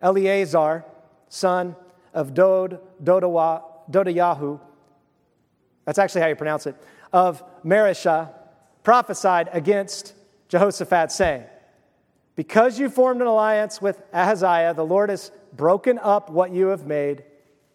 Eleazar, 0.00 0.84
son 1.28 1.74
of 2.12 2.34
Dod, 2.34 2.80
Dodawa, 3.02 3.62
Dodayahu, 3.90 4.60
that's 5.84 5.98
actually 5.98 6.20
how 6.20 6.28
you 6.28 6.36
pronounce 6.36 6.66
it, 6.66 6.76
of 7.12 7.42
Mareshah, 7.64 8.30
prophesied 8.82 9.48
against 9.52 10.14
Jehoshaphat, 10.48 11.10
saying, 11.10 11.44
Because 12.36 12.78
you 12.78 12.88
formed 12.88 13.20
an 13.20 13.26
alliance 13.26 13.80
with 13.80 14.02
Ahaziah, 14.12 14.74
the 14.74 14.84
Lord 14.84 15.10
has 15.10 15.30
broken 15.52 15.98
up 15.98 16.30
what 16.30 16.50
you 16.52 16.68
have 16.68 16.86
made. 16.86 17.24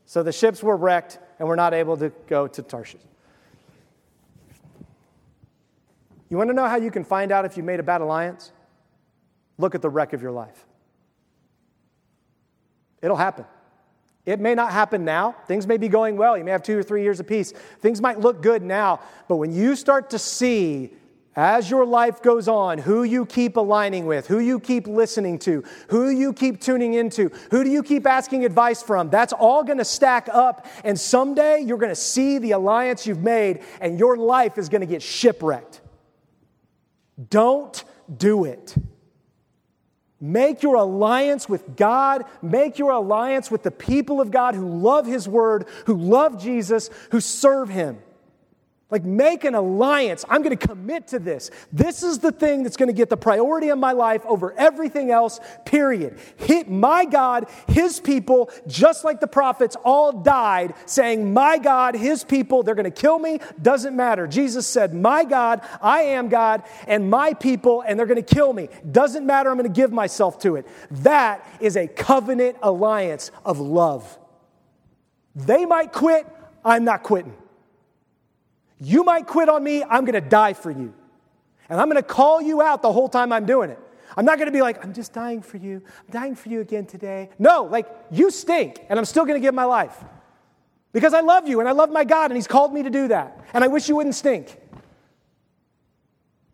So 0.05 0.23
the 0.23 0.31
ships 0.31 0.63
were 0.63 0.77
wrecked 0.77 1.19
and 1.39 1.47
were 1.47 1.55
not 1.55 1.73
able 1.73 1.97
to 1.97 2.09
go 2.27 2.47
to 2.47 2.61
Tarshish. 2.61 3.01
You 6.29 6.37
want 6.37 6.49
to 6.49 6.53
know 6.53 6.67
how 6.67 6.75
you 6.77 6.91
can 6.91 7.03
find 7.03 7.31
out 7.31 7.45
if 7.45 7.55
you 7.55 7.63
made 7.63 7.79
a 7.79 7.83
bad 7.83 8.01
alliance? 8.01 8.51
Look 9.57 9.75
at 9.75 9.81
the 9.81 9.89
wreck 9.89 10.13
of 10.13 10.21
your 10.21 10.31
life. 10.31 10.65
It'll 13.01 13.17
happen. 13.17 13.45
It 14.25 14.41
may 14.41 14.55
not 14.55 14.73
happen 14.73 15.05
now. 15.05 15.35
Things 15.47 15.65
may 15.65 15.77
be 15.77 15.87
going 15.87 16.17
well. 16.17 16.37
You 16.37 16.43
may 16.43 16.51
have 16.51 16.63
two 16.63 16.77
or 16.77 16.83
three 16.83 17.01
years 17.01 17.21
of 17.21 17.27
peace. 17.27 17.53
Things 17.79 18.01
might 18.01 18.19
look 18.19 18.41
good 18.41 18.61
now. 18.61 18.99
But 19.29 19.37
when 19.37 19.53
you 19.53 19.75
start 19.75 20.09
to 20.09 20.19
see 20.19 20.91
as 21.37 21.69
your 21.69 21.85
life 21.85 22.23
goes 22.23 22.47
on, 22.47 22.79
who 22.79 23.03
you 23.03 23.23
keep 23.23 23.57
aligning 23.57 24.07
with, 24.07 24.25
who 24.25 24.39
you 24.39 24.59
keep 24.59 24.87
listening 24.87 25.37
to, 25.37 25.63
who 25.89 26.09
you 26.09 26.33
keep 26.33 26.59
tuning 26.59 26.95
into, 26.95 27.29
who 27.51 27.63
do 27.63 27.69
you 27.69 27.83
keep 27.83 28.07
asking 28.07 28.43
advice 28.43 28.81
from, 28.81 29.11
that's 29.11 29.33
all 29.33 29.63
going 29.63 29.77
to 29.77 29.85
stack 29.85 30.27
up. 30.33 30.65
And 30.83 30.99
someday 30.99 31.61
you're 31.61 31.77
going 31.77 31.91
to 31.91 31.95
see 31.95 32.39
the 32.39 32.51
alliance 32.53 33.05
you've 33.05 33.21
made, 33.21 33.61
and 33.79 33.99
your 33.99 34.17
life 34.17 34.57
is 34.57 34.67
going 34.67 34.81
to 34.81 34.87
get 34.87 35.03
shipwrecked. 35.03 35.79
Don't 37.29 37.83
do 38.17 38.45
it. 38.45 38.75
Make 40.19 40.63
your 40.63 40.77
alliance 40.77 41.47
with 41.47 41.75
God. 41.75 42.25
Make 42.41 42.79
your 42.79 42.89
alliance 42.89 43.51
with 43.51 43.61
the 43.61 43.69
people 43.69 44.19
of 44.19 44.31
God 44.31 44.55
who 44.55 44.67
love 44.67 45.05
His 45.05 45.29
Word, 45.29 45.67
who 45.85 45.95
love 45.95 46.41
Jesus, 46.41 46.89
who 47.11 47.21
serve 47.21 47.69
Him. 47.69 47.99
Like, 48.89 49.03
make 49.03 49.43
an 49.43 49.53
alliance. 49.53 50.23
I'm 50.29 50.41
going 50.43 50.57
to 50.57 50.67
commit 50.67 51.07
to 51.09 51.19
this. 51.19 51.51
This 51.73 52.03
is 52.03 52.19
the 52.19 52.31
thing 52.31 52.63
that's 52.63 52.77
going 52.77 52.87
to 52.87 52.93
get 52.93 53.09
the 53.09 53.17
priority 53.17 53.67
in 53.67 53.79
my 53.79 53.91
life 53.91 54.25
over 54.25 54.53
everything 54.53 55.11
else, 55.11 55.41
period. 55.65 56.17
Hit 56.37 56.69
my 56.69 57.03
God, 57.03 57.49
his 57.67 57.99
people, 57.99 58.49
just 58.65 59.03
like 59.03 59.19
the 59.19 59.27
prophets 59.27 59.75
all 59.83 60.13
died, 60.13 60.73
saying, 60.85 61.33
My 61.33 61.57
God, 61.57 61.95
his 61.95 62.23
people, 62.23 62.63
they're 62.63 62.75
going 62.75 62.85
to 62.85 63.01
kill 63.01 63.19
me. 63.19 63.41
Doesn't 63.61 63.93
matter. 63.93 64.25
Jesus 64.25 64.65
said, 64.65 64.93
My 64.93 65.25
God, 65.25 65.67
I 65.81 66.03
am 66.03 66.29
God, 66.29 66.63
and 66.87 67.09
my 67.09 67.33
people, 67.33 67.81
and 67.81 67.99
they're 67.99 68.05
going 68.05 68.23
to 68.23 68.35
kill 68.35 68.53
me. 68.53 68.69
Doesn't 68.89 69.25
matter. 69.25 69.49
I'm 69.49 69.57
going 69.57 69.69
to 69.69 69.81
give 69.81 69.91
myself 69.91 70.39
to 70.39 70.55
it. 70.55 70.65
That 70.91 71.45
is 71.59 71.75
a 71.75 71.87
covenant 71.87 72.55
alliance 72.63 73.31
of 73.43 73.59
love. 73.59 74.17
They 75.35 75.65
might 75.65 75.91
quit. 75.91 76.25
I'm 76.63 76.85
not 76.85 77.03
quitting. 77.03 77.35
You 78.79 79.03
might 79.03 79.27
quit 79.27 79.49
on 79.49 79.63
me, 79.63 79.83
I'm 79.83 80.05
gonna 80.05 80.21
die 80.21 80.53
for 80.53 80.71
you. 80.71 80.93
And 81.69 81.81
I'm 81.81 81.87
gonna 81.87 82.03
call 82.03 82.41
you 82.41 82.61
out 82.61 82.81
the 82.81 82.91
whole 82.91 83.09
time 83.09 83.33
I'm 83.33 83.45
doing 83.45 83.69
it. 83.69 83.79
I'm 84.15 84.25
not 84.25 84.39
gonna 84.39 84.51
be 84.51 84.61
like, 84.61 84.83
I'm 84.83 84.93
just 84.93 85.13
dying 85.13 85.41
for 85.41 85.57
you. 85.57 85.81
I'm 85.85 86.11
dying 86.11 86.35
for 86.35 86.49
you 86.49 86.61
again 86.61 86.85
today. 86.85 87.29
No, 87.39 87.63
like, 87.63 87.87
you 88.11 88.31
stink, 88.31 88.79
and 88.89 88.97
I'm 88.97 89.05
still 89.05 89.25
gonna 89.25 89.39
give 89.39 89.53
my 89.53 89.65
life. 89.65 89.95
Because 90.93 91.13
I 91.13 91.21
love 91.21 91.47
you 91.47 91.59
and 91.59 91.67
I 91.67 91.73
love 91.73 91.91
my 91.91 92.03
God, 92.03 92.31
and 92.31 92.37
He's 92.37 92.47
called 92.47 92.73
me 92.73 92.83
to 92.83 92.89
do 92.89 93.09
that. 93.09 93.45
And 93.53 93.63
I 93.63 93.67
wish 93.67 93.89
you 93.89 93.95
wouldn't 93.95 94.15
stink. 94.15 94.57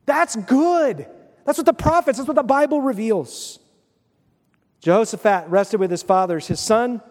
That's 0.06 0.36
good. 0.36 1.08
That's 1.46 1.58
what 1.58 1.66
the 1.66 1.74
prophets, 1.74 2.18
that's 2.18 2.28
what 2.28 2.36
the 2.36 2.44
Bible 2.44 2.82
reveals. 2.82 3.60
Jehoshaphat 4.82 5.50
rested 5.50 5.80
with 5.80 5.92
his 5.92 6.04
fathers. 6.04 6.48
His 6.48 6.60
son, 6.60 7.02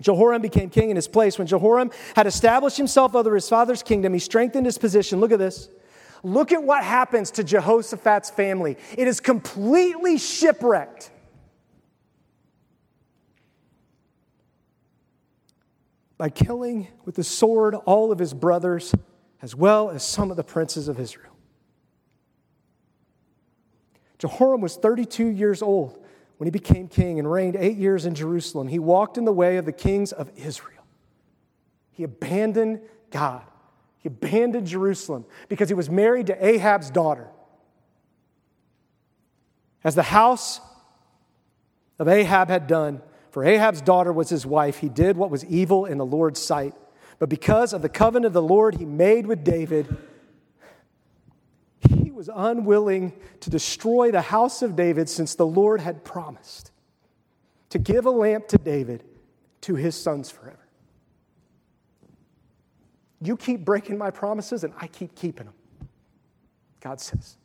Jehoram 0.00 0.42
became 0.42 0.68
king 0.70 0.90
in 0.90 0.96
his 0.96 1.08
place. 1.08 1.38
When 1.38 1.46
Jehoram 1.46 1.90
had 2.14 2.26
established 2.26 2.76
himself 2.76 3.14
over 3.14 3.34
his 3.34 3.48
father's 3.48 3.82
kingdom, 3.82 4.12
he 4.12 4.18
strengthened 4.18 4.66
his 4.66 4.78
position. 4.78 5.20
Look 5.20 5.32
at 5.32 5.38
this. 5.38 5.68
Look 6.22 6.52
at 6.52 6.62
what 6.62 6.82
happens 6.82 7.30
to 7.32 7.44
Jehoshaphat's 7.44 8.30
family. 8.30 8.76
It 8.96 9.08
is 9.08 9.20
completely 9.20 10.18
shipwrecked. 10.18 11.10
By 16.18 16.30
killing 16.30 16.88
with 17.04 17.14
the 17.14 17.24
sword 17.24 17.74
all 17.74 18.10
of 18.10 18.18
his 18.18 18.32
brothers, 18.32 18.94
as 19.42 19.54
well 19.54 19.90
as 19.90 20.02
some 20.02 20.30
of 20.30 20.36
the 20.36 20.44
princes 20.44 20.88
of 20.88 20.98
Israel. 20.98 21.32
Jehoram 24.18 24.62
was 24.62 24.76
32 24.76 25.26
years 25.26 25.60
old 25.60 26.05
when 26.38 26.46
he 26.46 26.50
became 26.50 26.88
king 26.88 27.18
and 27.18 27.30
reigned 27.30 27.56
eight 27.56 27.76
years 27.76 28.04
in 28.04 28.14
Jerusalem, 28.14 28.68
he 28.68 28.78
walked 28.78 29.16
in 29.16 29.24
the 29.24 29.32
way 29.32 29.56
of 29.56 29.64
the 29.64 29.72
kings 29.72 30.12
of 30.12 30.30
Israel. 30.36 30.84
He 31.92 32.02
abandoned 32.02 32.80
God. 33.10 33.42
He 33.98 34.08
abandoned 34.08 34.66
Jerusalem 34.66 35.24
because 35.48 35.68
he 35.68 35.74
was 35.74 35.88
married 35.88 36.26
to 36.26 36.46
Ahab's 36.46 36.90
daughter. 36.90 37.28
As 39.82 39.94
the 39.94 40.02
house 40.02 40.60
of 41.98 42.08
Ahab 42.08 42.48
had 42.48 42.66
done, 42.66 43.00
for 43.30 43.44
Ahab's 43.44 43.80
daughter 43.80 44.12
was 44.12 44.28
his 44.28 44.44
wife, 44.44 44.78
he 44.78 44.88
did 44.88 45.16
what 45.16 45.30
was 45.30 45.44
evil 45.46 45.86
in 45.86 45.96
the 45.96 46.06
Lord's 46.06 46.40
sight. 46.40 46.74
But 47.18 47.28
because 47.28 47.72
of 47.72 47.82
the 47.82 47.88
covenant 47.88 48.26
of 48.26 48.32
the 48.34 48.42
Lord 48.42 48.76
he 48.76 48.84
made 48.84 49.26
with 49.26 49.42
David, 49.42 49.96
was 52.16 52.30
unwilling 52.34 53.12
to 53.40 53.50
destroy 53.50 54.10
the 54.10 54.22
house 54.22 54.62
of 54.62 54.74
David 54.74 55.06
since 55.06 55.34
the 55.34 55.46
Lord 55.46 55.82
had 55.82 56.02
promised 56.02 56.72
to 57.68 57.78
give 57.78 58.06
a 58.06 58.10
lamp 58.10 58.48
to 58.48 58.58
David 58.58 59.04
to 59.60 59.74
his 59.74 59.94
sons 59.94 60.30
forever. 60.30 60.66
You 63.20 63.36
keep 63.36 63.66
breaking 63.66 63.98
my 63.98 64.10
promises, 64.10 64.64
and 64.64 64.72
I 64.80 64.86
keep 64.86 65.14
keeping 65.14 65.44
them, 65.44 65.54
God 66.80 67.00
says. 67.00 67.36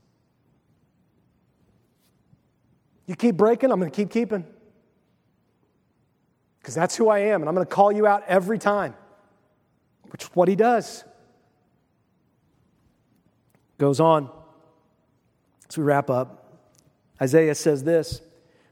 You 3.08 3.16
keep 3.16 3.36
breaking, 3.36 3.72
I'm 3.72 3.80
going 3.80 3.92
to 3.92 3.96
keep 3.96 4.10
keeping. 4.10 4.46
Because 6.60 6.76
that's 6.76 6.96
who 6.96 7.10
I 7.10 7.20
am, 7.20 7.42
and 7.42 7.50
I'm 7.50 7.56
going 7.56 7.68
to 7.68 7.74
call 7.74 7.92
you 7.92 8.08
out 8.08 8.24
every 8.26 8.58
time, 8.58 8.94
which 10.12 10.24
is 10.24 10.30
what 10.34 10.48
he 10.48 10.56
does. 10.56 11.04
Goes 13.78 14.00
on. 14.00 14.30
As 15.72 15.78
we 15.78 15.86
wrap 15.86 16.10
up, 16.10 16.60
Isaiah 17.22 17.56
says 17.56 17.86
this 17.86 18.20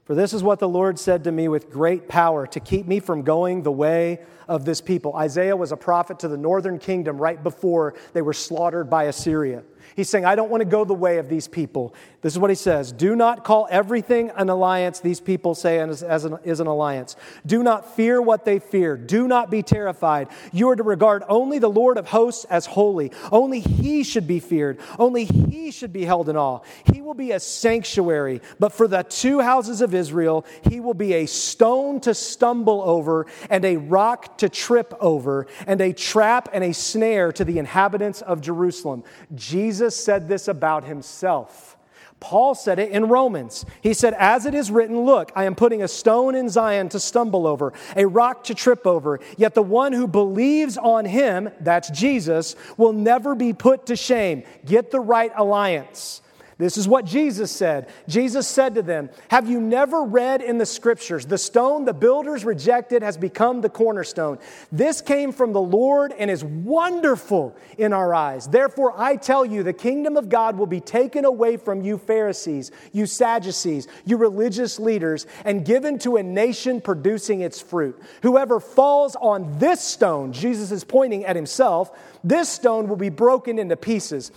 For 0.04 0.14
this 0.14 0.34
is 0.34 0.42
what 0.42 0.58
the 0.58 0.68
Lord 0.68 0.98
said 0.98 1.24
to 1.24 1.32
me 1.32 1.48
with 1.48 1.70
great 1.70 2.08
power 2.08 2.46
to 2.48 2.60
keep 2.60 2.86
me 2.86 3.00
from 3.00 3.22
going 3.22 3.62
the 3.62 3.72
way 3.72 4.18
of 4.46 4.66
this 4.66 4.82
people. 4.82 5.16
Isaiah 5.16 5.56
was 5.56 5.72
a 5.72 5.78
prophet 5.78 6.18
to 6.18 6.28
the 6.28 6.36
northern 6.36 6.78
kingdom 6.78 7.16
right 7.16 7.42
before 7.42 7.94
they 8.12 8.20
were 8.20 8.34
slaughtered 8.34 8.90
by 8.90 9.04
Assyria. 9.04 9.62
He's 9.96 10.08
saying, 10.08 10.24
I 10.24 10.34
don't 10.34 10.50
want 10.50 10.60
to 10.60 10.68
go 10.68 10.84
the 10.84 10.94
way 10.94 11.18
of 11.18 11.28
these 11.28 11.48
people. 11.48 11.94
This 12.22 12.34
is 12.34 12.38
what 12.38 12.50
he 12.50 12.56
says 12.56 12.92
Do 12.92 13.16
not 13.16 13.44
call 13.44 13.66
everything 13.70 14.30
an 14.36 14.48
alliance, 14.48 15.00
these 15.00 15.20
people 15.20 15.54
say 15.54 15.78
as, 15.80 16.02
as 16.02 16.24
an, 16.24 16.38
is 16.44 16.60
an 16.60 16.66
alliance. 16.66 17.16
Do 17.46 17.62
not 17.62 17.96
fear 17.96 18.20
what 18.20 18.44
they 18.44 18.58
fear. 18.58 18.96
Do 18.96 19.26
not 19.26 19.50
be 19.50 19.62
terrified. 19.62 20.28
You 20.52 20.68
are 20.70 20.76
to 20.76 20.82
regard 20.82 21.24
only 21.28 21.58
the 21.58 21.70
Lord 21.70 21.96
of 21.96 22.08
hosts 22.08 22.44
as 22.46 22.66
holy. 22.66 23.12
Only 23.32 23.60
he 23.60 24.02
should 24.02 24.26
be 24.26 24.40
feared. 24.40 24.78
Only 24.98 25.24
he 25.24 25.70
should 25.70 25.92
be 25.92 26.04
held 26.04 26.28
in 26.28 26.36
awe. 26.36 26.60
He 26.92 27.00
will 27.00 27.14
be 27.14 27.32
a 27.32 27.40
sanctuary, 27.40 28.42
but 28.58 28.72
for 28.72 28.86
the 28.86 29.02
two 29.02 29.40
houses 29.40 29.80
of 29.80 29.94
Israel, 29.94 30.44
he 30.68 30.80
will 30.80 30.94
be 30.94 31.14
a 31.14 31.26
stone 31.26 32.00
to 32.00 32.14
stumble 32.14 32.82
over 32.82 33.26
and 33.48 33.64
a 33.64 33.76
rock 33.76 34.38
to 34.38 34.48
trip 34.48 34.94
over 35.00 35.46
and 35.66 35.80
a 35.80 35.92
trap 35.92 36.48
and 36.52 36.62
a 36.64 36.74
snare 36.74 37.32
to 37.32 37.44
the 37.44 37.58
inhabitants 37.58 38.20
of 38.22 38.40
Jerusalem. 38.40 39.04
Jesus 39.34 39.79
said 39.88 40.28
this 40.28 40.48
about 40.48 40.84
himself. 40.84 41.76
Paul 42.20 42.54
said 42.54 42.78
it 42.78 42.90
in 42.90 43.08
Romans. 43.08 43.64
He 43.80 43.94
said, 43.94 44.14
As 44.14 44.44
it 44.44 44.54
is 44.54 44.70
written, 44.70 45.00
look, 45.00 45.32
I 45.34 45.44
am 45.44 45.54
putting 45.54 45.82
a 45.82 45.88
stone 45.88 46.34
in 46.34 46.50
Zion 46.50 46.90
to 46.90 47.00
stumble 47.00 47.46
over, 47.46 47.72
a 47.96 48.06
rock 48.06 48.44
to 48.44 48.54
trip 48.54 48.86
over. 48.86 49.20
Yet 49.38 49.54
the 49.54 49.62
one 49.62 49.94
who 49.94 50.06
believes 50.06 50.76
on 50.76 51.06
him, 51.06 51.50
that's 51.60 51.90
Jesus, 51.90 52.56
will 52.76 52.92
never 52.92 53.34
be 53.34 53.54
put 53.54 53.86
to 53.86 53.96
shame. 53.96 54.44
Get 54.66 54.90
the 54.90 55.00
right 55.00 55.32
alliance. 55.34 56.20
This 56.60 56.76
is 56.76 56.86
what 56.86 57.06
Jesus 57.06 57.50
said. 57.50 57.88
Jesus 58.06 58.46
said 58.46 58.74
to 58.74 58.82
them, 58.82 59.08
Have 59.28 59.48
you 59.48 59.58
never 59.58 60.02
read 60.02 60.42
in 60.42 60.58
the 60.58 60.66
scriptures, 60.66 61.24
the 61.24 61.38
stone 61.38 61.86
the 61.86 61.94
builders 61.94 62.44
rejected 62.44 63.02
has 63.02 63.16
become 63.16 63.62
the 63.62 63.70
cornerstone? 63.70 64.38
This 64.70 65.00
came 65.00 65.32
from 65.32 65.54
the 65.54 65.60
Lord 65.60 66.12
and 66.18 66.30
is 66.30 66.44
wonderful 66.44 67.56
in 67.78 67.94
our 67.94 68.14
eyes. 68.14 68.46
Therefore, 68.46 68.92
I 68.94 69.16
tell 69.16 69.42
you, 69.42 69.62
the 69.62 69.72
kingdom 69.72 70.18
of 70.18 70.28
God 70.28 70.58
will 70.58 70.66
be 70.66 70.80
taken 70.80 71.24
away 71.24 71.56
from 71.56 71.80
you, 71.80 71.96
Pharisees, 71.96 72.72
you 72.92 73.06
Sadducees, 73.06 73.88
you 74.04 74.18
religious 74.18 74.78
leaders, 74.78 75.26
and 75.46 75.64
given 75.64 75.98
to 76.00 76.18
a 76.18 76.22
nation 76.22 76.82
producing 76.82 77.40
its 77.40 77.58
fruit. 77.58 77.98
Whoever 78.22 78.60
falls 78.60 79.16
on 79.16 79.58
this 79.58 79.80
stone, 79.80 80.34
Jesus 80.34 80.72
is 80.72 80.84
pointing 80.84 81.24
at 81.24 81.36
himself, 81.36 81.90
this 82.22 82.50
stone 82.50 82.86
will 82.86 82.96
be 82.96 83.08
broken 83.08 83.58
into 83.58 83.76
pieces 83.76 84.30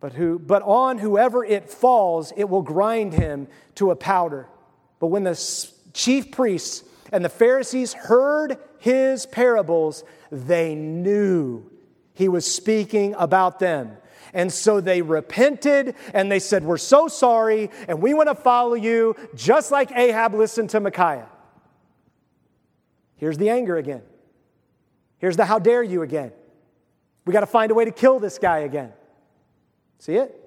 but, 0.00 0.12
who, 0.12 0.38
but 0.38 0.62
on 0.62 0.98
whoever 0.98 1.44
it 1.44 1.70
falls, 1.70 2.32
it 2.36 2.48
will 2.48 2.62
grind 2.62 3.14
him 3.14 3.48
to 3.76 3.90
a 3.90 3.96
powder. 3.96 4.48
But 4.98 5.06
when 5.08 5.24
the 5.24 5.70
chief 5.92 6.30
priests 6.30 6.84
and 7.12 7.24
the 7.24 7.28
Pharisees 7.28 7.92
heard 7.92 8.58
his 8.78 9.26
parables, 9.26 10.04
they 10.30 10.74
knew 10.74 11.70
he 12.12 12.28
was 12.28 12.46
speaking 12.52 13.14
about 13.18 13.58
them. 13.58 13.96
And 14.32 14.52
so 14.52 14.80
they 14.80 15.00
repented 15.00 15.94
and 16.12 16.30
they 16.30 16.40
said, 16.40 16.64
We're 16.64 16.76
so 16.76 17.08
sorry 17.08 17.70
and 17.86 18.02
we 18.02 18.14
want 18.14 18.28
to 18.28 18.34
follow 18.34 18.74
you, 18.74 19.16
just 19.34 19.70
like 19.70 19.92
Ahab 19.92 20.34
listened 20.34 20.70
to 20.70 20.80
Micaiah. 20.80 21.28
Here's 23.16 23.38
the 23.38 23.50
anger 23.50 23.76
again. 23.76 24.02
Here's 25.18 25.36
the 25.36 25.44
how 25.44 25.58
dare 25.58 25.82
you 25.82 26.02
again. 26.02 26.32
We 27.24 27.32
got 27.32 27.40
to 27.40 27.46
find 27.46 27.70
a 27.70 27.74
way 27.74 27.84
to 27.84 27.90
kill 27.90 28.18
this 28.18 28.38
guy 28.38 28.58
again. 28.58 28.92
See 30.04 30.16
it? 30.16 30.38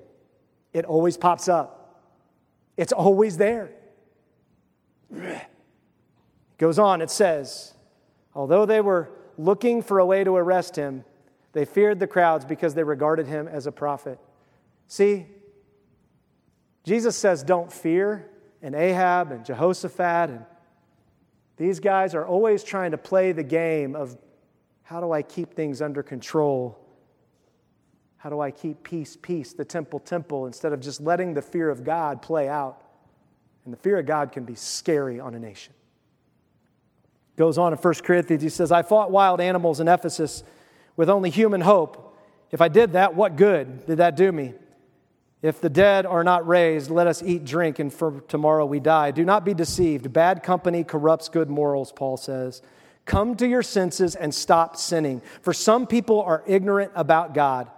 It 0.71 0.85
always 0.85 1.17
pops 1.17 1.47
up, 1.47 1.99
it's 2.77 2.93
always 2.93 3.37
there. 3.37 3.71
It 5.11 5.47
Goes 6.59 6.77
on, 6.77 7.01
it 7.01 7.09
says, 7.09 7.73
although 8.35 8.67
they 8.67 8.81
were 8.81 9.09
looking 9.35 9.81
for 9.81 9.97
a 9.97 10.05
way 10.05 10.23
to 10.23 10.35
arrest 10.35 10.75
him, 10.75 11.03
they 11.53 11.65
feared 11.65 11.99
the 11.99 12.05
crowds 12.05 12.45
because 12.45 12.75
they 12.75 12.83
regarded 12.83 13.25
him 13.25 13.47
as 13.47 13.65
a 13.65 13.71
prophet. 13.71 14.19
See, 14.87 15.25
Jesus 16.83 17.17
says, 17.17 17.41
don't 17.41 17.73
fear, 17.73 18.29
and 18.61 18.75
Ahab 18.75 19.31
and 19.31 19.43
Jehoshaphat 19.43 20.29
and 20.29 20.45
these 21.55 21.79
guys 21.79 22.13
are 22.13 22.27
always 22.27 22.63
trying 22.63 22.91
to 22.91 22.97
play 22.99 23.31
the 23.31 23.41
game 23.41 23.95
of 23.95 24.15
how 24.83 24.99
do 24.99 25.11
I 25.11 25.23
keep 25.23 25.55
things 25.55 25.81
under 25.81 26.03
control? 26.03 26.86
How 28.17 28.29
do 28.29 28.39
I 28.39 28.51
keep 28.51 28.83
peace, 28.83 29.15
peace, 29.15 29.53
the 29.53 29.65
temple, 29.65 29.99
temple, 29.99 30.47
instead 30.47 30.73
of 30.73 30.79
just 30.79 30.99
letting 30.99 31.33
the 31.33 31.41
fear 31.41 31.69
of 31.69 31.83
God 31.83 32.21
play 32.21 32.49
out? 32.49 32.81
And 33.63 33.73
the 33.73 33.77
fear 33.77 33.99
of 33.99 34.05
God 34.05 34.31
can 34.31 34.43
be 34.43 34.55
scary 34.55 35.19
on 35.19 35.35
a 35.35 35.39
nation. 35.39 35.73
Goes 37.35 37.57
on 37.57 37.73
in 37.73 37.77
1 37.77 37.93
Corinthians, 38.03 38.41
he 38.41 38.49
says, 38.49 38.71
I 38.71 38.81
fought 38.81 39.11
wild 39.11 39.39
animals 39.39 39.79
in 39.79 39.87
Ephesus 39.87 40.43
with 40.95 41.09
only 41.09 41.29
human 41.29 41.61
hope. 41.61 42.17
If 42.49 42.61
I 42.61 42.67
did 42.67 42.93
that, 42.93 43.13
what 43.13 43.35
good 43.35 43.85
did 43.85 43.97
that 43.97 44.15
do 44.15 44.31
me? 44.31 44.53
If 45.43 45.61
the 45.61 45.69
dead 45.69 46.07
are 46.07 46.23
not 46.23 46.47
raised, 46.47 46.89
let 46.89 47.05
us 47.05 47.21
eat, 47.21 47.45
drink, 47.45 47.77
and 47.77 47.93
for 47.93 48.21
tomorrow 48.27 48.65
we 48.65 48.79
die. 48.79 49.11
Do 49.11 49.23
not 49.23 49.45
be 49.45 49.53
deceived. 49.53 50.11
Bad 50.11 50.41
company 50.41 50.83
corrupts 50.83 51.29
good 51.29 51.49
morals, 51.49 51.91
Paul 51.91 52.17
says. 52.17 52.63
Come 53.05 53.35
to 53.35 53.47
your 53.47 53.61
senses 53.61 54.15
and 54.15 54.33
stop 54.33 54.75
sinning. 54.75 55.21
For 55.41 55.53
some 55.53 55.85
people 55.85 56.21
are 56.21 56.43
ignorant 56.47 56.91
about 56.95 57.35
God. 57.35 57.69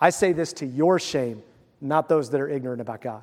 I 0.00 0.10
say 0.10 0.32
this 0.32 0.52
to 0.54 0.66
your 0.66 0.98
shame, 0.98 1.42
not 1.80 2.08
those 2.08 2.30
that 2.30 2.40
are 2.40 2.48
ignorant 2.48 2.80
about 2.80 3.00
God. 3.02 3.22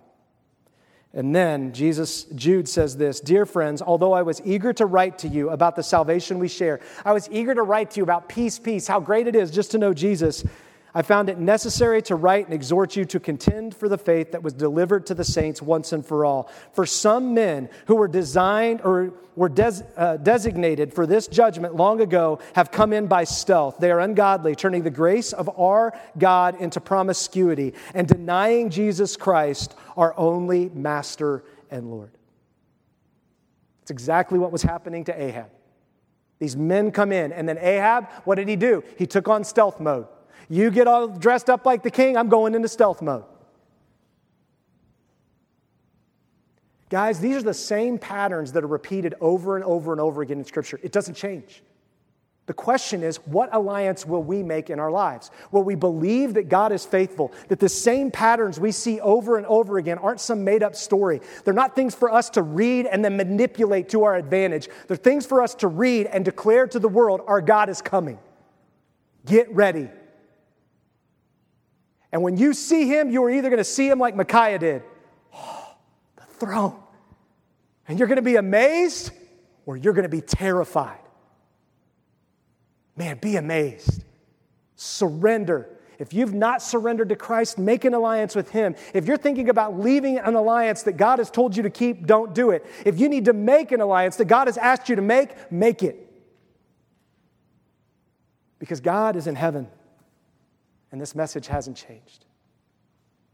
And 1.14 1.36
then 1.36 1.74
Jesus, 1.74 2.26
Jude 2.36 2.70
says 2.70 2.98
this 2.98 3.20
Dear 3.20 3.46
friends, 3.46 3.82
although 3.82 4.14
I 4.14 4.22
was 4.22 4.42
eager 4.46 4.74
to 4.74 4.86
write 4.86 5.18
to 5.20 5.28
you 5.28 5.50
about 5.50 5.76
the 5.76 5.84
salvation 5.84 6.38
we 6.38 6.48
share, 6.48 6.80
I 7.04 7.14
was 7.14 7.28
eager 7.32 7.56
to 7.56 7.64
write 7.64 7.92
to 7.92 7.98
you 7.98 8.04
about 8.04 8.30
peace, 8.30 8.60
peace, 8.60 8.88
how 8.88 9.00
great 9.00 9.28
it 9.28 9.36
is 9.36 9.50
just 9.50 9.72
to 9.72 9.78
know 9.78 9.94
Jesus. 9.94 10.44
I 10.98 11.04
found 11.04 11.30
it 11.30 11.38
necessary 11.38 12.02
to 12.02 12.16
write 12.16 12.46
and 12.46 12.56
exhort 12.56 12.96
you 12.96 13.06
to 13.06 13.20
contend 13.20 13.76
for 13.76 13.88
the 13.88 14.00
faith 14.00 14.32
that 14.32 14.42
was 14.42 14.54
delivered 14.54 15.06
to 15.06 15.14
the 15.14 15.24
saints 15.24 15.62
once 15.62 15.94
and 15.94 16.04
for 16.04 16.26
all. 16.26 16.50
For 16.74 16.88
some 16.88 17.36
men 17.36 17.70
who 17.86 17.98
were 17.98 18.08
designed 18.08 18.82
or 18.82 19.14
were 19.36 19.48
des- 19.48 19.86
uh, 19.96 20.18
designated 20.18 20.92
for 20.92 21.06
this 21.06 21.28
judgment 21.28 21.76
long 21.76 22.02
ago 22.02 22.40
have 22.56 22.72
come 22.72 22.94
in 22.94 23.06
by 23.06 23.26
stealth. 23.26 23.78
They 23.78 23.92
are 23.92 24.00
ungodly, 24.00 24.56
turning 24.56 24.82
the 24.82 24.90
grace 24.90 25.34
of 25.34 25.60
our 25.60 25.94
God 26.18 26.60
into 26.60 26.82
promiscuity 26.82 27.76
and 27.94 28.08
denying 28.08 28.72
Jesus 28.72 29.16
Christ, 29.16 29.76
our 29.98 30.18
only 30.18 30.70
master 30.70 31.44
and 31.70 31.92
Lord. 31.92 32.10
It's 33.84 33.92
exactly 33.92 34.40
what 34.40 34.52
was 34.52 34.64
happening 34.64 35.04
to 35.04 35.22
Ahab. 35.22 35.52
These 36.40 36.58
men 36.58 36.90
come 36.90 37.12
in, 37.12 37.32
and 37.32 37.48
then 37.48 37.60
Ahab, 37.60 38.10
what 38.24 38.34
did 38.34 38.48
he 38.48 38.56
do? 38.56 38.84
He 38.98 39.06
took 39.06 39.28
on 39.28 39.44
stealth 39.44 39.80
mode. 39.80 40.08
You 40.50 40.72
get 40.72 40.88
all 40.88 41.08
dressed 41.08 41.50
up 41.50 41.66
like 41.66 41.84
the 41.84 41.92
king, 41.92 42.16
I'm 42.16 42.30
going 42.30 42.56
into 42.56 42.68
stealth 42.68 43.02
mode. 43.02 43.26
Guys, 46.90 47.20
these 47.20 47.36
are 47.36 47.44
the 47.44 47.54
same 47.54 48.00
patterns 48.00 48.54
that 48.54 48.64
are 48.64 48.68
repeated 48.68 49.14
over 49.20 49.58
and 49.58 49.66
over 49.66 49.92
and 49.92 50.00
over 50.00 50.22
again 50.22 50.40
in 50.40 50.46
Scripture. 50.46 50.80
It 50.82 50.94
doesn't 50.94 51.16
change. 51.16 51.62
The 52.46 52.54
question 52.54 53.04
is, 53.04 53.18
what 53.26 53.54
alliance 53.54 54.06
will 54.06 54.24
we 54.24 54.42
make 54.42 54.70
in 54.70 54.80
our 54.80 54.90
lives? 54.90 55.32
Will 55.52 55.64
we 55.64 55.76
believe 55.76 56.36
that 56.36 56.48
God 56.48 56.72
is 56.72 56.86
faithful, 56.86 57.34
that 57.50 57.60
the 57.60 57.68
same 57.68 58.10
patterns 58.10 58.58
we 58.58 58.72
see 58.72 59.02
over 59.02 59.36
and 59.36 59.46
over 59.48 59.78
again 59.78 59.98
aren't 59.98 60.22
some 60.22 60.46
made 60.46 60.64
up 60.64 60.74
story? 60.74 61.20
They're 61.44 61.54
not 61.54 61.76
things 61.76 61.94
for 61.94 62.10
us 62.10 62.30
to 62.32 62.42
read 62.42 62.86
and 62.86 63.04
then 63.04 63.18
manipulate 63.18 63.90
to 63.90 64.06
our 64.06 64.16
advantage. 64.16 64.70
They're 64.88 64.96
things 64.96 65.26
for 65.26 65.42
us 65.42 65.56
to 65.56 65.68
read 65.68 66.06
and 66.06 66.24
declare 66.24 66.68
to 66.68 66.80
the 66.80 66.88
world 66.88 67.20
our 67.28 67.42
God 67.42 67.68
is 67.68 67.82
coming. 67.82 68.18
Get 69.26 69.54
ready. 69.54 69.90
And 72.12 72.24
when 72.24 72.38
you 72.38 72.54
see 72.54 72.88
him, 72.88 73.10
you 73.10 73.24
are 73.24 73.30
either 73.30 73.50
going 73.50 73.58
to 73.58 73.64
see 73.64 73.88
him 73.88 74.00
like 74.00 74.16
Micaiah 74.16 74.60
did 74.60 74.84
oh, 75.34 75.76
the 76.16 76.24
throne. 76.24 76.80
And 77.88 78.00
you're 78.00 78.08
going 78.08 78.18
to 78.18 78.22
be 78.22 78.36
amazed 78.36 79.12
or 79.66 79.78
you're 79.78 79.94
going 79.94 80.04
to 80.04 80.10
be 80.10 80.22
terrified. 80.22 81.00
Man, 82.96 83.18
be 83.20 83.36
amazed. 83.36 84.04
Surrender. 84.76 85.70
If 86.00 86.14
you've 86.14 86.34
not 86.34 86.62
surrendered 86.62 87.10
to 87.10 87.16
Christ, 87.16 87.58
make 87.58 87.86
an 87.86 87.94
alliance 87.94 88.36
with 88.36 88.50
Him. 88.52 88.76
If 88.94 89.06
you're 89.06 89.18
thinking 89.18 89.50
about 89.50 89.80
leaving 89.80 90.18
an 90.20 90.36
alliance 90.36 90.84
that 90.84 90.94
God 90.94 91.20
has 91.20 91.32
told 91.32 91.56
you 91.56 91.64
to 91.64 91.70
keep, 91.70 92.06
don't 92.06 92.34
do 92.34 92.52
it. 92.52 92.66
If 92.86 93.00
you 93.00 93.10
need 93.10 93.26
to 93.26 93.34
make 93.34 93.72
an 93.72 93.82
alliance 93.82 94.16
that 94.18 94.26
God 94.26 94.48
has 94.48 94.58
asked 94.58 94.90
you 94.90 94.96
to 94.96 95.02
make, 95.02 95.52
make 95.52 95.84
it. 95.84 96.04
Because 98.60 98.80
God 98.80 99.16
is 99.16 99.28
in 99.28 99.36
heaven 99.36 99.68
and 100.92 101.02
this 101.02 101.16
message 101.16 101.48
hasn't 101.48 101.78
changed. 101.78 102.26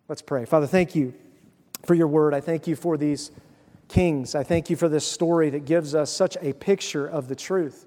Let's 0.08 0.22
pray. 0.22 0.46
Father, 0.46 0.68
thank 0.68 0.96
you 0.96 1.14
for 1.86 1.94
your 1.94 2.08
word. 2.08 2.34
I 2.34 2.42
thank 2.42 2.68
you 2.68 2.76
for 2.76 2.98
these 2.98 3.32
kings. 3.88 4.36
I 4.36 4.44
thank 4.44 4.70
you 4.70 4.76
for 4.76 4.90
this 4.90 5.06
story 5.06 5.50
that 5.52 5.66
gives 5.66 5.96
us 5.96 6.12
such 6.12 6.38
a 6.42 6.54
picture 6.54 7.08
of 7.08 7.28
the 7.28 7.36
truth, 7.36 7.86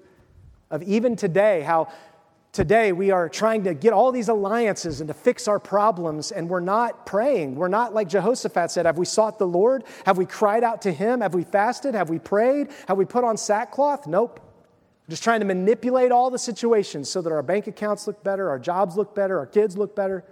of 0.69 0.81
even 0.83 1.15
today, 1.15 1.61
how 1.61 1.91
today 2.53 2.91
we 2.91 3.11
are 3.11 3.29
trying 3.29 3.63
to 3.65 3.73
get 3.73 3.93
all 3.93 4.11
these 4.11 4.29
alliances 4.29 5.01
and 5.01 5.07
to 5.09 5.13
fix 5.13 5.47
our 5.47 5.59
problems, 5.59 6.31
and 6.31 6.49
we're 6.49 6.59
not 6.59 7.05
praying. 7.05 7.55
We're 7.55 7.67
not 7.67 7.93
like 7.93 8.09
Jehoshaphat 8.09 8.71
said 8.71 8.85
Have 8.85 8.97
we 8.97 9.05
sought 9.05 9.37
the 9.37 9.47
Lord? 9.47 9.83
Have 10.05 10.17
we 10.17 10.25
cried 10.25 10.63
out 10.63 10.81
to 10.83 10.91
him? 10.91 11.21
Have 11.21 11.33
we 11.33 11.43
fasted? 11.43 11.93
Have 11.93 12.09
we 12.09 12.19
prayed? 12.19 12.69
Have 12.87 12.97
we 12.97 13.05
put 13.05 13.23
on 13.23 13.37
sackcloth? 13.37 14.07
Nope 14.07 14.46
just 15.09 15.23
trying 15.23 15.39
to 15.39 15.45
manipulate 15.45 16.11
all 16.11 16.29
the 16.29 16.39
situations 16.39 17.09
so 17.09 17.21
that 17.21 17.31
our 17.31 17.43
bank 17.43 17.67
accounts 17.67 18.07
look 18.07 18.23
better, 18.23 18.49
our 18.49 18.59
jobs 18.59 18.97
look 18.97 19.15
better, 19.15 19.37
our 19.37 19.45
kids 19.45 19.77
look 19.77 19.95
better. 19.95 20.25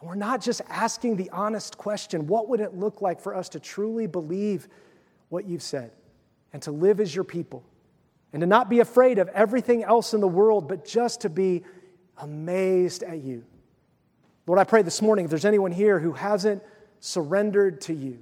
And 0.00 0.08
we're 0.08 0.16
not 0.16 0.42
just 0.42 0.60
asking 0.68 1.16
the 1.16 1.30
honest 1.30 1.78
question 1.78 2.26
what 2.26 2.48
would 2.48 2.60
it 2.60 2.74
look 2.74 3.00
like 3.00 3.20
for 3.20 3.34
us 3.34 3.48
to 3.50 3.60
truly 3.60 4.06
believe 4.06 4.68
what 5.30 5.46
you've 5.46 5.62
said 5.62 5.92
and 6.52 6.62
to 6.62 6.72
live 6.72 7.00
as 7.00 7.14
your 7.14 7.24
people 7.24 7.64
and 8.32 8.40
to 8.40 8.46
not 8.46 8.68
be 8.68 8.80
afraid 8.80 9.18
of 9.18 9.28
everything 9.28 9.82
else 9.82 10.12
in 10.12 10.20
the 10.20 10.28
world, 10.28 10.68
but 10.68 10.84
just 10.84 11.22
to 11.22 11.30
be 11.30 11.64
amazed 12.18 13.02
at 13.02 13.22
you? 13.22 13.44
Lord, 14.46 14.58
I 14.58 14.64
pray 14.64 14.82
this 14.82 15.00
morning 15.00 15.24
if 15.24 15.30
there's 15.30 15.44
anyone 15.46 15.72
here 15.72 15.98
who 15.98 16.12
hasn't 16.12 16.62
surrendered 17.00 17.80
to 17.82 17.94
you, 17.94 18.18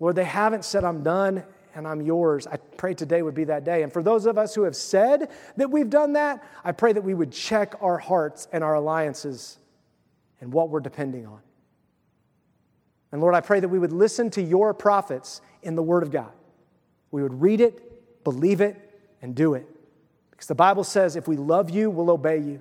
Lord, 0.00 0.14
they 0.14 0.24
haven't 0.24 0.64
said, 0.64 0.84
I'm 0.84 1.02
done 1.02 1.42
and 1.78 1.86
I'm 1.86 2.02
yours. 2.02 2.48
I 2.48 2.56
pray 2.56 2.92
today 2.92 3.22
would 3.22 3.36
be 3.36 3.44
that 3.44 3.62
day. 3.62 3.84
And 3.84 3.92
for 3.92 4.02
those 4.02 4.26
of 4.26 4.36
us 4.36 4.52
who 4.52 4.64
have 4.64 4.74
said 4.74 5.30
that 5.56 5.70
we've 5.70 5.88
done 5.88 6.14
that, 6.14 6.42
I 6.64 6.72
pray 6.72 6.92
that 6.92 7.02
we 7.02 7.14
would 7.14 7.30
check 7.30 7.76
our 7.80 7.98
hearts 7.98 8.48
and 8.50 8.64
our 8.64 8.74
alliances 8.74 9.58
and 10.40 10.52
what 10.52 10.70
we're 10.70 10.80
depending 10.80 11.24
on. 11.24 11.38
And 13.12 13.20
Lord, 13.20 13.36
I 13.36 13.40
pray 13.40 13.60
that 13.60 13.68
we 13.68 13.78
would 13.78 13.92
listen 13.92 14.28
to 14.30 14.42
your 14.42 14.74
prophets 14.74 15.40
in 15.62 15.76
the 15.76 15.82
Word 15.82 16.02
of 16.02 16.10
God. 16.10 16.32
We 17.12 17.22
would 17.22 17.40
read 17.40 17.60
it, 17.60 18.24
believe 18.24 18.60
it, 18.60 18.76
and 19.22 19.36
do 19.36 19.54
it. 19.54 19.66
Because 20.32 20.48
the 20.48 20.56
Bible 20.56 20.82
says 20.82 21.14
if 21.14 21.28
we 21.28 21.36
love 21.36 21.70
you, 21.70 21.90
we'll 21.90 22.10
obey 22.10 22.38
you. 22.38 22.60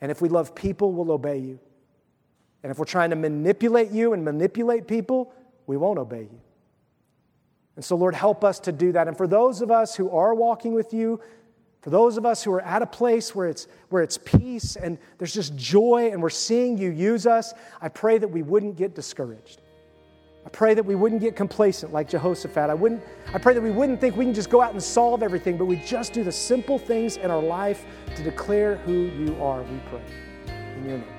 And 0.00 0.10
if 0.10 0.20
we 0.20 0.28
love 0.28 0.56
people, 0.56 0.92
we'll 0.92 1.12
obey 1.12 1.38
you. 1.38 1.60
And 2.64 2.72
if 2.72 2.80
we're 2.80 2.84
trying 2.84 3.10
to 3.10 3.16
manipulate 3.16 3.92
you 3.92 4.12
and 4.12 4.24
manipulate 4.24 4.88
people, 4.88 5.32
we 5.68 5.76
won't 5.76 6.00
obey 6.00 6.22
you. 6.22 6.40
And 7.76 7.84
so, 7.84 7.94
Lord, 7.94 8.14
help 8.14 8.42
us 8.42 8.58
to 8.60 8.72
do 8.72 8.92
that. 8.92 9.06
And 9.06 9.16
for 9.16 9.26
those 9.26 9.60
of 9.60 9.70
us 9.70 9.94
who 9.94 10.10
are 10.10 10.34
walking 10.34 10.72
with 10.72 10.92
you, 10.94 11.20
for 11.82 11.90
those 11.90 12.16
of 12.16 12.26
us 12.26 12.42
who 12.42 12.52
are 12.52 12.62
at 12.62 12.82
a 12.82 12.86
place 12.86 13.34
where 13.34 13.46
it's, 13.46 13.68
where 13.90 14.02
it's 14.02 14.18
peace 14.18 14.74
and 14.74 14.98
there's 15.18 15.32
just 15.32 15.54
joy 15.56 16.10
and 16.10 16.20
we're 16.20 16.30
seeing 16.30 16.76
you 16.76 16.90
use 16.90 17.26
us, 17.26 17.54
I 17.80 17.88
pray 17.88 18.18
that 18.18 18.28
we 18.28 18.42
wouldn't 18.42 18.76
get 18.76 18.94
discouraged. 18.94 19.60
I 20.44 20.48
pray 20.48 20.74
that 20.74 20.84
we 20.84 20.94
wouldn't 20.94 21.20
get 21.20 21.36
complacent 21.36 21.92
like 21.92 22.08
Jehoshaphat. 22.08 22.70
I, 22.70 22.74
wouldn't, 22.74 23.02
I 23.34 23.38
pray 23.38 23.52
that 23.52 23.60
we 23.60 23.70
wouldn't 23.70 24.00
think 24.00 24.16
we 24.16 24.24
can 24.24 24.34
just 24.34 24.48
go 24.48 24.62
out 24.62 24.72
and 24.72 24.82
solve 24.82 25.22
everything, 25.22 25.56
but 25.56 25.66
we 25.66 25.76
just 25.76 26.12
do 26.12 26.24
the 26.24 26.32
simple 26.32 26.78
things 26.78 27.18
in 27.18 27.30
our 27.30 27.42
life 27.42 27.84
to 28.14 28.22
declare 28.22 28.76
who 28.78 28.92
you 28.92 29.36
are, 29.42 29.62
we 29.62 29.80
pray. 29.90 30.02
In 30.76 30.88
your 30.88 30.98
name. 30.98 31.15